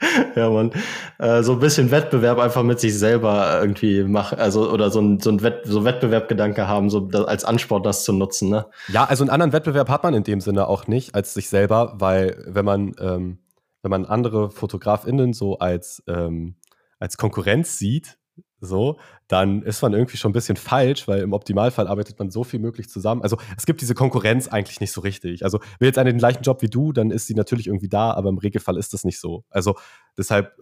ja, 0.35 0.49
man, 0.51 0.73
äh, 1.19 1.43
so 1.43 1.53
ein 1.53 1.59
bisschen 1.59 1.91
Wettbewerb 1.91 2.39
einfach 2.39 2.63
mit 2.63 2.81
sich 2.81 2.99
selber 2.99 3.59
irgendwie 3.61 4.03
machen, 4.05 4.39
also 4.39 4.71
oder 4.71 4.91
so 4.91 5.01
ein, 5.01 5.21
so 5.21 5.31
ein 5.31 5.43
Wett, 5.43 5.63
so 5.65 5.85
Wettbewerbgedanke 5.85 6.67
haben, 6.67 6.89
so 6.91 7.09
als 7.09 7.45
Ansport 7.45 7.85
das 7.85 8.05
zu 8.05 8.13
nutzen, 8.13 8.49
ne? 8.49 8.67
Ja, 8.89 9.05
also 9.05 9.25
einen 9.25 9.31
anderen 9.31 9.53
Wettbewerb 9.53 9.89
hat 9.89 10.03
man 10.03 10.15
in 10.15 10.25
dem 10.25 10.41
Sinne 10.41 10.69
auch 10.69 10.87
nicht 10.87 11.15
als 11.15 11.35
sich 11.35 11.49
selber, 11.49 11.95
weil 11.97 12.43
wenn 12.47 12.65
man, 12.65 12.95
ähm, 12.99 13.39
wenn 13.83 13.91
man 13.91 14.07
andere 14.07 14.51
FotografInnen 14.51 15.33
so 15.33 15.59
als, 15.59 16.03
ähm, 16.07 16.57
als 16.99 17.17
Konkurrenz 17.17 17.79
sieht, 17.79 18.19
so, 18.61 18.99
dann 19.29 19.63
ist 19.63 19.83
man 19.83 19.93
irgendwie 19.93 20.17
schon 20.17 20.31
ein 20.31 20.35
bisschen 20.35 20.57
falsch, 20.57 21.09
weil 21.09 21.21
im 21.21 21.33
Optimalfall 21.33 21.89
arbeitet 21.89 22.19
man 22.19 22.31
so 22.31 22.45
viel 22.45 22.61
möglich 22.61 22.89
zusammen. 22.89 23.23
Also 23.23 23.39
es 23.57 23.67
gibt 23.67 23.81
diese 23.81 23.95
Konkurrenz 23.95 24.49
eigentlich 24.49 24.81
nicht 24.81 24.93
so 24.93 25.01
richtig. 25.01 25.45
Also 25.45 25.61
will 25.79 25.89
jetzt 25.89 25.99
eine 25.99 26.11
den 26.11 26.19
gleichen 26.19 26.43
Job 26.43 26.63
wie 26.63 26.69
du, 26.69 26.93
dann 26.93 27.11
ist 27.11 27.27
sie 27.27 27.35
natürlich 27.35 27.67
irgendwie 27.67 27.89
da, 27.89 28.13
aber 28.13 28.29
im 28.29 28.39
Regelfall 28.39 28.77
ist 28.77 28.93
das 28.93 29.05
nicht 29.05 29.19
so. 29.19 29.45
Also 29.51 29.77
deshalb, 30.19 30.53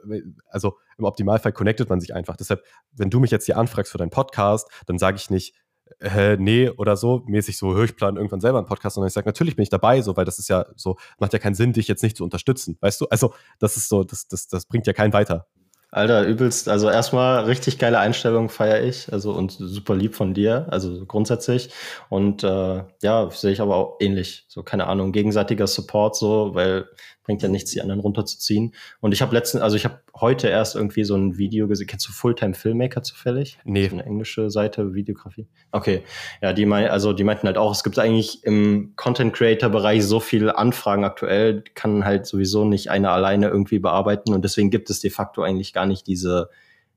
also 0.48 0.76
im 0.96 1.04
Optimalfall 1.04 1.52
connectet 1.52 1.88
man 1.88 2.00
sich 2.00 2.14
einfach. 2.14 2.36
Deshalb, 2.36 2.64
wenn 2.92 3.10
du 3.10 3.20
mich 3.20 3.30
jetzt 3.30 3.46
hier 3.46 3.56
anfragst 3.56 3.92
für 3.92 3.98
deinen 3.98 4.10
Podcast, 4.10 4.68
dann 4.86 4.98
sage 4.98 5.16
ich 5.16 5.30
nicht, 5.30 5.54
äh, 6.00 6.36
nee 6.36 6.68
oder 6.68 6.96
so, 6.96 7.24
mäßig 7.26 7.58
so, 7.58 7.82
ich 7.82 7.96
plan 7.96 8.16
irgendwann 8.16 8.40
selber 8.40 8.58
einen 8.58 8.66
Podcast, 8.66 8.94
sondern 8.94 9.08
ich 9.08 9.14
sage, 9.14 9.26
natürlich 9.26 9.56
bin 9.56 9.62
ich 9.62 9.70
dabei, 9.70 10.02
so, 10.02 10.16
weil 10.16 10.24
das 10.24 10.38
ist 10.38 10.48
ja 10.48 10.66
so, 10.76 10.96
macht 11.18 11.32
ja 11.32 11.38
keinen 11.38 11.54
Sinn, 11.54 11.72
dich 11.72 11.88
jetzt 11.88 12.02
nicht 12.02 12.16
zu 12.16 12.24
unterstützen, 12.24 12.76
weißt 12.80 13.00
du? 13.00 13.06
Also, 13.06 13.34
das 13.58 13.76
ist 13.76 13.88
so, 13.88 14.04
das, 14.04 14.28
das, 14.28 14.48
das 14.48 14.66
bringt 14.66 14.86
ja 14.86 14.92
keinen 14.92 15.12
weiter. 15.12 15.46
Alter, 15.90 16.26
übelst. 16.26 16.68
Also 16.68 16.90
erstmal 16.90 17.44
richtig 17.44 17.78
geile 17.78 17.98
Einstellung 17.98 18.50
feiere 18.50 18.82
ich. 18.82 19.10
Also 19.12 19.32
und 19.32 19.52
super 19.52 19.94
lieb 19.94 20.14
von 20.14 20.34
dir. 20.34 20.66
Also 20.70 21.06
grundsätzlich. 21.06 21.70
Und 22.10 22.44
äh, 22.44 22.84
ja, 23.02 23.30
sehe 23.30 23.52
ich 23.52 23.60
aber 23.60 23.76
auch 23.76 23.96
ähnlich. 24.00 24.44
So, 24.48 24.62
keine 24.62 24.86
Ahnung, 24.86 25.12
gegenseitiger 25.12 25.66
Support 25.66 26.16
so, 26.16 26.54
weil 26.54 26.88
bringt 27.28 27.42
ja 27.42 27.48
nichts, 27.50 27.72
die 27.72 27.82
anderen 27.82 28.00
runterzuziehen. 28.00 28.74
Und 29.00 29.12
ich 29.12 29.20
habe 29.20 29.34
letzten, 29.34 29.58
also 29.58 29.76
ich 29.76 29.84
habe 29.84 30.00
heute 30.18 30.48
erst 30.48 30.74
irgendwie 30.74 31.04
so 31.04 31.14
ein 31.14 31.36
Video 31.36 31.68
gesehen. 31.68 31.86
Kennst 31.86 32.08
du 32.08 32.12
Fulltime 32.12 32.54
Filmmaker 32.54 33.02
zufällig? 33.02 33.58
Nee. 33.64 33.88
So 33.88 33.96
eine 33.96 34.06
englische 34.06 34.48
Seite, 34.48 34.94
Videografie. 34.94 35.46
Okay. 35.70 36.04
Ja, 36.40 36.54
die 36.54 36.64
mein, 36.64 36.88
also 36.88 37.12
die 37.12 37.24
meinten 37.24 37.46
halt 37.46 37.58
auch, 37.58 37.70
es 37.70 37.84
gibt 37.84 37.98
eigentlich 37.98 38.44
im 38.44 38.94
Content 38.96 39.34
Creator 39.34 39.68
Bereich 39.68 40.06
so 40.06 40.20
viele 40.20 40.56
Anfragen 40.56 41.04
aktuell, 41.04 41.64
kann 41.74 42.06
halt 42.06 42.26
sowieso 42.26 42.64
nicht 42.64 42.90
einer 42.90 43.12
alleine 43.12 43.48
irgendwie 43.48 43.78
bearbeiten. 43.78 44.32
Und 44.32 44.42
deswegen 44.42 44.70
gibt 44.70 44.88
es 44.88 45.00
de 45.00 45.10
facto 45.10 45.42
eigentlich 45.42 45.74
gar 45.78 45.86
nicht 45.86 46.08
diese 46.08 46.50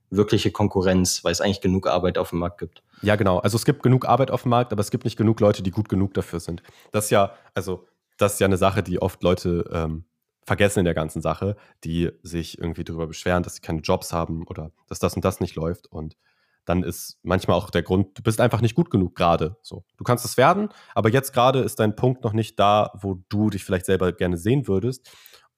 wirkliche 0.10 0.52
Konkurrenz, 0.52 1.24
weil 1.24 1.32
es 1.32 1.40
eigentlich 1.40 1.62
genug 1.62 1.88
Arbeit 1.88 2.18
auf 2.18 2.32
dem 2.32 2.40
Markt 2.40 2.58
gibt. 2.60 2.84
Ja, 3.04 3.16
genau. 3.16 3.38
Also 3.38 3.56
es 3.56 3.64
gibt 3.64 3.84
genug 3.84 4.06
Arbeit 4.08 4.32
auf 4.32 4.42
dem 4.42 4.50
Markt, 4.50 4.72
aber 4.74 4.82
es 4.82 4.90
gibt 4.90 5.06
nicht 5.06 5.18
genug 5.18 5.40
Leute, 5.40 5.62
die 5.62 5.72
gut 5.72 5.88
genug 5.88 6.16
dafür 6.16 6.40
sind. 6.40 6.64
Das 6.92 7.06
ist 7.06 7.10
ja, 7.12 7.34
also 7.54 7.88
das 8.18 8.34
ist 8.34 8.40
ja 8.40 8.46
eine 8.46 8.58
Sache, 8.58 8.82
die 8.82 9.02
oft 9.02 9.22
Leute 9.22 9.70
ähm, 9.72 10.06
vergessen 10.44 10.80
in 10.80 10.86
der 10.86 10.96
ganzen 10.96 11.22
Sache, 11.22 11.56
die 11.84 12.10
sich 12.24 12.58
irgendwie 12.58 12.84
darüber 12.84 13.08
beschweren, 13.08 13.44
dass 13.44 13.56
sie 13.56 13.62
keine 13.62 13.82
Jobs 13.82 14.12
haben 14.12 14.46
oder 14.48 14.72
dass 14.88 15.00
das 15.00 15.16
und 15.16 15.24
das 15.24 15.40
nicht 15.40 15.56
läuft. 15.56 15.88
Und 15.88 16.18
dann 16.66 16.84
ist 16.84 17.20
manchmal 17.22 17.58
auch 17.58 17.70
der 17.70 17.84
Grund, 17.84 18.18
du 18.18 18.24
bist 18.24 18.42
einfach 18.42 18.62
nicht 18.62 18.76
gut 18.76 18.90
genug 18.90 19.16
gerade. 19.16 19.58
So, 19.62 19.86
du 19.98 20.04
kannst 20.04 20.26
es 20.26 20.38
werden, 20.38 20.70
aber 20.96 21.10
jetzt 21.10 21.34
gerade 21.34 21.60
ist 21.60 21.80
dein 21.80 21.96
Punkt 21.96 22.24
noch 22.24 22.34
nicht 22.34 22.60
da, 22.60 22.92
wo 23.00 23.20
du 23.30 23.50
dich 23.50 23.64
vielleicht 23.64 23.86
selber 23.86 24.12
gerne 24.12 24.38
sehen 24.38 24.68
würdest. 24.68 25.10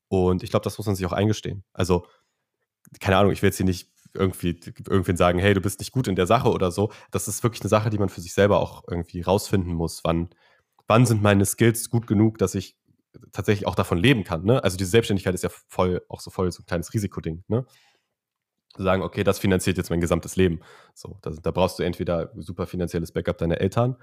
Und 0.10 0.44
ich 0.44 0.52
glaube, 0.52 0.64
das 0.64 0.78
muss 0.78 0.86
man 0.86 0.96
sich 0.96 1.06
auch 1.06 1.12
eingestehen. 1.12 1.64
Also, 1.74 2.06
keine 3.00 3.18
Ahnung, 3.18 3.32
ich 3.32 3.42
will 3.42 3.48
jetzt 3.48 3.58
hier 3.58 3.66
nicht 3.66 3.90
irgendwie 4.14 4.60
irgendwen 4.88 5.18
sagen, 5.18 5.40
hey, 5.40 5.54
du 5.54 5.62
bist 5.62 5.80
nicht 5.80 5.92
gut 5.92 6.08
in 6.08 6.16
der 6.16 6.28
Sache 6.28 6.50
oder 6.50 6.72
so. 6.72 6.92
Das 7.12 7.28
ist 7.28 7.44
wirklich 7.44 7.62
eine 7.62 7.70
Sache, 7.70 7.90
die 7.90 7.98
man 7.98 8.10
für 8.10 8.22
sich 8.22 8.34
selber 8.34 8.60
auch 8.60 8.84
irgendwie 8.88 9.22
rausfinden 9.22 9.74
muss. 9.74 10.04
Wann, 10.04 10.30
wann 10.88 11.06
sind 11.06 11.24
meine 11.24 11.46
Skills 11.46 11.90
gut 11.90 12.06
genug, 12.06 12.38
dass 12.38 12.56
ich 12.56 12.78
tatsächlich 13.32 13.68
auch 13.68 13.76
davon 13.76 13.98
leben 13.98 14.24
kann. 14.24 14.44
Ne? 14.44 14.64
Also 14.64 14.78
die 14.78 14.86
Selbstständigkeit 14.86 15.34
ist 15.34 15.44
ja 15.44 15.50
voll, 15.68 16.04
auch 16.10 16.20
so 16.20 16.30
voll 16.32 16.52
so 16.52 16.62
ein 16.62 16.66
kleines 16.66 16.94
Risikoding. 16.94 17.44
Ne? 17.48 17.66
Sagen, 18.78 19.04
okay, 19.04 19.24
das 19.24 19.40
finanziert 19.40 19.78
jetzt 19.78 19.90
mein 19.90 20.02
gesamtes 20.02 20.36
Leben. 20.36 20.62
So, 20.96 21.18
da, 21.22 21.32
da 21.32 21.52
brauchst 21.52 21.78
du 21.78 21.84
entweder 21.84 22.32
super 22.36 22.66
finanzielles 22.66 23.12
Backup 23.12 23.38
deiner 23.38 23.62
Eltern 23.62 23.98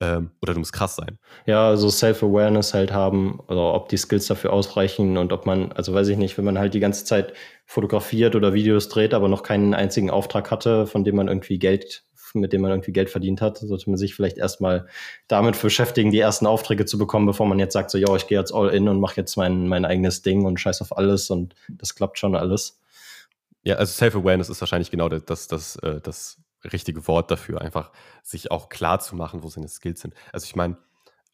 ähm, 0.00 0.30
oder 0.42 0.54
du 0.54 0.58
musst 0.58 0.72
krass 0.72 0.96
sein. 0.96 1.18
Ja, 1.46 1.76
so 1.76 1.88
Self-Awareness 1.88 2.74
halt 2.74 2.92
haben, 2.92 3.40
oder 3.48 3.74
ob 3.74 3.88
die 3.88 3.96
Skills 3.96 4.26
dafür 4.26 4.52
ausreichen 4.52 5.16
und 5.16 5.32
ob 5.32 5.46
man, 5.46 5.72
also 5.72 5.94
weiß 5.94 6.08
ich 6.08 6.18
nicht, 6.18 6.36
wenn 6.36 6.44
man 6.44 6.58
halt 6.58 6.74
die 6.74 6.80
ganze 6.80 7.04
Zeit 7.04 7.32
fotografiert 7.64 8.36
oder 8.36 8.54
Videos 8.54 8.88
dreht, 8.88 9.14
aber 9.14 9.28
noch 9.28 9.42
keinen 9.42 9.74
einzigen 9.74 10.10
Auftrag 10.10 10.50
hatte, 10.50 10.86
von 10.86 11.04
dem 11.04 11.16
man 11.16 11.28
irgendwie 11.28 11.58
Geld 11.58 12.04
mit 12.34 12.52
dem 12.52 12.60
man 12.60 12.70
irgendwie 12.70 12.92
Geld 12.92 13.10
verdient 13.10 13.40
hat, 13.40 13.58
sollte 13.58 13.88
man 13.90 13.96
sich 13.96 14.14
vielleicht 14.14 14.36
erstmal 14.38 14.86
damit 15.28 15.60
beschäftigen, 15.60 16.10
die 16.10 16.18
ersten 16.18 16.46
Aufträge 16.46 16.84
zu 16.84 16.98
bekommen, 16.98 17.26
bevor 17.26 17.46
man 17.46 17.58
jetzt 17.58 17.72
sagt, 17.72 17.90
so, 17.90 17.98
ja, 17.98 18.14
ich 18.14 18.26
gehe 18.26 18.38
jetzt 18.38 18.52
all 18.52 18.68
in 18.68 18.88
und 18.88 19.00
mache 19.00 19.16
jetzt 19.16 19.36
mein, 19.36 19.68
mein 19.68 19.84
eigenes 19.84 20.22
Ding 20.22 20.44
und 20.44 20.60
scheiß 20.60 20.82
auf 20.82 20.96
alles 20.96 21.30
und 21.30 21.54
das 21.68 21.94
klappt 21.94 22.18
schon 22.18 22.34
alles. 22.34 22.80
Ja, 23.64 23.76
also 23.76 23.92
Self-Awareness 23.92 24.48
ist 24.48 24.60
wahrscheinlich 24.60 24.90
genau 24.90 25.08
das, 25.08 25.24
das, 25.24 25.48
das, 25.48 25.76
äh, 25.76 26.00
das 26.00 26.38
richtige 26.64 27.06
Wort 27.06 27.30
dafür, 27.30 27.60
einfach 27.60 27.92
sich 28.22 28.50
auch 28.50 28.68
klar 28.68 29.00
zu 29.00 29.16
machen, 29.16 29.42
wo 29.42 29.48
seine 29.48 29.68
Skills 29.68 30.00
sind. 30.00 30.14
Also 30.32 30.44
ich 30.44 30.56
meine, 30.56 30.78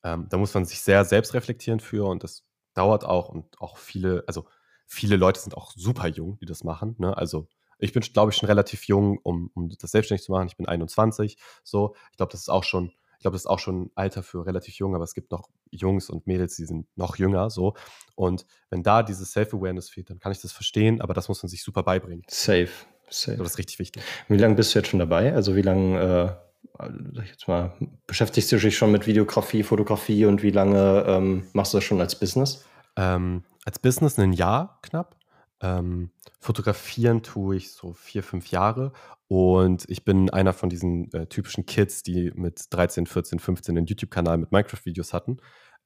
ähm, 0.05 0.27
da 0.29 0.37
muss 0.37 0.55
man 0.55 0.65
sich 0.65 0.81
sehr 0.81 1.05
selbst 1.05 1.35
reflektieren 1.35 1.81
für 1.81 2.07
und 2.07 2.25
das 2.25 2.45
dauert 2.75 3.05
auch 3.05 3.29
und 3.29 3.61
auch 3.61 3.77
viele, 3.77 4.25
also 4.27 4.47
viele 4.87 5.17
Leute 5.17 5.41
sind 5.41 5.57
auch 5.57 5.73
super 5.75 6.09
jung, 6.09 6.39
die 6.39 6.47
das 6.47 6.65
machen. 6.65 6.97
Ne? 6.99 7.17
Also 7.17 7.49
ich 7.79 7.93
bin, 7.93 8.03
glaube 8.03 8.31
ich, 8.31 8.37
schon 8.37 8.47
relativ 8.47 8.87
jung, 8.87 9.19
um, 9.23 9.51
um 9.55 9.69
das 9.69 9.91
selbstständig 9.91 10.25
zu 10.25 10.33
machen. 10.33 10.47
Ich 10.47 10.57
bin 10.57 10.67
21. 10.67 11.37
So, 11.65 11.95
ich 12.11 12.17
glaube, 12.17 12.31
das 12.31 12.43
ist 12.43 12.49
auch 12.49 12.63
schon, 12.63 12.93
ich 13.17 13.23
glaube, 13.23 13.35
das 13.35 13.43
ist 13.43 13.47
auch 13.47 13.59
schon 13.59 13.83
ein 13.83 13.91
Alter 13.97 14.23
für 14.23 14.47
relativ 14.47 14.77
jung, 14.77 14.95
aber 14.95 15.05
es 15.05 15.15
gibt 15.15 15.33
noch 15.33 15.49
Jungs 15.71 16.09
und 16.09 16.27
Mädels, 16.27 16.57
die 16.57 16.65
sind 16.65 16.87
noch 16.97 17.17
jünger. 17.17 17.51
So. 17.51 17.75
Und 18.15 18.47
wenn 18.71 18.83
da 18.83 19.03
dieses 19.03 19.33
Self-Awareness 19.33 19.91
fehlt, 19.91 20.11
dann 20.11 20.21
kann 20.21 20.33
ich 20.33 20.41
das 20.41 20.53
verstehen, 20.53 21.01
aber 21.01 21.13
das 21.15 21.29
muss 21.29 21.43
man 21.43 21.51
sich 21.51 21.63
super 21.63 21.83
beibringen. 21.83 22.25
Safe. 22.29 22.71
Safe. 23.15 23.39
Das 23.39 23.53
ist 23.53 23.59
richtig 23.59 23.79
wichtig. 23.79 24.03
Wie 24.29 24.37
lange 24.37 24.55
bist 24.55 24.75
du 24.75 24.79
jetzt 24.79 24.89
schon 24.89 24.99
dabei? 24.99 25.35
Also 25.35 25.57
wie 25.57 25.63
lange, 25.63 26.01
äh, 26.01 26.87
sag 27.15 27.25
ich 27.25 27.31
jetzt 27.31 27.49
mal, 27.49 27.73
beschäftigst 28.07 28.51
du 28.53 28.57
dich 28.57 28.77
schon 28.77 28.93
mit 28.93 29.07
Videografie, 29.07 29.63
Fotografie 29.63 30.27
und 30.27 30.43
wie 30.43 30.51
lange 30.51 31.05
ähm, 31.07 31.47
machst 31.53 31.75
du 31.75 31.79
das 31.79 31.85
schon 31.85 32.01
als 32.01 32.19
Business? 32.19 32.65
Ähm, 32.97 33.45
als 33.65 33.79
Business 33.79 34.19
ein 34.19 34.33
Jahr 34.33 34.79
knapp. 34.83 35.17
Ähm, 35.61 36.11
fotografieren 36.41 37.23
tue 37.23 37.57
ich 37.57 37.73
so 37.73 37.93
vier, 37.93 38.23
fünf 38.23 38.51
Jahre 38.51 38.93
und 39.29 39.85
ich 39.89 40.05
bin 40.05 40.29
einer 40.29 40.53
von 40.53 40.69
diesen 40.69 41.13
äh, 41.13 41.27
typischen 41.27 41.67
Kids, 41.67 42.03
die 42.03 42.33
mit 42.35 42.67
13, 42.71 43.07
14, 43.07 43.39
15 43.39 43.77
einen 43.77 43.87
YouTube-Kanal 43.87 44.39
mit 44.39 44.51
Minecraft-Videos 44.51 45.13
hatten. 45.13 45.39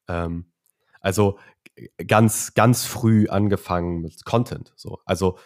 Ähm, 0.08 0.46
also 1.00 1.38
ganz, 2.06 2.54
ganz 2.54 2.84
früh 2.84 3.28
angefangen 3.28 4.00
mit 4.00 4.24
Content. 4.24 4.72
So. 4.76 4.98
Also 5.04 5.38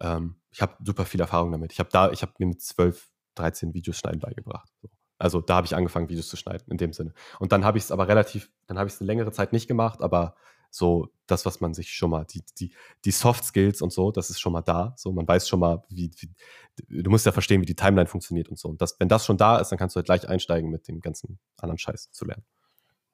ähm, 0.00 0.36
ich 0.56 0.62
habe 0.62 0.74
super 0.82 1.04
viel 1.04 1.20
Erfahrung 1.20 1.52
damit. 1.52 1.70
Ich 1.74 1.78
habe 1.80 1.90
da, 1.92 2.10
ich 2.10 2.22
habe 2.22 2.32
mir 2.38 2.46
mit 2.46 2.62
12, 2.62 3.10
13 3.34 3.74
Videos 3.74 3.98
schneiden 3.98 4.20
beigebracht. 4.20 4.72
So. 4.80 4.88
Also 5.18 5.42
da 5.42 5.56
habe 5.56 5.66
ich 5.66 5.76
angefangen, 5.76 6.08
Videos 6.08 6.28
zu 6.28 6.38
schneiden, 6.38 6.64
in 6.70 6.78
dem 6.78 6.94
Sinne. 6.94 7.12
Und 7.38 7.52
dann 7.52 7.62
habe 7.62 7.76
ich 7.76 7.84
es 7.84 7.92
aber 7.92 8.08
relativ, 8.08 8.50
dann 8.66 8.78
habe 8.78 8.88
ich 8.88 8.94
es 8.94 9.00
eine 9.02 9.06
längere 9.06 9.32
Zeit 9.32 9.52
nicht 9.52 9.68
gemacht, 9.68 10.00
aber 10.00 10.34
so 10.70 11.10
das, 11.26 11.44
was 11.44 11.60
man 11.60 11.74
sich 11.74 11.92
schon 11.92 12.08
mal, 12.08 12.24
die, 12.24 12.42
die, 12.58 12.72
die 13.04 13.10
Soft 13.10 13.44
Skills 13.44 13.82
und 13.82 13.92
so, 13.92 14.10
das 14.10 14.30
ist 14.30 14.40
schon 14.40 14.54
mal 14.54 14.62
da. 14.62 14.94
So, 14.96 15.12
man 15.12 15.28
weiß 15.28 15.46
schon 15.46 15.60
mal, 15.60 15.84
wie, 15.90 16.10
wie 16.16 17.02
du 17.02 17.10
musst 17.10 17.26
ja 17.26 17.32
verstehen, 17.32 17.60
wie 17.60 17.66
die 17.66 17.76
Timeline 17.76 18.06
funktioniert 18.06 18.48
und 18.48 18.58
so. 18.58 18.70
Und 18.70 18.80
das, 18.80 18.98
wenn 18.98 19.10
das 19.10 19.26
schon 19.26 19.36
da 19.36 19.58
ist, 19.58 19.68
dann 19.68 19.78
kannst 19.78 19.94
du 19.94 19.98
halt 19.98 20.06
gleich 20.06 20.26
einsteigen, 20.26 20.70
mit 20.70 20.88
dem 20.88 21.02
ganzen 21.02 21.38
anderen 21.58 21.76
Scheiß 21.78 22.12
zu 22.12 22.24
lernen. 22.24 22.44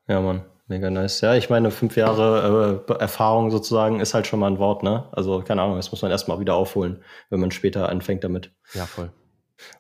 Ja, 0.09 0.21
Mann, 0.21 0.45
mega 0.67 0.91
nice. 0.91 1.21
Ja, 1.21 1.35
ich 1.35 1.51
meine, 1.51 1.71
fünf 1.71 1.97
Jahre 1.97 2.85
äh, 2.89 2.93
Erfahrung 2.95 3.51
sozusagen 3.51 4.01
ist 4.01 4.15
halt 4.15 4.27
schon 4.27 4.41
mal 4.41 4.51
ein 4.51 4.59
Wort, 4.59 4.83
ne? 4.83 5.09
Also, 5.13 5.41
keine 5.43 5.63
Ahnung, 5.63 5.77
das 5.77 5.91
muss 5.91 6.03
man 6.03 6.11
erstmal 6.11 6.41
wieder 6.41 6.55
aufholen, 6.55 7.03
wenn 7.31 7.41
man 7.41 7.51
später 7.51 7.89
anfängt 7.89 8.25
damit. 8.25 8.53
Ja, 8.75 8.87
voll. 8.87 9.11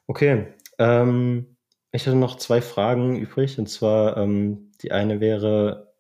Okay. 0.07 0.55
Ähm, 0.79 1.57
ich 1.93 2.07
hatte 2.07 2.17
noch 2.17 2.37
zwei 2.37 2.63
Fragen 2.63 3.17
übrig. 3.17 3.59
Und 3.59 3.69
zwar, 3.69 4.17
ähm, 4.17 4.73
die 4.83 4.93
eine 4.93 5.21
wäre, 5.21 5.93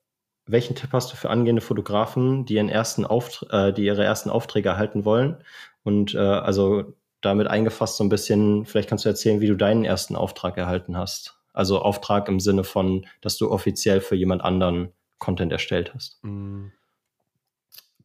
welchen 0.47 0.75
Tipp 0.75 0.91
hast 0.93 1.13
du 1.13 1.17
für 1.17 1.31
angehende 1.31 1.63
Fotografen, 1.63 2.45
die, 2.47 2.55
ihren 2.55 2.69
ersten 2.69 3.05
äh, 3.51 3.73
die 3.73 3.85
ihre 3.85 4.05
ersten 4.05 4.31
Aufträge 4.31 4.71
erhalten 4.71 5.05
wollen? 5.05 5.45
Und 5.85 6.15
äh, 6.15 6.19
also 6.19 6.95
damit 7.21 7.47
eingefasst 7.47 7.97
so 7.97 8.05
ein 8.05 8.09
bisschen, 8.09 8.65
vielleicht 8.65 8.89
kannst 8.89 9.05
du 9.05 9.09
erzählen, 9.09 9.41
wie 9.41 9.47
du 9.47 9.57
deinen 9.57 9.85
ersten 9.85 10.17
Auftrag 10.17 10.57
erhalten 10.57 10.97
hast. 10.97 11.41
Also 11.53 11.81
Auftrag 11.81 12.29
im 12.29 12.41
Sinne 12.41 12.65
von, 12.65 13.07
dass 13.21 13.37
du 13.37 13.51
offiziell 13.51 14.01
für 14.01 14.17
jemand 14.17 14.43
anderen 14.43 14.93
Content 15.19 15.53
erstellt 15.53 15.95
hast. 15.95 16.19
Mm. 16.23 16.69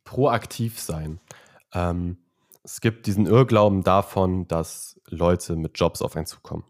Proaktiv 0.04 0.80
sein. 0.80 1.20
Ähm, 1.74 2.18
es 2.64 2.82
gibt 2.82 3.08
diesen 3.08 3.26
Irrglauben 3.26 3.84
davon, 3.84 4.48
dass 4.48 5.00
Leute 5.08 5.56
mit 5.56 5.80
Jobs 5.80 6.02
auf 6.02 6.16
einen 6.16 6.26
zukommen. 6.26 6.66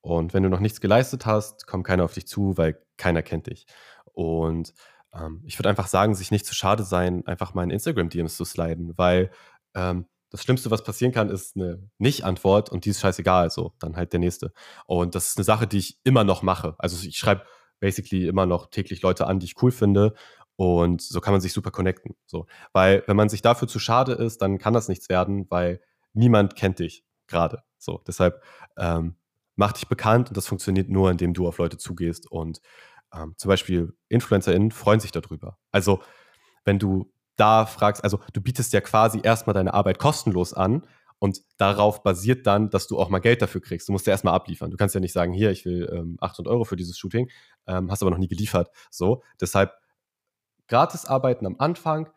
Und 0.00 0.34
wenn 0.34 0.42
du 0.42 0.48
noch 0.48 0.60
nichts 0.60 0.80
geleistet 0.80 1.26
hast, 1.26 1.66
kommt 1.66 1.86
keiner 1.86 2.04
auf 2.04 2.14
dich 2.14 2.26
zu, 2.26 2.56
weil 2.56 2.78
keiner 2.96 3.22
kennt 3.22 3.46
dich. 3.46 3.66
Und 4.12 4.74
ähm, 5.14 5.42
ich 5.44 5.58
würde 5.58 5.68
einfach 5.68 5.86
sagen, 5.86 6.14
sich 6.14 6.30
nicht 6.30 6.46
zu 6.46 6.54
schade 6.54 6.82
sein, 6.82 7.26
einfach 7.26 7.54
mal 7.54 7.64
in 7.64 7.70
Instagram-DMs 7.70 8.36
zu 8.36 8.44
sliden, 8.44 8.92
weil 8.96 9.30
ähm, 9.74 10.06
das 10.34 10.42
Schlimmste, 10.42 10.72
was 10.72 10.82
passieren 10.82 11.12
kann, 11.12 11.30
ist 11.30 11.54
eine 11.54 11.88
Nicht-Antwort 11.98 12.68
und 12.68 12.84
die 12.84 12.90
ist 12.90 12.98
scheißegal, 12.98 13.50
so, 13.50 13.72
dann 13.78 13.94
halt 13.94 14.12
der 14.12 14.18
nächste. 14.18 14.52
Und 14.84 15.14
das 15.14 15.28
ist 15.28 15.38
eine 15.38 15.44
Sache, 15.44 15.68
die 15.68 15.78
ich 15.78 16.00
immer 16.02 16.24
noch 16.24 16.42
mache. 16.42 16.74
Also 16.76 17.06
ich 17.06 17.16
schreibe 17.16 17.44
basically 17.78 18.26
immer 18.26 18.44
noch 18.44 18.66
täglich 18.66 19.00
Leute 19.00 19.28
an, 19.28 19.38
die 19.38 19.46
ich 19.46 19.62
cool 19.62 19.70
finde 19.70 20.12
und 20.56 21.02
so 21.02 21.20
kann 21.20 21.34
man 21.34 21.40
sich 21.40 21.52
super 21.52 21.70
connecten. 21.70 22.16
So. 22.26 22.46
Weil 22.72 23.04
wenn 23.06 23.16
man 23.16 23.28
sich 23.28 23.42
dafür 23.42 23.68
zu 23.68 23.78
schade 23.78 24.10
ist, 24.14 24.42
dann 24.42 24.58
kann 24.58 24.74
das 24.74 24.88
nichts 24.88 25.08
werden, 25.08 25.46
weil 25.50 25.80
niemand 26.14 26.56
kennt 26.56 26.80
dich 26.80 27.04
gerade. 27.28 27.62
So, 27.78 28.02
deshalb 28.04 28.42
ähm, 28.76 29.14
mach 29.54 29.72
dich 29.72 29.86
bekannt 29.86 30.30
und 30.30 30.36
das 30.36 30.48
funktioniert 30.48 30.88
nur, 30.88 31.12
indem 31.12 31.32
du 31.32 31.46
auf 31.46 31.58
Leute 31.58 31.78
zugehst 31.78 32.28
und 32.28 32.60
ähm, 33.14 33.34
zum 33.36 33.50
Beispiel 33.50 33.96
InfluencerInnen 34.08 34.72
freuen 34.72 34.98
sich 34.98 35.12
darüber. 35.12 35.58
Also, 35.70 36.02
wenn 36.64 36.80
du 36.80 37.13
da 37.36 37.66
fragst, 37.66 38.04
also 38.04 38.20
du 38.32 38.40
bietest 38.40 38.72
ja 38.72 38.80
quasi 38.80 39.20
erstmal 39.22 39.54
deine 39.54 39.74
Arbeit 39.74 39.98
kostenlos 39.98 40.54
an 40.54 40.86
und 41.18 41.40
darauf 41.56 42.02
basiert 42.02 42.46
dann, 42.46 42.70
dass 42.70 42.86
du 42.86 42.98
auch 42.98 43.08
mal 43.08 43.18
Geld 43.18 43.40
dafür 43.42 43.60
kriegst. 43.60 43.88
Du 43.88 43.92
musst 43.92 44.06
ja 44.06 44.12
erstmal 44.12 44.34
abliefern. 44.34 44.70
Du 44.70 44.76
kannst 44.76 44.94
ja 44.94 45.00
nicht 45.00 45.12
sagen, 45.12 45.32
hier, 45.32 45.50
ich 45.50 45.64
will 45.64 45.88
ähm, 45.92 46.16
800 46.20 46.52
Euro 46.52 46.64
für 46.64 46.76
dieses 46.76 46.98
Shooting, 46.98 47.30
ähm, 47.66 47.90
hast 47.90 48.02
aber 48.02 48.10
noch 48.10 48.18
nie 48.18 48.28
geliefert. 48.28 48.68
So, 48.90 49.22
deshalb 49.40 49.72
gratis 50.68 51.06
arbeiten 51.06 51.46
am 51.46 51.56
Anfang. 51.58 52.10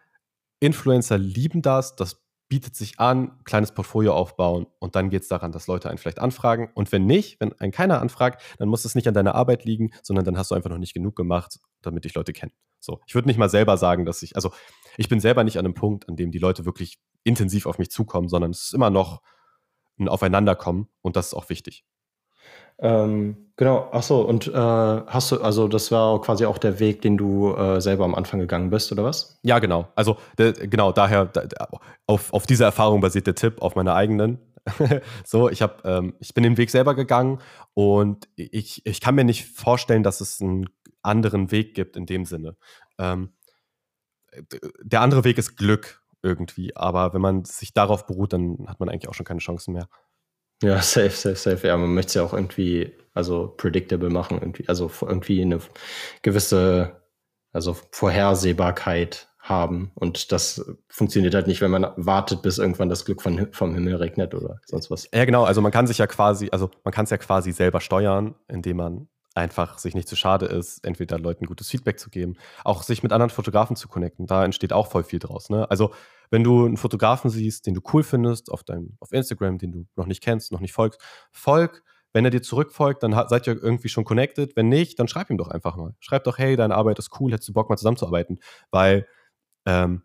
Influencer 0.59 1.17
lieben 1.17 1.61
das, 1.61 1.95
das 1.95 2.27
bietet 2.49 2.75
sich 2.75 2.99
an, 2.99 3.43
kleines 3.43 3.73
Portfolio 3.73 4.13
aufbauen 4.13 4.67
und 4.79 4.95
dann 4.95 5.09
geht 5.09 5.23
es 5.23 5.27
daran, 5.27 5.51
dass 5.51 5.67
Leute 5.67 5.89
einen 5.89 5.97
vielleicht 5.97 6.19
anfragen. 6.19 6.69
Und 6.75 6.91
wenn 6.91 7.05
nicht, 7.05 7.39
wenn 7.41 7.53
einen 7.59 7.71
keiner 7.71 8.01
anfragt, 8.01 8.41
dann 8.57 8.69
muss 8.69 8.85
es 8.85 8.95
nicht 8.95 9.07
an 9.07 9.13
deiner 9.13 9.35
Arbeit 9.35 9.65
liegen, 9.65 9.91
sondern 10.01 10.25
dann 10.25 10.37
hast 10.37 10.51
du 10.51 10.55
einfach 10.55 10.69
noch 10.69 10.77
nicht 10.77 10.93
genug 10.93 11.15
gemacht, 11.15 11.59
damit 11.81 12.05
dich 12.05 12.13
Leute 12.13 12.33
kennen. 12.33 12.53
So, 12.79 13.01
ich 13.05 13.15
würde 13.15 13.27
nicht 13.27 13.37
mal 13.37 13.49
selber 13.49 13.77
sagen, 13.77 14.05
dass 14.05 14.23
ich, 14.23 14.35
also 14.35 14.51
ich 14.97 15.09
bin 15.09 15.19
selber 15.19 15.43
nicht 15.43 15.57
an 15.57 15.65
einem 15.65 15.73
Punkt, 15.73 16.09
an 16.09 16.15
dem 16.15 16.31
die 16.31 16.39
Leute 16.39 16.65
wirklich 16.65 16.97
intensiv 17.23 17.65
auf 17.65 17.77
mich 17.77 17.91
zukommen, 17.91 18.29
sondern 18.29 18.51
es 18.51 18.63
ist 18.63 18.73
immer 18.73 18.89
noch 18.89 19.21
ein 19.99 20.09
Aufeinanderkommen 20.09 20.87
und 21.01 21.15
das 21.15 21.27
ist 21.27 21.33
auch 21.33 21.49
wichtig. 21.49 21.85
Ähm, 22.79 23.51
genau, 23.55 23.89
ach 23.91 24.03
so, 24.03 24.21
und 24.21 24.47
äh, 24.47 24.53
hast 24.53 25.31
du, 25.31 25.41
also 25.41 25.67
das 25.67 25.91
war 25.91 26.21
quasi 26.21 26.45
auch 26.45 26.59
der 26.59 26.79
Weg, 26.79 27.01
den 27.01 27.17
du 27.17 27.55
äh, 27.55 27.81
selber 27.81 28.05
am 28.05 28.13
Anfang 28.13 28.39
gegangen 28.39 28.69
bist, 28.69 28.91
oder 28.91 29.03
was? 29.03 29.39
Ja, 29.41 29.57
genau. 29.57 29.87
Also 29.95 30.17
der, 30.37 30.53
genau, 30.53 30.91
daher 30.91 31.25
da, 31.25 31.67
auf, 32.05 32.31
auf 32.33 32.45
dieser 32.45 32.65
Erfahrung 32.65 33.01
basiert 33.01 33.25
der 33.25 33.35
Tipp, 33.35 33.61
auf 33.61 33.75
meiner 33.75 33.95
eigenen. 33.95 34.37
so, 35.25 35.49
ich 35.49 35.61
habe, 35.61 35.75
ähm, 35.85 36.13
ich 36.19 36.35
bin 36.35 36.43
den 36.43 36.57
Weg 36.57 36.69
selber 36.69 36.93
gegangen 36.93 37.39
und 37.73 38.29
ich, 38.35 38.85
ich 38.85 39.01
kann 39.01 39.15
mir 39.15 39.23
nicht 39.23 39.45
vorstellen, 39.45 40.03
dass 40.03 40.21
es 40.21 40.39
einen 40.39 40.69
anderen 41.01 41.51
Weg 41.51 41.73
gibt 41.73 41.95
in 41.95 42.05
dem 42.05 42.25
Sinne. 42.25 42.57
Ähm, 42.99 43.31
der 44.81 45.01
andere 45.01 45.23
Weg 45.23 45.37
ist 45.37 45.57
Glück 45.57 46.01
irgendwie, 46.21 46.75
aber 46.75 47.13
wenn 47.13 47.21
man 47.21 47.45
sich 47.45 47.73
darauf 47.73 48.05
beruht, 48.05 48.33
dann 48.33 48.65
hat 48.67 48.79
man 48.79 48.89
eigentlich 48.89 49.09
auch 49.09 49.13
schon 49.13 49.25
keine 49.25 49.39
Chancen 49.39 49.73
mehr. 49.73 49.87
Ja, 50.63 50.81
safe, 50.81 51.11
safe, 51.11 51.35
safe. 51.35 51.67
Ja, 51.67 51.77
man 51.77 51.93
möchte 51.93 52.09
es 52.09 52.13
ja 52.15 52.23
auch 52.23 52.33
irgendwie, 52.33 52.93
also 53.13 53.53
predictable 53.55 54.09
machen, 54.09 54.39
irgendwie, 54.39 54.67
also 54.67 54.91
irgendwie 55.01 55.41
eine 55.41 55.59
gewisse, 56.21 57.01
also 57.53 57.77
Vorhersehbarkeit 57.91 59.27
haben. 59.39 59.91
Und 59.95 60.31
das 60.31 60.65
funktioniert 60.89 61.33
halt 61.33 61.47
nicht, 61.47 61.61
wenn 61.61 61.71
man 61.71 61.87
wartet, 61.95 62.41
bis 62.41 62.57
irgendwann 62.57 62.89
das 62.89 63.05
Glück 63.05 63.21
von, 63.21 63.47
vom 63.53 63.73
Himmel 63.73 63.95
regnet 63.95 64.35
oder 64.35 64.59
sonst 64.65 64.91
was. 64.91 65.09
Ja, 65.13 65.25
genau. 65.25 65.43
Also 65.45 65.61
man 65.61 65.71
kann 65.71 65.87
sich 65.87 65.99
ja 65.99 66.07
quasi, 66.07 66.49
also 66.51 66.69
man 66.83 66.93
kann 66.93 67.05
es 67.05 67.11
ja 67.11 67.17
quasi 67.17 67.51
selber 67.51 67.79
steuern, 67.79 68.35
indem 68.47 68.77
man 68.77 69.07
einfach 69.37 69.77
sich 69.77 69.95
nicht 69.95 70.07
zu 70.07 70.15
schade 70.15 70.47
ist, 70.47 70.83
entweder 70.85 71.19
Leuten 71.19 71.45
gutes 71.45 71.69
Feedback 71.69 71.99
zu 71.99 72.09
geben, 72.09 72.35
auch 72.63 72.83
sich 72.83 73.03
mit 73.03 73.13
anderen 73.13 73.29
Fotografen 73.29 73.75
zu 73.75 73.87
connecten. 73.87 74.25
Da 74.25 74.43
entsteht 74.43 74.73
auch 74.73 74.87
voll 74.87 75.03
viel 75.03 75.19
draus. 75.19 75.49
Ne? 75.49 75.69
Also 75.69 75.93
wenn 76.29 76.43
du 76.43 76.65
einen 76.65 76.77
Fotografen 76.77 77.29
siehst, 77.29 77.67
den 77.67 77.73
du 77.73 77.81
cool 77.93 78.03
findest 78.03 78.51
auf 78.51 78.63
deinem, 78.63 78.97
auf 78.99 79.11
Instagram, 79.13 79.59
den 79.59 79.71
du 79.71 79.85
noch 79.95 80.07
nicht 80.07 80.21
kennst, 80.21 80.51
noch 80.51 80.59
nicht 80.59 80.73
folgst, 80.73 80.99
folg. 81.31 81.83
Wenn 82.13 82.25
er 82.25 82.31
dir 82.31 82.41
zurückfolgt, 82.41 83.03
dann 83.03 83.11
seid 83.27 83.47
ihr 83.47 83.61
irgendwie 83.61 83.89
schon 83.89 84.05
connected. 84.05 84.55
Wenn 84.55 84.69
nicht, 84.69 84.97
dann 84.97 85.07
schreib 85.07 85.29
ihm 85.29 85.37
doch 85.37 85.49
einfach 85.49 85.75
mal. 85.75 85.93
Schreib 85.99 86.23
doch, 86.23 86.37
hey, 86.37 86.55
deine 86.55 86.73
Arbeit 86.73 86.97
ist 86.97 87.19
cool, 87.19 87.31
hättest 87.31 87.49
du 87.49 87.53
Bock 87.53 87.69
mal 87.69 87.77
zusammenzuarbeiten? 87.77 88.39
Weil 88.71 89.07
ähm, 89.65 90.01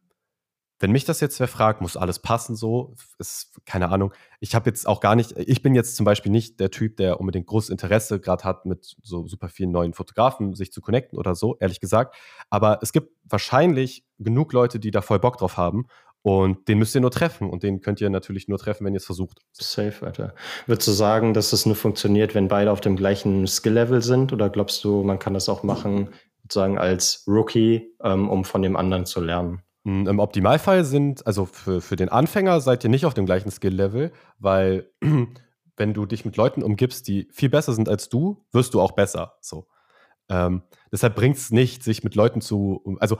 wenn 0.82 0.90
mich 0.90 1.04
das 1.04 1.20
jetzt 1.20 1.38
wer 1.38 1.46
fragt, 1.46 1.80
muss 1.80 1.96
alles 1.96 2.18
passen 2.18 2.56
so, 2.56 2.96
ist 3.18 3.52
keine 3.64 3.90
Ahnung. 3.90 4.12
Ich 4.40 4.56
habe 4.56 4.68
jetzt 4.68 4.88
auch 4.88 4.98
gar 4.98 5.14
nicht, 5.14 5.32
ich 5.38 5.62
bin 5.62 5.76
jetzt 5.76 5.94
zum 5.94 6.04
Beispiel 6.04 6.32
nicht 6.32 6.58
der 6.58 6.72
Typ, 6.72 6.96
der 6.96 7.20
unbedingt 7.20 7.46
großes 7.46 7.70
Interesse 7.70 8.18
gerade 8.18 8.42
hat, 8.42 8.66
mit 8.66 8.96
so 9.00 9.28
super 9.28 9.48
vielen 9.48 9.70
neuen 9.70 9.94
Fotografen 9.94 10.54
sich 10.56 10.72
zu 10.72 10.80
connecten 10.80 11.20
oder 11.20 11.36
so, 11.36 11.56
ehrlich 11.60 11.78
gesagt. 11.78 12.16
Aber 12.50 12.80
es 12.82 12.90
gibt 12.92 13.12
wahrscheinlich 13.22 14.04
genug 14.18 14.52
Leute, 14.52 14.80
die 14.80 14.90
da 14.90 15.02
voll 15.02 15.20
Bock 15.20 15.38
drauf 15.38 15.56
haben. 15.56 15.86
Und 16.22 16.66
den 16.66 16.78
müsst 16.78 16.96
ihr 16.96 17.00
nur 17.00 17.12
treffen. 17.12 17.48
Und 17.48 17.62
den 17.62 17.80
könnt 17.80 18.00
ihr 18.00 18.10
natürlich 18.10 18.48
nur 18.48 18.58
treffen, 18.58 18.84
wenn 18.84 18.94
ihr 18.94 18.98
es 18.98 19.06
versucht. 19.06 19.38
Safe, 19.52 20.04
Alter. 20.04 20.34
Würdest 20.66 20.88
du 20.88 20.92
sagen, 20.92 21.32
dass 21.32 21.52
es 21.52 21.64
nur 21.64 21.76
funktioniert, 21.76 22.34
wenn 22.34 22.48
beide 22.48 22.72
auf 22.72 22.80
dem 22.80 22.96
gleichen 22.96 23.46
Skill-Level 23.46 24.02
sind? 24.02 24.32
Oder 24.32 24.50
glaubst 24.50 24.82
du, 24.82 25.04
man 25.04 25.20
kann 25.20 25.34
das 25.34 25.48
auch 25.48 25.62
machen, 25.62 26.08
sozusagen 26.42 26.78
als 26.78 27.24
Rookie, 27.28 27.94
ähm, 28.02 28.28
um 28.28 28.44
von 28.44 28.62
dem 28.62 28.76
anderen 28.76 29.06
zu 29.06 29.20
lernen? 29.20 29.62
Hm, 29.84 30.06
Im 30.06 30.18
Optimalfall 30.20 30.84
sind, 30.84 31.26
also 31.26 31.44
für, 31.44 31.80
für 31.80 31.96
den 31.96 32.08
Anfänger 32.08 32.60
seid 32.60 32.84
ihr 32.84 32.90
nicht 32.90 33.04
auf 33.04 33.14
dem 33.14 33.26
gleichen 33.26 33.50
Skill-Level, 33.50 34.12
weil 34.38 34.90
wenn 35.76 35.94
du 35.94 36.06
dich 36.06 36.24
mit 36.24 36.36
Leuten 36.36 36.62
umgibst, 36.62 37.08
die 37.08 37.28
viel 37.32 37.48
besser 37.48 37.72
sind 37.72 37.88
als 37.88 38.08
du, 38.08 38.44
wirst 38.52 38.74
du 38.74 38.80
auch 38.80 38.92
besser. 38.92 39.34
So. 39.40 39.66
Ähm, 40.28 40.62
deshalb 40.92 41.16
bringt 41.16 41.36
es 41.36 41.50
nicht, 41.50 41.82
sich 41.82 42.04
mit 42.04 42.14
Leuten 42.14 42.40
zu, 42.40 42.96
also 43.00 43.18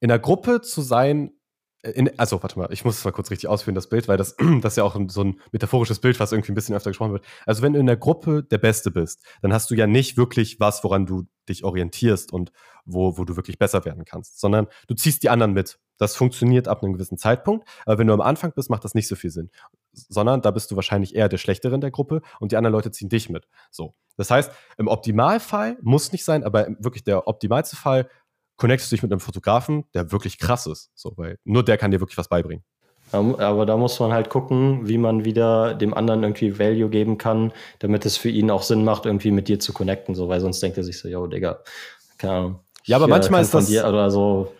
in 0.00 0.08
der 0.08 0.18
Gruppe 0.18 0.62
zu 0.62 0.80
sein, 0.80 1.32
in, 1.82 2.18
also, 2.18 2.42
warte 2.42 2.58
mal, 2.58 2.72
ich 2.72 2.84
muss 2.84 2.98
es 2.98 3.04
mal 3.04 3.12
kurz 3.12 3.30
richtig 3.30 3.48
ausführen, 3.48 3.74
das 3.74 3.88
Bild, 3.88 4.08
weil 4.08 4.16
das, 4.16 4.36
das 4.62 4.76
ja 4.76 4.84
auch 4.84 4.98
so 5.08 5.22
ein 5.22 5.40
metaphorisches 5.52 6.00
Bild, 6.00 6.18
was 6.18 6.32
irgendwie 6.32 6.52
ein 6.52 6.54
bisschen 6.54 6.74
öfter 6.74 6.90
gesprochen 6.90 7.12
wird. 7.12 7.24
Also, 7.46 7.62
wenn 7.62 7.72
du 7.72 7.78
in 7.78 7.86
der 7.86 7.96
Gruppe 7.96 8.42
der 8.42 8.58
Beste 8.58 8.90
bist, 8.90 9.24
dann 9.42 9.52
hast 9.52 9.70
du 9.70 9.74
ja 9.74 9.86
nicht 9.86 10.16
wirklich 10.16 10.58
was, 10.58 10.82
woran 10.82 11.06
du 11.06 11.26
dich 11.48 11.64
orientierst 11.64 12.32
und 12.32 12.52
wo, 12.84 13.18
wo 13.18 13.24
du 13.24 13.36
wirklich 13.36 13.58
besser 13.58 13.84
werden 13.84 14.04
kannst, 14.04 14.40
sondern 14.40 14.66
du 14.86 14.94
ziehst 14.94 15.22
die 15.22 15.30
anderen 15.30 15.52
mit. 15.52 15.78
Das 15.98 16.16
funktioniert 16.16 16.68
ab 16.68 16.82
einem 16.82 16.92
gewissen 16.92 17.18
Zeitpunkt, 17.18 17.68
aber 17.84 17.98
wenn 17.98 18.06
du 18.06 18.14
am 18.14 18.20
Anfang 18.20 18.52
bist, 18.52 18.70
macht 18.70 18.84
das 18.84 18.94
nicht 18.94 19.08
so 19.08 19.16
viel 19.16 19.30
Sinn. 19.30 19.50
Sondern 19.92 20.42
da 20.42 20.50
bist 20.50 20.70
du 20.70 20.76
wahrscheinlich 20.76 21.14
eher 21.14 21.28
der 21.28 21.38
Schlechtere 21.38 21.74
in 21.74 21.80
der 21.80 21.90
Gruppe 21.90 22.22
und 22.40 22.52
die 22.52 22.56
anderen 22.56 22.72
Leute 22.72 22.90
ziehen 22.90 23.08
dich 23.08 23.28
mit. 23.28 23.48
So. 23.70 23.94
Das 24.16 24.30
heißt, 24.30 24.52
im 24.76 24.86
Optimalfall 24.88 25.76
muss 25.82 26.12
nicht 26.12 26.24
sein, 26.24 26.44
aber 26.44 26.68
wirklich 26.78 27.04
der 27.04 27.26
optimalste 27.26 27.76
Fall 27.76 28.08
connectest 28.56 28.90
du 28.92 28.96
dich 28.96 29.02
mit 29.02 29.12
einem 29.12 29.20
Fotografen, 29.20 29.84
der 29.94 30.12
wirklich 30.12 30.38
krass 30.38 30.66
ist. 30.66 30.90
So, 30.94 31.14
weil 31.16 31.38
nur 31.44 31.64
der 31.64 31.78
kann 31.78 31.90
dir 31.90 32.00
wirklich 32.00 32.18
was 32.18 32.28
beibringen. 32.28 32.64
Aber 33.12 33.66
da 33.66 33.76
muss 33.76 33.98
man 34.00 34.12
halt 34.12 34.28
gucken, 34.28 34.88
wie 34.88 34.98
man 34.98 35.24
wieder 35.24 35.74
dem 35.74 35.94
anderen 35.94 36.22
irgendwie 36.22 36.58
Value 36.58 36.90
geben 36.90 37.18
kann, 37.18 37.52
damit 37.78 38.04
es 38.04 38.16
für 38.16 38.28
ihn 38.28 38.50
auch 38.50 38.62
Sinn 38.62 38.84
macht, 38.84 39.06
irgendwie 39.06 39.30
mit 39.30 39.48
dir 39.48 39.58
zu 39.60 39.72
connecten, 39.72 40.14
so, 40.14 40.28
weil 40.28 40.40
sonst 40.40 40.62
denkt 40.62 40.76
er 40.76 40.84
sich 40.84 40.98
so, 40.98 41.08
yo, 41.08 41.26
Digga, 41.26 41.60
keine 42.18 42.32
Ahnung. 42.32 42.60
Ja, 42.84 42.96
aber 42.96 43.08
manchmal 43.08 43.42
ist 43.42 43.54
das. 43.54 43.66
Dir 43.66 43.86
oder 43.86 44.10
so. 44.10 44.52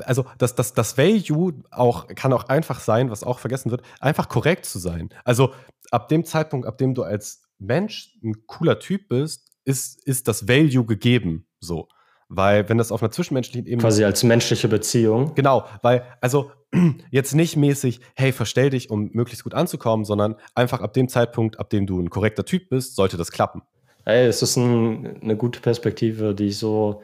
Also 0.00 0.24
das, 0.38 0.54
das, 0.54 0.72
das 0.72 0.96
Value 0.96 1.52
auch, 1.70 2.06
kann 2.08 2.32
auch 2.32 2.44
einfach 2.44 2.80
sein, 2.80 3.10
was 3.10 3.22
auch 3.22 3.38
vergessen 3.38 3.70
wird, 3.70 3.82
einfach 4.00 4.30
korrekt 4.30 4.64
zu 4.64 4.78
sein. 4.78 5.10
Also 5.24 5.52
ab 5.90 6.08
dem 6.08 6.24
Zeitpunkt, 6.24 6.66
ab 6.66 6.78
dem 6.78 6.94
du 6.94 7.02
als 7.02 7.42
Mensch 7.58 8.16
ein 8.22 8.46
cooler 8.46 8.78
Typ 8.78 9.08
bist, 9.08 9.50
ist, 9.64 10.02
ist 10.06 10.28
das 10.28 10.48
Value 10.48 10.86
gegeben. 10.86 11.46
So. 11.60 11.88
Weil, 12.28 12.68
wenn 12.68 12.78
das 12.78 12.90
auf 12.90 13.02
einer 13.02 13.10
zwischenmenschlichen 13.10 13.66
Ebene. 13.66 13.82
Quasi 13.82 14.04
als 14.04 14.22
menschliche 14.22 14.68
Beziehung. 14.68 15.34
Genau, 15.34 15.64
weil, 15.82 16.04
also 16.20 16.50
jetzt 17.10 17.34
nicht 17.34 17.56
mäßig, 17.56 18.00
hey, 18.14 18.32
verstell 18.32 18.70
dich, 18.70 18.90
um 18.90 19.10
möglichst 19.12 19.44
gut 19.44 19.54
anzukommen, 19.54 20.04
sondern 20.04 20.36
einfach 20.54 20.80
ab 20.80 20.92
dem 20.94 21.08
Zeitpunkt, 21.08 21.58
ab 21.58 21.70
dem 21.70 21.86
du 21.86 22.00
ein 22.00 22.10
korrekter 22.10 22.44
Typ 22.44 22.68
bist, 22.68 22.96
sollte 22.96 23.16
das 23.16 23.30
klappen. 23.30 23.62
Ey, 24.04 24.26
es 24.26 24.42
ist 24.42 24.56
ein, 24.56 25.22
eine 25.22 25.36
gute 25.36 25.60
Perspektive, 25.60 26.34
die 26.34 26.48
ich 26.48 26.58
so 26.58 27.02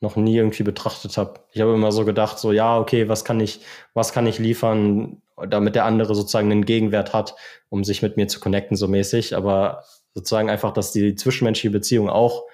noch 0.00 0.16
nie 0.16 0.36
irgendwie 0.36 0.62
betrachtet 0.62 1.16
habe. 1.16 1.40
Ich 1.52 1.60
habe 1.60 1.74
immer 1.74 1.90
so 1.90 2.04
gedacht, 2.04 2.38
so, 2.38 2.52
ja, 2.52 2.78
okay, 2.78 3.08
was 3.08 3.24
kann 3.24 3.40
ich, 3.40 3.60
was 3.94 4.12
kann 4.12 4.26
ich 4.26 4.38
liefern, 4.38 5.22
damit 5.48 5.74
der 5.74 5.84
andere 5.84 6.14
sozusagen 6.14 6.52
einen 6.52 6.64
Gegenwert 6.64 7.12
hat, 7.12 7.34
um 7.68 7.82
sich 7.82 8.02
mit 8.02 8.16
mir 8.16 8.28
zu 8.28 8.38
connecten, 8.38 8.76
so 8.76 8.86
mäßig. 8.86 9.34
Aber 9.36 9.82
sozusagen 10.14 10.50
einfach, 10.50 10.72
dass 10.72 10.92
die 10.92 11.16
zwischenmenschliche 11.16 11.70
Beziehung 11.70 12.08
auch 12.08 12.44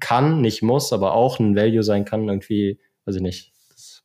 kann, 0.00 0.40
nicht 0.40 0.62
muss, 0.62 0.92
aber 0.92 1.14
auch 1.14 1.38
ein 1.38 1.56
Value 1.56 1.82
sein 1.82 2.04
kann, 2.04 2.28
irgendwie, 2.28 2.80
weiß 3.04 3.16
ich 3.16 3.22
nicht. 3.22 3.52
Das 3.70 4.02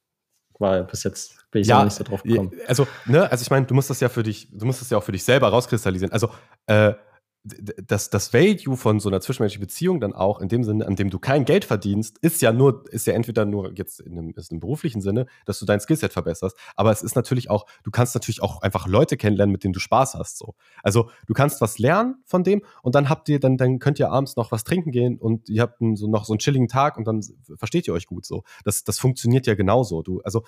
war 0.60 0.84
bis 0.84 1.04
jetzt 1.04 1.38
bin 1.52 1.62
ich 1.62 1.68
ja, 1.68 1.84
nicht 1.84 1.94
so 1.94 2.04
drauf 2.04 2.24
gekommen. 2.24 2.52
Also, 2.68 2.88
ne, 3.06 3.30
also 3.30 3.42
ich 3.42 3.50
meine, 3.50 3.66
du 3.66 3.74
musst 3.74 3.90
das 3.90 4.00
ja 4.00 4.10
für 4.10 4.24
dich, 4.24 4.48
du 4.52 4.66
musst 4.66 4.82
das 4.82 4.90
ja 4.90 4.98
auch 4.98 5.04
für 5.04 5.12
dich 5.12 5.24
selber 5.24 5.50
rauskristallisieren. 5.50 6.14
Also, 6.14 6.30
äh, 6.68 6.94
das, 7.44 8.12
das 8.12 8.34
Value 8.34 8.78
von 8.78 9.00
so 9.00 9.10
einer 9.10 9.20
zwischenmenschlichen 9.20 9.66
Beziehung 9.66 10.00
dann 10.00 10.14
auch 10.14 10.40
in 10.40 10.48
dem 10.48 10.64
Sinne, 10.64 10.86
an 10.86 10.96
dem 10.96 11.10
du 11.10 11.18
kein 11.18 11.44
Geld 11.44 11.66
verdienst, 11.66 12.20
ist 12.20 12.42
ja 12.42 12.54
nur, 12.54 12.86
ist 12.92 13.08
ja 13.08 13.14
entweder 13.14 13.46
nur 13.46 13.74
jetzt 13.76 14.00
in 14.00 14.12
einem, 14.12 14.34
ist 14.36 14.52
im 14.52 14.60
beruflichen 14.60 15.02
Sinne, 15.02 15.26
dass 15.46 15.60
du 15.60 15.66
dein 15.66 15.80
Skillset 15.80 16.14
verbesserst, 16.14 16.56
aber 16.76 16.92
es 16.92 17.02
ist 17.02 17.16
natürlich 17.16 17.50
auch, 17.50 17.66
du 17.84 17.90
kannst 17.90 18.14
natürlich 18.14 18.44
auch 18.44 18.62
einfach 18.62 18.88
Leute 18.88 19.18
kennenlernen, 19.18 19.52
mit 19.52 19.64
denen 19.64 19.74
du 19.74 19.80
Spaß 19.80 20.14
hast. 20.16 20.38
So. 20.38 20.54
Also 20.84 21.10
du 21.26 21.34
kannst 21.34 21.62
was 21.62 21.80
lernen 21.80 22.22
von 22.26 22.44
dem 22.44 22.62
und 22.84 22.94
dann 22.94 23.10
habt 23.10 23.28
ihr, 23.28 23.40
dann, 23.40 23.58
dann 23.58 23.80
könnt 23.80 23.98
ihr 23.98 24.12
abends 24.12 24.36
noch 24.36 24.52
was 24.52 24.64
trinken 24.64 24.92
gehen 24.92 25.18
und 25.18 25.50
ihr 25.50 25.64
habt 25.64 25.80
so 25.96 26.08
noch 26.08 26.26
so 26.26 26.34
einen 26.34 26.40
chilligen 26.40 26.68
Tag 26.68 26.98
und 26.98 27.08
dann 27.08 27.22
versteht 27.58 27.88
ihr 27.88 27.94
euch 27.94 28.06
gut 28.06 28.26
so. 28.26 28.44
Das, 28.66 28.84
das 28.84 29.00
funktioniert 29.00 29.48
ja 29.48 29.56
genauso. 29.56 30.04
Du, 30.04 30.22
also 30.22 30.44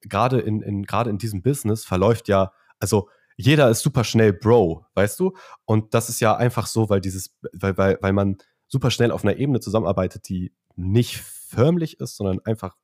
gerade 0.00 0.40
in, 0.40 0.62
in, 0.62 0.84
gerade 0.84 1.10
in 1.10 1.18
diesem 1.18 1.42
Business 1.42 1.84
verläuft 1.84 2.28
ja, 2.28 2.52
also 2.80 3.08
jeder 3.38 3.70
ist 3.70 3.80
super 3.80 4.02
schnell 4.02 4.32
Bro, 4.32 4.84
weißt 4.94 5.18
du? 5.20 5.32
Und 5.64 5.94
das 5.94 6.08
ist 6.08 6.20
ja 6.20 6.36
einfach 6.36 6.66
so, 6.66 6.90
weil 6.90 7.00
dieses, 7.00 7.38
weil, 7.52 7.78
weil, 7.78 7.98
weil 8.00 8.12
man 8.12 8.36
super 8.66 8.90
schnell 8.90 9.12
auf 9.12 9.24
einer 9.24 9.36
Ebene 9.36 9.60
zusammenarbeitet, 9.60 10.28
die 10.28 10.52
nicht 10.74 11.18
förmlich 11.18 12.00
ist, 12.00 12.16
sondern 12.16 12.40
einfach 12.44 12.76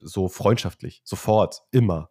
so 0.00 0.28
freundschaftlich, 0.28 1.02
sofort, 1.04 1.62
immer. 1.72 2.10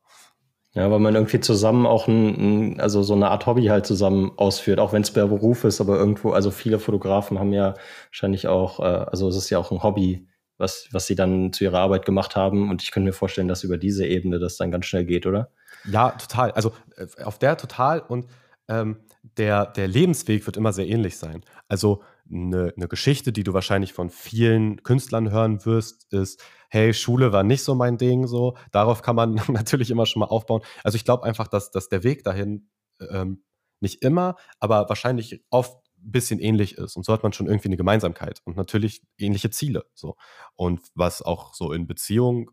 Ja, 0.73 0.91
weil 0.91 0.99
man 0.99 1.15
irgendwie 1.15 1.39
zusammen 1.39 1.88
auch 1.88 2.07
ein, 2.07 2.73
ein, 2.75 2.79
also 2.79 3.01
so 3.01 3.15
eine 3.15 3.31
Art 3.31 3.47
Hobby 3.47 3.65
halt 3.65 3.88
zusammen 3.88 4.31
ausführt, 4.38 4.79
auch 4.79 4.93
wenn 4.93 5.01
es 5.01 5.12
per 5.12 5.27
Beruf 5.27 5.63
ist, 5.63 5.81
aber 5.81 5.97
irgendwo, 5.97 6.31
also 6.31 6.51
viele 6.51 6.77
Fotografen 6.77 7.39
haben 7.39 7.51
ja 7.51 7.73
wahrscheinlich 8.09 8.47
auch, 8.47 8.79
äh, 8.79 8.83
also 8.83 9.27
es 9.27 9.35
ist 9.35 9.49
ja 9.49 9.57
auch 9.57 9.71
ein 9.71 9.81
Hobby, 9.81 10.27
was, 10.59 10.88
was 10.91 11.07
sie 11.07 11.15
dann 11.15 11.51
zu 11.51 11.63
ihrer 11.63 11.79
Arbeit 11.79 12.05
gemacht 12.05 12.35
haben. 12.35 12.69
Und 12.69 12.83
ich 12.83 12.91
könnte 12.91 13.07
mir 13.07 13.13
vorstellen, 13.13 13.47
dass 13.47 13.63
über 13.63 13.79
diese 13.79 14.05
Ebene 14.05 14.38
das 14.38 14.57
dann 14.57 14.69
ganz 14.69 14.85
schnell 14.85 15.05
geht, 15.05 15.25
oder? 15.25 15.51
Ja, 15.86 16.12
total. 16.12 16.51
Also 16.51 16.73
äh, 16.95 17.23
auf 17.23 17.39
der 17.39 17.58
total 17.58 18.01
und 18.01 18.27
ähm, 18.67 18.99
der, 19.38 19.65
der 19.65 19.88
Lebensweg 19.88 20.45
wird 20.45 20.58
immer 20.58 20.73
sehr 20.73 20.88
ähnlich 20.88 21.17
sein. 21.17 21.43
Also 21.67 22.03
eine, 22.32 22.73
eine 22.75 22.88
Geschichte, 22.88 23.32
die 23.32 23.43
du 23.43 23.53
wahrscheinlich 23.53 23.93
von 23.93 24.10
vielen 24.10 24.84
Künstlern 24.84 25.32
hören 25.32 25.65
wirst, 25.65 26.12
ist, 26.13 26.43
hey, 26.69 26.93
Schule 26.93 27.34
war 27.34 27.43
nicht 27.43 27.63
so 27.63 27.75
mein 27.75 27.97
Ding, 27.97 28.27
so. 28.27 28.55
Darauf 28.71 29.01
kann 29.01 29.15
man 29.15 29.34
natürlich 29.47 29.89
immer 29.91 30.05
schon 30.05 30.19
mal 30.21 30.27
aufbauen. 30.27 30.62
Also 30.84 30.95
ich 30.95 31.05
glaube 31.05 31.23
einfach, 31.23 31.47
dass, 31.47 31.71
dass 31.71 31.89
der 31.89 32.03
Weg 32.03 32.23
dahin 32.23 32.69
ähm, 33.10 33.43
nicht 33.79 34.03
immer, 34.03 34.36
aber 34.60 34.88
wahrscheinlich 34.89 35.43
oft 35.49 35.75
ein 35.97 36.12
bisschen 36.12 36.39
ähnlich 36.39 36.77
ist. 36.77 36.95
Und 36.95 37.05
so 37.05 37.13
hat 37.13 37.23
man 37.23 37.34
schon 37.34 37.47
irgendwie 37.47 37.69
eine 37.69 37.77
Gemeinsamkeit 37.77 38.41
und 38.45 38.55
natürlich 38.55 39.01
ähnliche 39.17 39.49
Ziele. 39.49 39.86
So. 39.93 40.15
Und 40.55 40.82
was 40.95 41.21
auch 41.21 41.53
so 41.53 41.71
in 41.71 41.88
Beziehung 41.88 42.51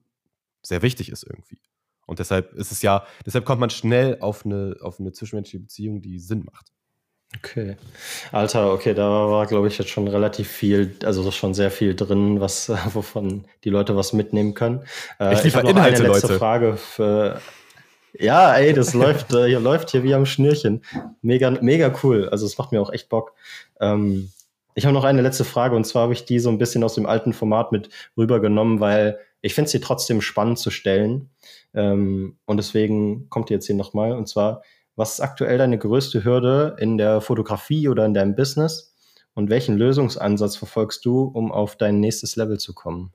sehr 0.63 0.83
wichtig 0.83 1.11
ist 1.11 1.23
irgendwie. 1.23 1.61
Und 2.07 2.21
deshalb 2.21 2.55
ist 2.55 2.73
es 2.73 2.83
ja, 2.83 3.05
deshalb 3.25 3.45
kommt 3.45 3.61
man 3.61 3.71
schnell 3.71 4.19
auf 4.21 4.47
eine, 4.47 4.77
auf 4.81 5.01
eine 5.01 5.13
zwischenmenschliche 5.13 5.61
Beziehung, 5.61 6.01
die 6.01 6.19
Sinn 6.19 6.45
macht. 6.45 6.73
Okay. 7.37 7.77
Alter, 8.33 8.73
okay, 8.73 8.95
da 8.95 9.09
war, 9.29 9.47
glaube 9.47 9.67
ich, 9.69 9.77
jetzt 9.79 9.91
schon 9.91 10.07
relativ 10.09 10.49
viel, 10.49 10.97
also 11.05 11.29
schon 11.33 11.55
sehr 11.55 11.71
viel 11.71 11.95
drin, 11.95 12.41
was, 12.41 12.69
wovon 12.95 13.47
die 13.65 13.71
Leute 13.71 13.97
was 13.97 14.13
mitnehmen 14.13 14.55
können. 14.55 14.85
Äh, 15.19 15.35
ich 15.35 15.45
liefere 15.45 15.69
Inhalte, 15.69 16.05
eine 16.05 16.13
letzte 16.13 16.29
Leute. 16.29 16.39
Frage 16.39 16.77
für, 16.77 17.41
ja, 18.13 18.55
ey, 18.55 18.73
das 18.73 18.95
läuft, 18.95 19.35
äh, 19.35 19.49
hier 19.49 19.61
läuft 19.61 19.91
hier 19.91 20.03
wie 20.03 20.15
am 20.15 20.25
Schnürchen. 20.25 20.83
Mega, 21.21 21.51
mega 21.51 21.93
cool. 22.03 22.29
Also 22.29 22.47
es 22.47 22.57
macht 22.59 22.73
mir 22.73 22.81
auch 22.81 22.93
echt 22.93 23.09
Bock. 23.09 23.33
Ähm, 23.81 24.31
ich 24.75 24.85
habe 24.85 24.95
noch 24.95 25.05
eine 25.05 25.23
letzte 25.23 25.45
Frage 25.45 25.75
und 25.75 25.85
zwar 25.85 26.05
habe 26.05 26.13
ich 26.13 26.25
die 26.25 26.39
so 26.39 26.51
ein 26.51 26.59
bisschen 26.59 26.85
aus 26.85 26.95
dem 26.95 27.07
alten 27.07 27.33
Format 27.33 27.73
mit 27.73 27.89
rübergenommen, 28.17 28.79
weil 28.79 29.19
ich 29.41 29.55
finde 29.55 29.71
sie 29.71 29.81
trotzdem 29.81 30.21
spannend 30.21 30.59
zu 30.59 30.71
stellen. 30.71 31.31
Ähm, 31.75 32.39
und 32.47 32.57
deswegen 32.57 33.29
kommt 33.29 33.49
die 33.49 33.55
jetzt 33.55 33.67
hier 33.67 33.77
nochmal. 33.77 34.13
Und 34.13 34.29
zwar, 34.29 34.63
was 34.97 35.15
ist 35.15 35.21
aktuell 35.21 35.59
deine 35.59 35.79
größte 35.79 36.25
Hürde 36.25 36.77
in 36.79 36.99
der 36.99 37.21
Fotografie 37.21 37.89
oder 37.89 38.05
in 38.07 38.15
deinem 38.15 38.35
Business? 38.35 38.95
Und 39.35 39.51
welchen 39.51 39.77
Lösungsansatz 39.77 40.57
verfolgst 40.57 41.05
du, 41.05 41.23
um 41.23 41.53
auf 41.53 41.77
dein 41.77 42.01
nächstes 42.01 42.37
Level 42.37 42.59
zu 42.59 42.75
kommen? 42.75 43.13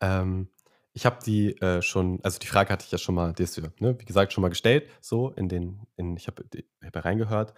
Ähm, 0.00 0.48
ich 0.92 1.06
habe 1.06 1.18
die 1.24 1.56
äh, 1.60 1.80
schon, 1.82 2.20
also 2.22 2.38
die 2.38 2.46
Frage 2.46 2.72
hatte 2.72 2.84
ich 2.84 2.92
ja 2.92 2.98
schon 2.98 3.14
mal, 3.14 3.32
ist, 3.38 3.60
ne, 3.80 3.98
wie 3.98 4.04
gesagt, 4.04 4.32
schon 4.32 4.42
mal 4.42 4.48
gestellt, 4.48 4.88
so 5.00 5.30
in 5.30 5.48
den, 5.48 5.80
in, 5.96 6.16
ich 6.16 6.26
habe 6.26 6.44
hab 6.84 7.04
reingehört. 7.04 7.54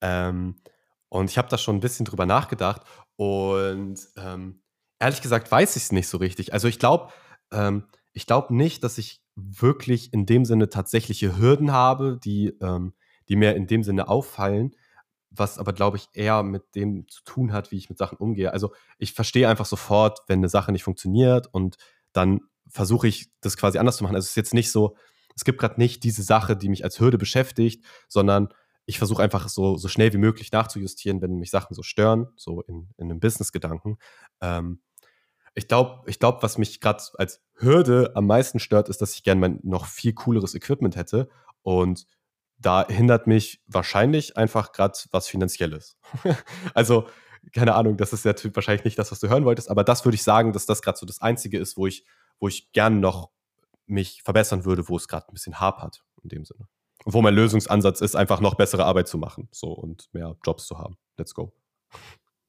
Ähm, 0.00 0.56
und 1.08 1.28
ich 1.28 1.38
habe 1.38 1.48
da 1.48 1.58
schon 1.58 1.76
ein 1.76 1.80
bisschen 1.80 2.06
drüber 2.06 2.26
nachgedacht. 2.26 2.82
Und 3.16 3.98
ähm, 4.16 4.62
ehrlich 5.00 5.20
gesagt 5.20 5.50
weiß 5.50 5.76
ich 5.76 5.84
es 5.84 5.92
nicht 5.92 6.08
so 6.08 6.18
richtig. 6.18 6.52
Also 6.52 6.68
ich 6.68 6.78
glaube, 6.78 7.12
ähm, 7.52 7.84
ich 8.12 8.26
glaube 8.26 8.54
nicht, 8.54 8.84
dass 8.84 8.98
ich 8.98 9.22
wirklich 9.34 10.12
in 10.12 10.26
dem 10.26 10.44
Sinne 10.44 10.68
tatsächliche 10.68 11.38
Hürden 11.38 11.72
habe, 11.72 12.18
die, 12.22 12.56
ähm, 12.60 12.94
die 13.28 13.36
mir 13.36 13.54
in 13.56 13.66
dem 13.66 13.82
Sinne 13.82 14.08
auffallen, 14.08 14.72
was 15.30 15.58
aber, 15.58 15.72
glaube 15.72 15.96
ich, 15.96 16.08
eher 16.12 16.42
mit 16.42 16.74
dem 16.74 17.06
zu 17.08 17.22
tun 17.24 17.52
hat, 17.52 17.70
wie 17.70 17.76
ich 17.76 17.88
mit 17.88 17.98
Sachen 17.98 18.18
umgehe. 18.18 18.52
Also 18.52 18.72
ich 18.98 19.12
verstehe 19.12 19.48
einfach 19.48 19.66
sofort, 19.66 20.20
wenn 20.26 20.40
eine 20.40 20.48
Sache 20.48 20.72
nicht 20.72 20.82
funktioniert 20.82 21.46
und 21.52 21.76
dann 22.12 22.40
versuche 22.68 23.08
ich 23.08 23.30
das 23.40 23.56
quasi 23.56 23.78
anders 23.78 23.96
zu 23.96 24.04
machen. 24.04 24.16
Also 24.16 24.26
es 24.26 24.30
ist 24.30 24.36
jetzt 24.36 24.54
nicht 24.54 24.70
so, 24.70 24.96
es 25.36 25.44
gibt 25.44 25.60
gerade 25.60 25.78
nicht 25.78 26.02
diese 26.02 26.22
Sache, 26.22 26.56
die 26.56 26.68
mich 26.68 26.84
als 26.84 26.98
Hürde 26.98 27.18
beschäftigt, 27.18 27.84
sondern 28.08 28.48
ich 28.86 28.98
versuche 28.98 29.22
einfach 29.22 29.48
so, 29.48 29.76
so 29.76 29.86
schnell 29.86 30.12
wie 30.12 30.18
möglich 30.18 30.50
nachzujustieren, 30.50 31.22
wenn 31.22 31.36
mich 31.36 31.50
Sachen 31.50 31.74
so 31.74 31.82
stören, 31.82 32.26
so 32.36 32.62
in, 32.62 32.88
in 32.96 33.10
einem 33.10 33.20
Business-Gedanken. 33.20 33.98
Ähm, 34.40 34.80
ich 35.54 35.68
glaube, 35.68 36.08
ich 36.08 36.18
glaub, 36.18 36.42
was 36.42 36.58
mich 36.58 36.80
gerade 36.80 37.02
als 37.18 37.42
Hürde 37.54 38.12
am 38.14 38.26
meisten 38.26 38.58
stört, 38.58 38.88
ist, 38.88 39.02
dass 39.02 39.14
ich 39.14 39.22
gerne 39.22 39.58
noch 39.62 39.86
viel 39.86 40.12
cooleres 40.12 40.54
Equipment 40.54 40.96
hätte. 40.96 41.28
Und 41.62 42.06
da 42.58 42.86
hindert 42.86 43.26
mich 43.26 43.62
wahrscheinlich 43.66 44.36
einfach 44.36 44.72
gerade 44.72 44.98
was 45.10 45.28
Finanzielles. 45.28 45.98
also, 46.74 47.08
keine 47.52 47.74
Ahnung, 47.74 47.96
das 47.96 48.12
ist 48.12 48.24
ja 48.24 48.34
wahrscheinlich 48.54 48.84
nicht 48.84 48.98
das, 48.98 49.10
was 49.10 49.20
du 49.20 49.28
hören 49.28 49.44
wolltest, 49.44 49.70
aber 49.70 49.82
das 49.82 50.04
würde 50.04 50.14
ich 50.14 50.22
sagen, 50.22 50.52
dass 50.52 50.66
das 50.66 50.82
gerade 50.82 50.98
so 50.98 51.06
das 51.06 51.20
Einzige 51.22 51.58
ist, 51.58 51.76
wo 51.76 51.86
ich, 51.86 52.04
wo 52.38 52.48
ich 52.48 52.70
gern 52.72 53.00
noch 53.00 53.30
mich 53.86 54.22
verbessern 54.22 54.64
würde, 54.64 54.88
wo 54.88 54.96
es 54.96 55.08
gerade 55.08 55.26
ein 55.28 55.34
bisschen 55.34 55.58
hapert 55.58 56.04
in 56.22 56.28
dem 56.28 56.44
Sinne. 56.44 56.68
Und 57.04 57.14
wo 57.14 57.22
mein 57.22 57.34
Lösungsansatz 57.34 58.02
ist, 58.02 58.14
einfach 58.14 58.40
noch 58.40 58.54
bessere 58.54 58.84
Arbeit 58.84 59.08
zu 59.08 59.16
machen 59.16 59.48
so 59.50 59.72
und 59.72 60.12
mehr 60.12 60.36
Jobs 60.44 60.66
zu 60.66 60.78
haben. 60.78 60.98
Let's 61.16 61.34
go. 61.34 61.52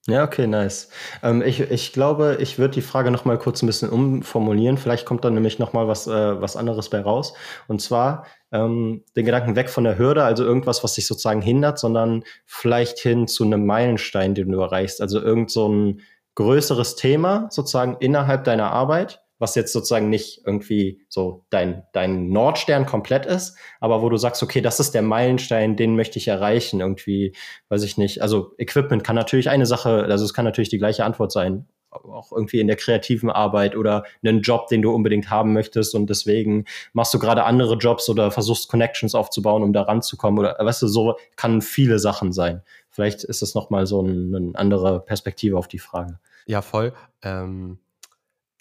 Ja, 0.07 0.23
okay, 0.23 0.47
nice. 0.47 0.89
Ähm, 1.21 1.43
ich, 1.43 1.59
ich 1.59 1.93
glaube, 1.93 2.37
ich 2.39 2.57
würde 2.57 2.73
die 2.73 2.81
Frage 2.81 3.11
noch 3.11 3.23
mal 3.23 3.37
kurz 3.37 3.61
ein 3.61 3.67
bisschen 3.67 3.89
umformulieren. 3.89 4.77
Vielleicht 4.77 5.05
kommt 5.05 5.23
dann 5.23 5.35
nämlich 5.35 5.59
noch 5.59 5.73
mal 5.73 5.87
was, 5.87 6.07
äh, 6.07 6.41
was 6.41 6.55
anderes 6.55 6.89
bei 6.89 7.01
raus. 7.01 7.33
Und 7.67 7.83
zwar 7.83 8.25
ähm, 8.51 9.03
den 9.15 9.25
Gedanken 9.25 9.55
weg 9.55 9.69
von 9.69 9.83
der 9.83 9.99
Hürde, 9.99 10.23
also 10.23 10.43
irgendwas, 10.43 10.83
was 10.83 10.95
dich 10.95 11.05
sozusagen 11.05 11.43
hindert, 11.43 11.77
sondern 11.77 12.23
vielleicht 12.47 12.97
hin 12.97 13.27
zu 13.27 13.43
einem 13.43 13.67
Meilenstein, 13.67 14.33
den 14.33 14.51
du 14.51 14.59
erreichst. 14.59 15.01
Also 15.01 15.21
irgend 15.21 15.51
so 15.51 15.69
ein 15.69 16.01
größeres 16.33 16.95
Thema 16.95 17.47
sozusagen 17.51 17.97
innerhalb 17.99 18.43
deiner 18.45 18.71
Arbeit, 18.71 19.21
was 19.41 19.55
jetzt 19.55 19.73
sozusagen 19.73 20.09
nicht 20.09 20.43
irgendwie 20.45 21.01
so 21.09 21.43
dein, 21.49 21.83
dein 21.93 22.29
Nordstern 22.29 22.85
komplett 22.85 23.25
ist, 23.25 23.57
aber 23.79 24.03
wo 24.03 24.09
du 24.09 24.17
sagst, 24.17 24.43
okay, 24.43 24.61
das 24.61 24.79
ist 24.79 24.93
der 24.93 25.01
Meilenstein, 25.01 25.75
den 25.75 25.95
möchte 25.95 26.19
ich 26.19 26.27
erreichen, 26.27 26.79
irgendwie, 26.79 27.33
weiß 27.69 27.81
ich 27.81 27.97
nicht. 27.97 28.21
Also 28.21 28.53
Equipment 28.59 29.03
kann 29.03 29.15
natürlich 29.15 29.49
eine 29.49 29.65
Sache, 29.65 30.03
also 30.03 30.23
es 30.23 30.35
kann 30.35 30.45
natürlich 30.45 30.69
die 30.69 30.77
gleiche 30.77 31.05
Antwort 31.05 31.31
sein, 31.31 31.65
auch 31.89 32.31
irgendwie 32.31 32.59
in 32.59 32.67
der 32.67 32.75
kreativen 32.75 33.31
Arbeit 33.31 33.75
oder 33.75 34.03
einen 34.23 34.41
Job, 34.41 34.67
den 34.67 34.83
du 34.83 34.93
unbedingt 34.93 35.31
haben 35.31 35.53
möchtest 35.53 35.95
und 35.95 36.07
deswegen 36.07 36.65
machst 36.93 37.13
du 37.13 37.17
gerade 37.17 37.43
andere 37.43 37.75
Jobs 37.77 38.07
oder 38.09 38.29
versuchst 38.29 38.69
Connections 38.69 39.15
aufzubauen, 39.15 39.63
um 39.63 39.73
da 39.73 39.81
ranzukommen 39.81 40.37
oder 40.39 40.55
weißt 40.59 40.83
du, 40.83 40.87
so 40.87 41.15
kann 41.35 41.61
viele 41.61 41.97
Sachen 41.97 42.31
sein. 42.31 42.61
Vielleicht 42.91 43.23
ist 43.23 43.41
das 43.41 43.55
nochmal 43.55 43.87
so 43.87 44.01
ein, 44.03 44.35
eine 44.35 44.51
andere 44.53 44.99
Perspektive 44.99 45.57
auf 45.57 45.67
die 45.67 45.79
Frage. 45.79 46.19
Ja, 46.45 46.61
voll. 46.61 46.93
Ähm 47.23 47.79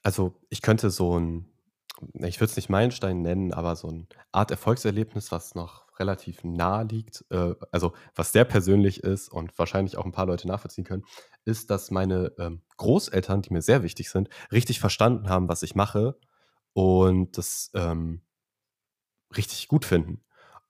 also, 0.02 0.34
ich 0.50 0.62
könnte 0.62 0.90
so 0.90 1.18
ein 1.18 1.46
ich 2.14 2.40
würde 2.40 2.50
es 2.50 2.56
nicht 2.56 2.70
Meilenstein 2.70 3.20
nennen, 3.22 3.52
aber 3.52 3.76
so 3.76 3.88
eine 3.88 4.06
Art 4.32 4.50
Erfolgserlebnis, 4.50 5.32
was 5.32 5.54
noch 5.54 5.86
relativ 5.98 6.44
nah 6.44 6.80
liegt, 6.82 7.24
äh, 7.30 7.54
also 7.72 7.92
was 8.14 8.32
sehr 8.32 8.44
persönlich 8.46 9.02
ist 9.04 9.28
und 9.30 9.58
wahrscheinlich 9.58 9.98
auch 9.98 10.06
ein 10.06 10.12
paar 10.12 10.24
Leute 10.26 10.48
nachvollziehen 10.48 10.84
können, 10.84 11.04
ist, 11.44 11.70
dass 11.70 11.90
meine, 11.90 12.32
ähm, 12.38 12.62
Großeltern, 12.78 13.42
die 13.42 13.52
mir 13.52 13.60
sehr 13.62 13.82
wichtig 13.82 14.10
sind, 14.10 14.30
richtig 14.50 14.80
verstanden 14.80 15.28
haben, 15.28 15.48
was 15.48 15.62
ich 15.62 15.74
mache 15.74 16.16
und 16.72 17.36
das, 17.36 17.70
ähm 17.74 18.22
richtig 19.36 19.68
gut 19.68 19.84
finden. 19.84 20.22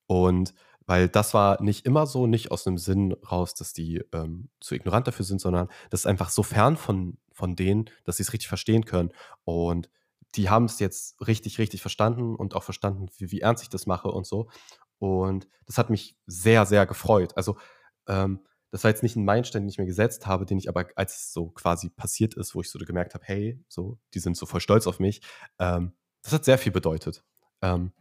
Und 0.07 0.55
weil 0.87 1.09
das 1.09 1.35
war 1.35 1.63
nicht 1.63 1.87
immer 1.87 2.07
so, 2.07 2.27
nicht 2.27 2.51
aus 2.51 2.67
einem 2.67 2.79
Sinn 2.79 3.13
raus, 3.13 3.55
dass 3.55 3.73
die, 3.73 4.03
ähm, 4.13 4.49
zu 4.61 4.75
ignorant 4.75 5.07
dafür 5.07 5.25
sind, 5.25 5.41
sondern 5.41 5.69
das 5.91 6.01
ist 6.01 6.07
einfach 6.07 6.31
so 6.31 6.43
fern 6.43 6.77
von 6.77 7.19
von 7.41 7.57
denen, 7.57 7.91
dass 8.05 8.19
sie 8.19 8.23
es 8.23 8.33
richtig 8.33 8.49
verstehen 8.49 8.85
können. 8.85 9.13
Und 9.45 9.91
die 10.37 10.51
haben 10.51 10.67
es 10.67 10.79
jetzt 10.79 11.27
richtig, 11.27 11.59
richtig 11.59 11.81
verstanden 11.81 12.37
und 12.37 12.55
auch 12.55 12.63
verstanden, 12.63 13.07
wie, 13.17 13.33
wie 13.33 13.41
ernst 13.41 13.65
ich 13.65 13.71
das 13.71 13.87
mache 13.87 14.09
und 14.09 14.27
so. 14.27 14.49
Und 14.99 15.49
das 15.67 15.79
hat 15.79 15.91
mich 15.91 16.17
sehr, 16.27 16.67
sehr 16.67 16.87
gefreut. 16.87 17.37
Also, 17.37 17.57
ähm, 18.07 18.41
das 18.71 18.85
war 18.85 18.91
jetzt 18.91 19.03
nicht 19.03 19.17
ein 19.17 19.25
Meilenstein, 19.25 19.63
den 19.63 19.69
ich 19.69 19.79
mir 19.79 19.87
gesetzt 19.87 20.27
habe, 20.27 20.47
den 20.47 20.59
ich 20.59 20.69
aber, 20.69 20.87
als 20.95 21.17
es 21.17 21.33
so 21.33 21.49
quasi 21.49 21.89
passiert 21.89 22.35
ist, 22.35 22.55
wo 22.55 22.61
ich 22.61 22.71
so 22.71 22.79
gemerkt 22.79 23.15
habe, 23.15 23.25
hey, 23.27 23.59
so, 23.69 23.99
die 24.15 24.21
sind 24.21 24.37
so 24.37 24.47
voll 24.47 24.61
stolz 24.61 24.87
auf 24.87 25.01
mich, 25.01 25.23
ähm, 25.59 25.93
das 26.23 26.33
hat 26.35 26.45
sehr 26.45 26.59
viel 26.59 26.71
bedeutet. 26.71 27.25
Ähm, 27.63 27.93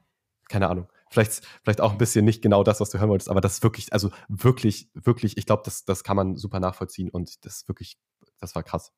keine 0.50 0.68
Ahnung. 0.68 0.88
Vielleicht, 1.10 1.41
vielleicht 1.63 1.82
auch 1.82 1.91
ein 1.91 1.98
bisschen 1.98 2.26
nicht 2.26 2.41
genau 2.41 2.63
das, 2.63 2.80
was 2.80 2.89
du 2.89 3.00
hören 3.00 3.10
wolltest, 3.10 3.30
aber 3.30 3.41
das 3.41 3.63
wirklich, 3.63 3.91
also 3.93 4.12
wirklich, 4.28 4.89
wirklich, 4.93 5.38
ich 5.38 5.45
glaube, 5.45 5.63
das, 5.65 5.86
das 5.86 6.04
kann 6.04 6.15
man 6.15 6.36
super 6.36 6.60
nachvollziehen 6.60 7.10
und 7.10 7.45
das 7.45 7.67
wirklich, 7.67 7.98
das 8.39 8.54
war 8.56 8.63
krass. 8.63 8.91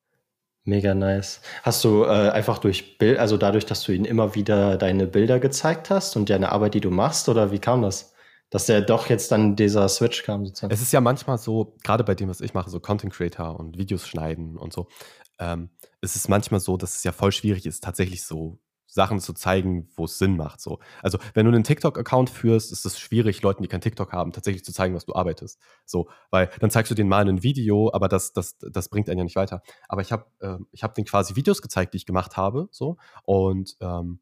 Mega 0.64 0.94
nice. 0.94 1.40
Hast 1.62 1.82
du 1.82 2.04
äh, 2.04 2.30
einfach 2.30 2.58
durch 2.58 2.98
Bild, 2.98 3.18
also 3.18 3.36
dadurch, 3.36 3.66
dass 3.66 3.82
du 3.82 3.92
ihnen 3.92 4.04
immer 4.04 4.34
wieder 4.34 4.76
deine 4.76 5.06
Bilder 5.06 5.40
gezeigt 5.40 5.90
hast 5.90 6.16
und 6.16 6.30
deine 6.30 6.52
Arbeit, 6.52 6.74
die 6.74 6.80
du 6.80 6.90
machst, 6.90 7.28
oder 7.28 7.50
wie 7.50 7.58
kam 7.58 7.82
das? 7.82 8.12
Dass 8.48 8.66
der 8.66 8.82
doch 8.82 9.08
jetzt 9.08 9.32
dann 9.32 9.56
dieser 9.56 9.88
Switch 9.88 10.22
kam 10.22 10.44
sozusagen. 10.46 10.72
Es 10.72 10.82
ist 10.82 10.92
ja 10.92 11.00
manchmal 11.00 11.38
so, 11.38 11.74
gerade 11.82 12.04
bei 12.04 12.14
dem, 12.14 12.28
was 12.28 12.40
ich 12.40 12.54
mache, 12.54 12.70
so 12.70 12.78
Content 12.78 13.12
Creator 13.12 13.58
und 13.58 13.76
Videos 13.76 14.06
schneiden 14.06 14.56
und 14.56 14.72
so, 14.72 14.86
ähm, 15.40 15.70
es 16.00 16.14
ist 16.14 16.28
manchmal 16.28 16.60
so, 16.60 16.76
dass 16.76 16.96
es 16.96 17.02
ja 17.02 17.10
voll 17.10 17.32
schwierig 17.32 17.66
ist, 17.66 17.82
tatsächlich 17.82 18.22
so 18.22 18.60
Sachen 18.92 19.20
zu 19.20 19.32
zeigen, 19.32 19.88
wo 19.96 20.04
es 20.04 20.18
Sinn 20.18 20.36
macht. 20.36 20.60
So. 20.60 20.78
Also, 21.02 21.18
wenn 21.32 21.46
du 21.46 21.52
einen 21.52 21.64
TikTok-Account 21.64 22.28
führst, 22.28 22.72
ist 22.72 22.84
es 22.84 22.98
schwierig, 22.98 23.40
Leuten, 23.40 23.62
die 23.62 23.68
kein 23.68 23.80
TikTok 23.80 24.12
haben, 24.12 24.32
tatsächlich 24.32 24.64
zu 24.64 24.72
zeigen, 24.72 24.94
was 24.94 25.06
du 25.06 25.14
arbeitest. 25.14 25.58
So, 25.86 26.10
weil 26.30 26.50
dann 26.60 26.70
zeigst 26.70 26.90
du 26.90 26.94
denen 26.94 27.08
mal 27.08 27.26
ein 27.26 27.42
Video, 27.42 27.90
aber 27.94 28.08
das, 28.08 28.34
das, 28.34 28.58
das 28.58 28.90
bringt 28.90 29.08
einen 29.08 29.18
ja 29.18 29.24
nicht 29.24 29.36
weiter. 29.36 29.62
Aber 29.88 30.02
ich 30.02 30.12
habe 30.12 30.26
äh, 30.40 30.58
hab 30.82 30.94
denen 30.94 31.06
quasi 31.06 31.36
Videos 31.36 31.62
gezeigt, 31.62 31.94
die 31.94 31.96
ich 31.96 32.06
gemacht 32.06 32.36
habe, 32.36 32.68
so, 32.70 32.98
und 33.24 33.78
ähm, 33.80 34.20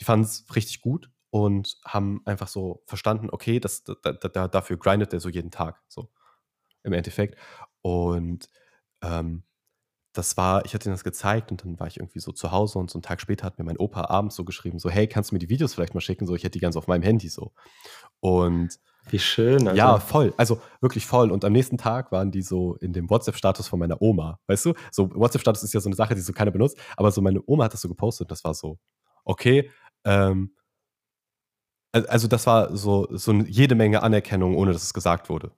die 0.00 0.04
fanden 0.04 0.24
es 0.24 0.44
richtig 0.54 0.80
gut 0.80 1.10
und 1.30 1.76
haben 1.84 2.20
einfach 2.24 2.48
so 2.48 2.82
verstanden, 2.86 3.28
okay, 3.30 3.60
das, 3.60 3.84
da, 3.84 3.94
da, 3.94 4.48
dafür 4.48 4.78
grindet 4.78 5.12
der 5.12 5.20
so 5.20 5.28
jeden 5.28 5.52
Tag, 5.52 5.80
so 5.86 6.08
im 6.82 6.92
Endeffekt. 6.92 7.38
Und 7.82 8.48
ähm, 9.00 9.44
das 10.12 10.36
war, 10.36 10.64
ich 10.64 10.74
hatte 10.74 10.88
ihm 10.88 10.92
das 10.92 11.04
gezeigt 11.04 11.50
und 11.50 11.64
dann 11.64 11.78
war 11.78 11.86
ich 11.86 11.98
irgendwie 11.98 12.20
so 12.20 12.32
zu 12.32 12.50
Hause 12.50 12.78
und 12.78 12.90
so 12.90 12.98
einen 12.98 13.02
Tag 13.02 13.20
später 13.20 13.44
hat 13.46 13.58
mir 13.58 13.64
mein 13.64 13.76
Opa 13.76 14.04
abends 14.08 14.36
so 14.36 14.44
geschrieben, 14.44 14.78
so, 14.78 14.90
hey, 14.90 15.06
kannst 15.06 15.30
du 15.30 15.34
mir 15.34 15.38
die 15.38 15.48
Videos 15.48 15.74
vielleicht 15.74 15.94
mal 15.94 16.00
schicken? 16.00 16.26
So, 16.26 16.34
ich 16.34 16.42
hätte 16.44 16.52
die 16.52 16.60
ganz 16.60 16.76
auf 16.76 16.86
meinem 16.86 17.02
Handy 17.02 17.28
so. 17.28 17.52
Und 18.20 18.78
wie 19.10 19.18
schön. 19.18 19.66
Also. 19.68 19.76
Ja, 19.76 19.98
voll. 20.00 20.34
Also 20.36 20.60
wirklich 20.80 21.06
voll. 21.06 21.30
Und 21.30 21.44
am 21.44 21.52
nächsten 21.52 21.78
Tag 21.78 22.12
waren 22.12 22.30
die 22.30 22.42
so 22.42 22.74
in 22.76 22.92
dem 22.92 23.08
WhatsApp-Status 23.08 23.68
von 23.68 23.78
meiner 23.78 24.02
Oma. 24.02 24.38
Weißt 24.46 24.66
du? 24.66 24.74
So, 24.90 25.10
WhatsApp-Status 25.14 25.62
ist 25.62 25.72
ja 25.72 25.80
so 25.80 25.88
eine 25.88 25.96
Sache, 25.96 26.14
die 26.14 26.20
so 26.20 26.32
keiner 26.32 26.50
benutzt. 26.50 26.78
Aber 26.96 27.10
so 27.10 27.22
meine 27.22 27.40
Oma 27.46 27.64
hat 27.64 27.72
das 27.72 27.80
so 27.80 27.88
gepostet. 27.88 28.26
und 28.26 28.30
Das 28.30 28.44
war 28.44 28.54
so, 28.54 28.78
okay. 29.24 29.70
Ähm, 30.04 30.54
also 31.92 32.28
das 32.28 32.46
war 32.46 32.76
so, 32.76 33.08
so 33.10 33.32
jede 33.32 33.74
Menge 33.74 34.02
Anerkennung, 34.02 34.56
ohne 34.56 34.72
dass 34.72 34.82
es 34.82 34.92
gesagt 34.92 35.30
wurde. 35.30 35.52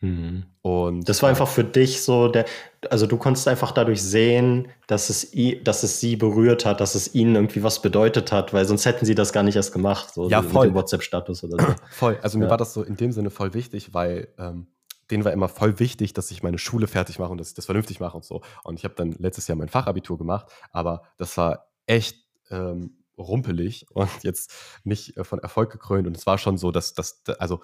Mhm. 0.00 0.44
Und 0.62 1.08
das 1.08 1.22
war 1.22 1.28
einfach 1.28 1.48
für 1.48 1.64
dich 1.64 2.02
so, 2.02 2.28
der, 2.28 2.46
also 2.90 3.06
du 3.06 3.16
konntest 3.16 3.48
einfach 3.48 3.72
dadurch 3.72 4.02
sehen, 4.02 4.68
dass 4.86 5.10
es, 5.10 5.30
dass 5.62 5.82
es 5.82 6.00
sie 6.00 6.16
berührt 6.16 6.64
hat, 6.64 6.80
dass 6.80 6.94
es 6.94 7.14
ihnen 7.14 7.34
irgendwie 7.34 7.62
was 7.62 7.82
bedeutet 7.82 8.32
hat, 8.32 8.52
weil 8.52 8.64
sonst 8.64 8.86
hätten 8.86 9.04
sie 9.04 9.14
das 9.14 9.32
gar 9.32 9.42
nicht 9.42 9.56
erst 9.56 9.72
gemacht, 9.72 10.12
so 10.14 10.28
ja, 10.28 10.42
voll. 10.42 10.66
mit 10.66 10.74
dem 10.74 10.78
WhatsApp-Status 10.78 11.44
oder 11.44 11.62
so. 11.62 11.74
Voll. 11.90 12.18
Also 12.22 12.38
mir 12.38 12.48
war 12.48 12.56
das 12.56 12.72
so 12.72 12.82
in 12.82 12.96
dem 12.96 13.12
Sinne 13.12 13.30
voll 13.30 13.54
wichtig, 13.54 13.92
weil 13.94 14.28
ähm, 14.38 14.68
denen 15.10 15.24
war 15.24 15.32
immer 15.32 15.48
voll 15.48 15.78
wichtig, 15.78 16.12
dass 16.14 16.30
ich 16.30 16.42
meine 16.42 16.58
Schule 16.58 16.86
fertig 16.86 17.18
mache 17.18 17.32
und 17.32 17.38
dass 17.38 17.48
ich 17.48 17.54
das 17.54 17.66
vernünftig 17.66 18.00
mache 18.00 18.16
und 18.16 18.24
so. 18.24 18.42
Und 18.64 18.78
ich 18.78 18.84
habe 18.84 18.94
dann 18.94 19.12
letztes 19.12 19.48
Jahr 19.48 19.56
mein 19.56 19.68
Fachabitur 19.68 20.18
gemacht, 20.18 20.46
aber 20.72 21.02
das 21.16 21.36
war 21.36 21.70
echt 21.86 22.16
ähm, 22.50 22.98
rumpelig 23.18 23.86
und 23.90 24.10
jetzt 24.22 24.52
nicht 24.84 25.16
äh, 25.16 25.24
von 25.24 25.38
Erfolg 25.40 25.70
gekrönt. 25.70 26.06
Und 26.06 26.16
es 26.16 26.26
war 26.26 26.38
schon 26.38 26.56
so, 26.56 26.70
dass 26.70 26.94
das, 26.94 27.22
also 27.38 27.60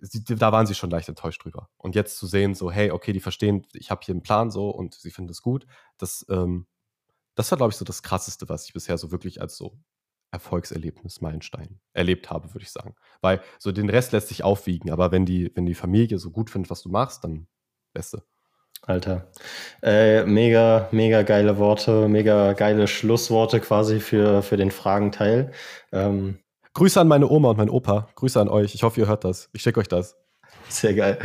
sie, 0.00 0.24
da 0.24 0.52
waren 0.52 0.66
sie 0.66 0.74
schon 0.74 0.90
leicht 0.90 1.08
enttäuscht 1.08 1.44
drüber. 1.44 1.68
Und 1.76 1.94
jetzt 1.94 2.18
zu 2.18 2.26
sehen, 2.26 2.54
so, 2.54 2.70
hey, 2.70 2.90
okay, 2.90 3.12
die 3.12 3.20
verstehen, 3.20 3.66
ich 3.72 3.90
habe 3.90 4.00
hier 4.04 4.14
einen 4.14 4.22
Plan 4.22 4.50
so 4.50 4.70
und 4.70 4.94
sie 4.94 5.10
finden 5.10 5.30
es 5.30 5.42
gut, 5.42 5.66
das, 5.98 6.26
ähm, 6.30 6.66
das 7.34 7.50
war, 7.50 7.58
glaube 7.58 7.72
ich, 7.72 7.76
so 7.76 7.84
das 7.84 8.02
Krasseste, 8.02 8.48
was 8.48 8.66
ich 8.66 8.72
bisher 8.72 8.98
so 8.98 9.10
wirklich 9.10 9.40
als 9.40 9.56
so 9.56 9.78
Erfolgserlebnis, 10.30 11.20
Meilenstein 11.20 11.80
erlebt 11.92 12.30
habe, 12.30 12.52
würde 12.52 12.64
ich 12.64 12.70
sagen. 12.70 12.94
Weil 13.20 13.40
so 13.58 13.72
den 13.72 13.88
Rest 13.88 14.12
lässt 14.12 14.28
sich 14.28 14.44
aufwiegen, 14.44 14.90
aber 14.90 15.10
wenn 15.10 15.24
die, 15.24 15.50
wenn 15.54 15.66
die 15.66 15.74
Familie 15.74 16.18
so 16.18 16.30
gut 16.30 16.50
findet, 16.50 16.70
was 16.70 16.82
du 16.82 16.90
machst, 16.90 17.24
dann 17.24 17.46
Beste. 17.94 18.22
Alter. 18.82 19.30
Äh, 19.82 20.24
mega, 20.24 20.88
mega 20.92 21.22
geile 21.22 21.58
Worte, 21.58 22.08
mega 22.08 22.52
geile 22.52 22.86
Schlussworte 22.86 23.60
quasi 23.60 24.00
für, 24.00 24.42
für 24.42 24.56
den 24.56 24.70
Fragenteil. 24.70 25.52
Ähm, 25.92 26.38
Grüße 26.78 27.00
an 27.00 27.08
meine 27.08 27.28
Oma 27.28 27.50
und 27.50 27.56
meinen 27.56 27.70
Opa. 27.70 28.08
Grüße 28.14 28.40
an 28.40 28.48
euch. 28.48 28.72
Ich 28.76 28.84
hoffe, 28.84 29.00
ihr 29.00 29.08
hört 29.08 29.24
das. 29.24 29.50
Ich 29.52 29.62
schicke 29.62 29.80
euch 29.80 29.88
das. 29.88 30.16
Sehr 30.68 30.94
geil. 30.94 31.18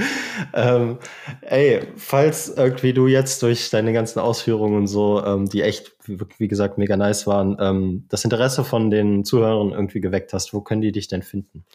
Ähm, 0.51 0.97
ey, 1.41 1.81
falls 1.95 2.49
irgendwie 2.49 2.91
du 2.91 3.05
jetzt 3.05 3.43
durch 3.43 3.69
deine 3.69 3.93
ganzen 3.93 4.17
Ausführungen 4.17 4.75
und 4.75 4.87
so, 4.87 5.23
ähm, 5.23 5.47
die 5.47 5.61
echt, 5.61 5.93
wie 6.07 6.47
gesagt, 6.47 6.79
mega 6.79 6.97
nice 6.97 7.27
waren, 7.27 7.55
ähm, 7.59 8.05
das 8.09 8.23
Interesse 8.23 8.63
von 8.63 8.89
den 8.89 9.25
Zuhörern 9.25 9.73
irgendwie 9.73 10.01
geweckt 10.01 10.33
hast, 10.33 10.55
wo 10.55 10.61
können 10.61 10.81
die 10.81 10.91
dich 10.91 11.07
denn 11.07 11.21
finden? 11.21 11.65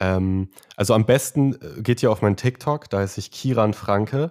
Ähm, 0.00 0.48
also 0.76 0.94
am 0.94 1.04
besten 1.04 1.56
äh, 1.56 1.82
geht 1.82 2.02
ihr 2.02 2.10
auf 2.10 2.22
meinen 2.22 2.36
TikTok, 2.36 2.88
da 2.88 3.00
heiße 3.00 3.20
ich 3.20 3.30
Kiran 3.30 3.74
Franke, 3.74 4.30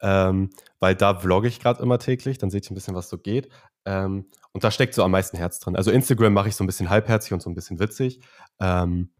ähm, 0.00 0.50
weil 0.80 0.94
da 0.94 1.14
vlogge 1.16 1.48
ich 1.48 1.60
gerade 1.60 1.82
immer 1.82 1.98
täglich, 1.98 2.38
dann 2.38 2.50
seht 2.50 2.66
ihr 2.66 2.72
ein 2.72 2.74
bisschen, 2.74 2.94
was 2.94 3.08
so 3.08 3.18
geht. 3.18 3.48
Ähm, 3.84 4.26
und 4.52 4.64
da 4.64 4.70
steckt 4.70 4.94
so 4.94 5.02
am 5.02 5.10
meisten 5.10 5.36
Herz 5.36 5.60
drin. 5.60 5.76
Also 5.76 5.90
Instagram 5.90 6.32
mache 6.32 6.48
ich 6.48 6.56
so 6.56 6.64
ein 6.64 6.66
bisschen 6.66 6.90
halbherzig 6.90 7.32
und 7.32 7.42
so 7.42 7.50
ein 7.50 7.54
bisschen 7.54 7.78
witzig. 7.80 8.20
Ähm, 8.60 9.10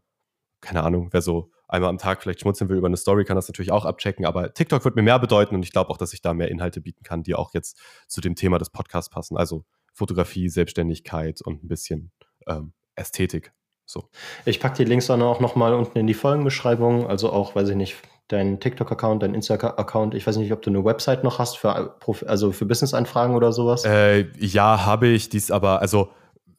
keine 0.61 0.83
Ahnung, 0.83 1.09
wer 1.11 1.21
so 1.21 1.51
einmal 1.67 1.89
am 1.89 1.97
Tag 1.97 2.21
vielleicht 2.21 2.41
schmunzeln 2.41 2.69
will 2.69 2.77
über 2.77 2.87
eine 2.87 2.97
Story, 2.97 3.25
kann 3.25 3.35
das 3.35 3.47
natürlich 3.47 3.71
auch 3.71 3.85
abchecken. 3.85 4.25
Aber 4.25 4.53
TikTok 4.53 4.83
wird 4.85 4.95
mir 4.95 5.01
mehr 5.01 5.19
bedeuten 5.19 5.55
und 5.55 5.63
ich 5.63 5.71
glaube 5.71 5.89
auch, 5.89 5.97
dass 5.97 6.13
ich 6.13 6.21
da 6.21 6.33
mehr 6.33 6.49
Inhalte 6.49 6.81
bieten 6.81 7.03
kann, 7.03 7.23
die 7.23 7.35
auch 7.35 7.53
jetzt 7.53 7.79
zu 8.07 8.21
dem 8.21 8.35
Thema 8.35 8.57
des 8.57 8.69
Podcasts 8.69 9.09
passen. 9.09 9.37
Also 9.37 9.65
Fotografie, 9.93 10.49
Selbstständigkeit 10.49 11.41
und 11.41 11.63
ein 11.63 11.67
bisschen 11.67 12.11
ähm, 12.47 12.73
Ästhetik. 12.95 13.53
So. 13.85 14.09
Ich 14.45 14.59
packe 14.59 14.77
die 14.77 14.85
Links 14.85 15.07
dann 15.07 15.21
auch 15.21 15.39
nochmal 15.39 15.73
unten 15.73 15.97
in 15.97 16.07
die 16.07 16.13
Folgenbeschreibung. 16.13 17.07
Also 17.07 17.31
auch, 17.31 17.55
weiß 17.55 17.69
ich 17.69 17.75
nicht, 17.75 17.95
dein 18.27 18.59
TikTok-Account, 18.59 19.23
dein 19.23 19.33
Insta-Account. 19.33 20.15
Ich 20.15 20.25
weiß 20.25 20.37
nicht, 20.37 20.51
ob 20.51 20.61
du 20.61 20.69
eine 20.69 20.83
Website 20.83 21.23
noch 21.23 21.39
hast 21.39 21.57
für, 21.57 21.95
also 22.25 22.51
für 22.51 22.65
Business-Anfragen 22.65 23.35
oder 23.35 23.51
sowas. 23.51 23.85
Äh, 23.85 24.27
ja, 24.37 24.85
habe 24.85 25.07
ich. 25.07 25.29
Dies 25.29 25.51
aber, 25.51 25.81
also 25.81 26.09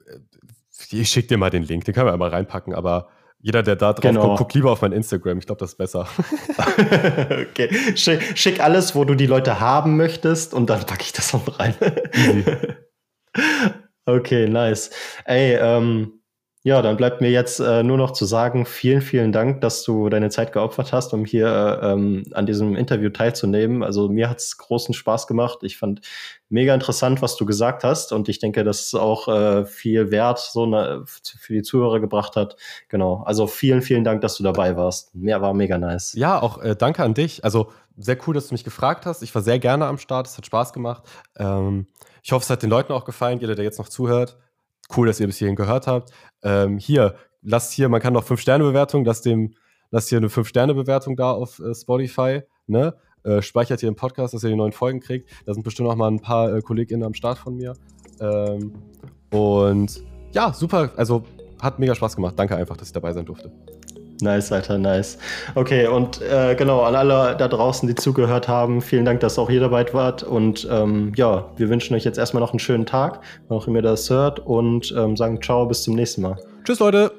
äh, 0.07 0.19
ich 0.97 1.09
schicke 1.09 1.29
dir 1.29 1.39
mal 1.39 1.51
den 1.51 1.65
Link, 1.65 1.85
den 1.85 1.95
können 1.95 2.07
wir 2.07 2.13
einmal 2.13 2.31
reinpacken, 2.31 2.75
aber 2.75 3.09
jeder, 3.41 3.63
der 3.63 3.77
da 3.77 3.93
drauf 3.93 4.03
genau. 4.03 4.23
guckt, 4.23 4.39
guckt 4.39 4.55
lieber 4.55 4.73
auf 4.73 4.83
mein 4.83 4.93
Instagram. 4.93 5.39
Ich 5.39 5.47
glaube, 5.47 5.61
das 5.61 5.73
ist 5.73 5.79
besser. 5.79 6.09
okay. 7.51 7.69
Schick, 7.95 8.37
schick, 8.37 8.61
alles, 8.61 8.95
wo 8.95 9.05
du 9.05 9.15
die 9.15 9.27
Leute 9.27 9.61
haben 9.61 9.97
möchtest 9.97 10.55
und 10.55 10.69
dann 10.69 10.85
packe 10.85 11.03
ich 11.03 11.13
das 11.13 11.33
noch 11.33 11.59
rein. 11.59 11.75
okay, 14.07 14.49
nice. 14.49 14.91
Ey, 15.25 15.55
ähm, 15.61 16.16
ja, 16.67 16.83
dann 16.83 16.97
bleibt 16.97 17.21
mir 17.21 17.31
jetzt 17.31 17.61
äh, 17.61 17.85
nur 17.85 17.97
noch 17.97 18.11
zu 18.11 18.25
sagen, 18.25 18.67
vielen, 18.67 19.01
vielen 19.01 19.31
Dank, 19.31 19.61
dass 19.61 19.85
du 19.85 20.09
deine 20.09 20.31
Zeit 20.31 20.53
geopfert 20.53 20.93
hast, 20.93 21.15
um 21.15 21.25
hier 21.25 21.47
äh, 21.47 21.93
ähm, 21.93 22.25
an 22.33 22.45
diesem 22.45 22.75
Interview 22.75 23.09
teilzunehmen. 23.11 23.85
Also 23.85 24.09
mir 24.09 24.29
hat 24.29 24.39
es 24.39 24.59
großen 24.59 24.93
Spaß 24.93 25.29
gemacht. 25.29 25.61
Ich 25.63 25.79
fand 25.79 26.01
mega 26.49 26.75
interessant, 26.75 27.23
was 27.23 27.37
du 27.37 27.47
gesagt 27.47 27.85
hast 27.85 28.13
und 28.13 28.29
ich 28.29 28.41
denke, 28.41 28.65
dass 28.65 28.87
es 28.87 28.95
auch 28.97 29.29
äh, 29.29 29.65
viel 29.65 30.11
Wert 30.11 30.41
so 30.41 30.65
eine, 30.65 31.05
für 31.07 31.53
die 31.53 31.63
Zuhörer 31.63 32.01
gebracht 32.01 32.35
hat. 32.35 32.57
Genau. 32.89 33.23
Also 33.25 33.47
vielen, 33.47 33.81
vielen 33.81 34.03
Dank, 34.03 34.23
dass 34.23 34.37
du 34.37 34.43
dabei 34.43 34.77
warst. 34.77 35.15
Mir 35.15 35.41
war 35.41 35.55
mega 35.55 35.79
nice. 35.79 36.15
Ja, 36.15 36.43
auch 36.43 36.61
äh, 36.61 36.75
danke 36.75 37.05
an 37.05 37.15
dich. 37.15 37.45
Also 37.45 37.71
sehr 37.97 38.19
cool, 38.27 38.35
dass 38.35 38.49
du 38.49 38.55
mich 38.55 38.65
gefragt 38.65 39.07
hast. 39.07 39.23
Ich 39.23 39.33
war 39.37 39.43
sehr 39.43 39.61
gerne 39.61 39.87
am 39.87 39.99
Start. 39.99 40.27
Es 40.27 40.37
hat 40.37 40.47
Spaß 40.47 40.73
gemacht. 40.73 41.05
Ähm, 41.39 41.87
ich 42.25 42.33
hoffe, 42.33 42.43
es 42.43 42.51
hat 42.51 42.65
den 42.65 42.71
Leuten 42.71 42.93
auch 42.93 43.05
gefallen, 43.05 43.39
jeder, 43.39 43.55
der 43.55 43.65
jetzt 43.65 43.79
noch 43.79 43.89
zuhört. 43.89 44.37
Cool, 44.95 45.07
dass 45.07 45.21
ihr 45.21 45.27
bis 45.27 45.39
hierhin 45.39 45.57
gehört 45.57 45.87
habt. 45.87 46.11
Ähm, 46.43 46.79
hier, 46.79 47.17
lasst 47.43 47.73
hier, 47.73 47.89
man 47.89 48.01
kann 48.01 48.13
noch 48.13 48.25
5-Sterne-Bewertung, 48.25 49.05
lasst 49.05 49.25
dem, 49.27 49.55
lasst 49.91 50.09
hier 50.09 50.19
eine 50.19 50.29
5-Sterne-Bewertung 50.29 51.17
da 51.17 51.33
auf 51.33 51.59
äh, 51.59 51.75
Spotify, 51.75 52.43
ne? 52.67 52.95
Äh, 53.25 53.43
speichert 53.43 53.81
hier 53.81 53.89
im 53.89 53.97
Podcast, 53.97 54.35
dass 54.35 54.45
ihr 54.45 54.51
die 54.51 54.57
neuen 54.57 54.71
Folgen 54.71 55.01
kriegt. 55.01 55.29
Da 55.47 55.53
sind 55.53 55.65
bestimmt 55.65 55.89
noch 55.89 55.97
mal 55.97 56.09
ein 56.09 56.21
paar 56.21 56.55
äh, 56.55 56.61
KollegInnen 56.61 57.03
am 57.03 57.15
Start 57.15 57.39
von 57.39 57.57
mir. 57.57 57.73
Ähm, 58.21 58.73
und 59.33 60.05
ja, 60.33 60.53
super. 60.53 60.93
Also 60.97 61.25
hat 61.61 61.81
mega 61.81 61.95
Spaß 61.95 62.15
gemacht. 62.15 62.39
Danke 62.39 62.55
einfach, 62.55 62.77
dass 62.77 62.89
ich 62.89 62.93
dabei 62.93 63.13
sein 63.13 63.25
durfte. 63.25 63.51
Nice, 64.21 64.51
Alter, 64.51 64.79
nice. 64.79 65.19
Okay, 65.55 65.87
und 65.87 66.23
äh, 66.23 66.55
genau, 66.55 66.83
an 66.83 66.95
alle 66.95 67.37
da 67.37 67.49
draußen, 67.49 67.89
die 67.89 67.95
zugehört 67.95 68.49
haben, 68.49 68.81
vielen 68.81 69.05
Dank, 69.05 69.21
dass 69.21 69.39
auch 69.39 69.51
ihr 69.51 69.61
dabei 69.61 69.87
wart. 69.93 70.23
Und 70.23 70.67
ähm, 70.71 71.13
ja, 71.17 71.45
wir 71.57 71.69
wünschen 71.69 71.95
euch 71.95 72.05
jetzt 72.05 72.19
erstmal 72.19 72.41
noch 72.41 72.53
einen 72.53 72.59
schönen 72.59 72.87
Tag, 72.87 73.21
wann 73.49 73.59
auch 73.59 73.69
ihr 73.69 73.83
das 73.83 74.09
hört, 74.09 74.41
und 74.41 74.95
ähm, 74.97 75.17
sagen 75.17 75.43
ciao, 75.43 75.67
bis 75.67 75.83
zum 75.83 75.95
nächsten 75.95 76.23
Mal. 76.23 76.39
Tschüss, 76.65 76.79
Leute. 76.79 77.13